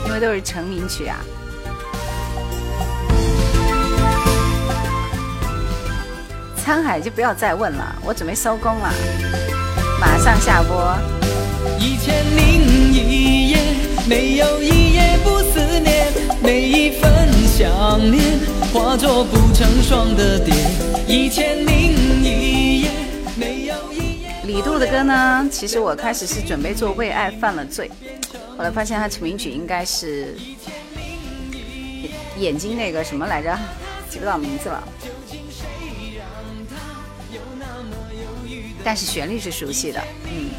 [0.06, 1.18] 因为都是成名曲啊。
[6.64, 8.90] 沧海就不要再问了，我准备收工了，
[10.00, 10.96] 马上下播。
[11.78, 13.58] 一千零一夜，
[14.08, 16.10] 没有一夜不思念，
[16.42, 18.38] 每一份想念
[18.72, 20.54] 化作不成双的蝶。
[21.06, 22.13] 一千零，
[24.46, 27.90] 李杜的歌呢，其实我开始是准备做《为爱犯了罪》，
[28.56, 30.36] 后来发现他成名曲应该是
[32.38, 33.56] 眼睛那个什么来着，
[34.10, 34.82] 记不到名字了。
[38.84, 40.00] 但是旋律是熟悉的，
[40.30, 40.50] 嗯。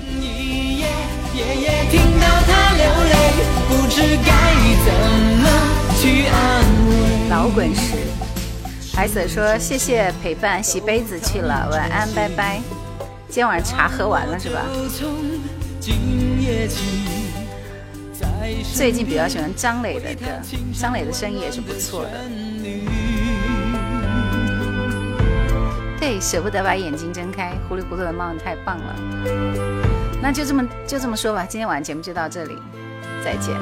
[7.29, 7.97] 老滚石，
[8.93, 12.61] 海瑟说谢谢陪伴，洗杯子去了，晚安，拜拜。
[13.27, 14.61] 今天晚上茶喝完了是吧？
[18.73, 20.25] 最近比较喜欢张磊的歌，
[20.79, 22.11] 张磊的声音也是不错的。
[25.99, 28.95] 对，舍不得把眼睛睁开，糊里糊涂的梦太棒了。
[30.21, 32.57] 那就这么就这么说吧，今天晚上节目就到这里，
[33.23, 33.55] 再见。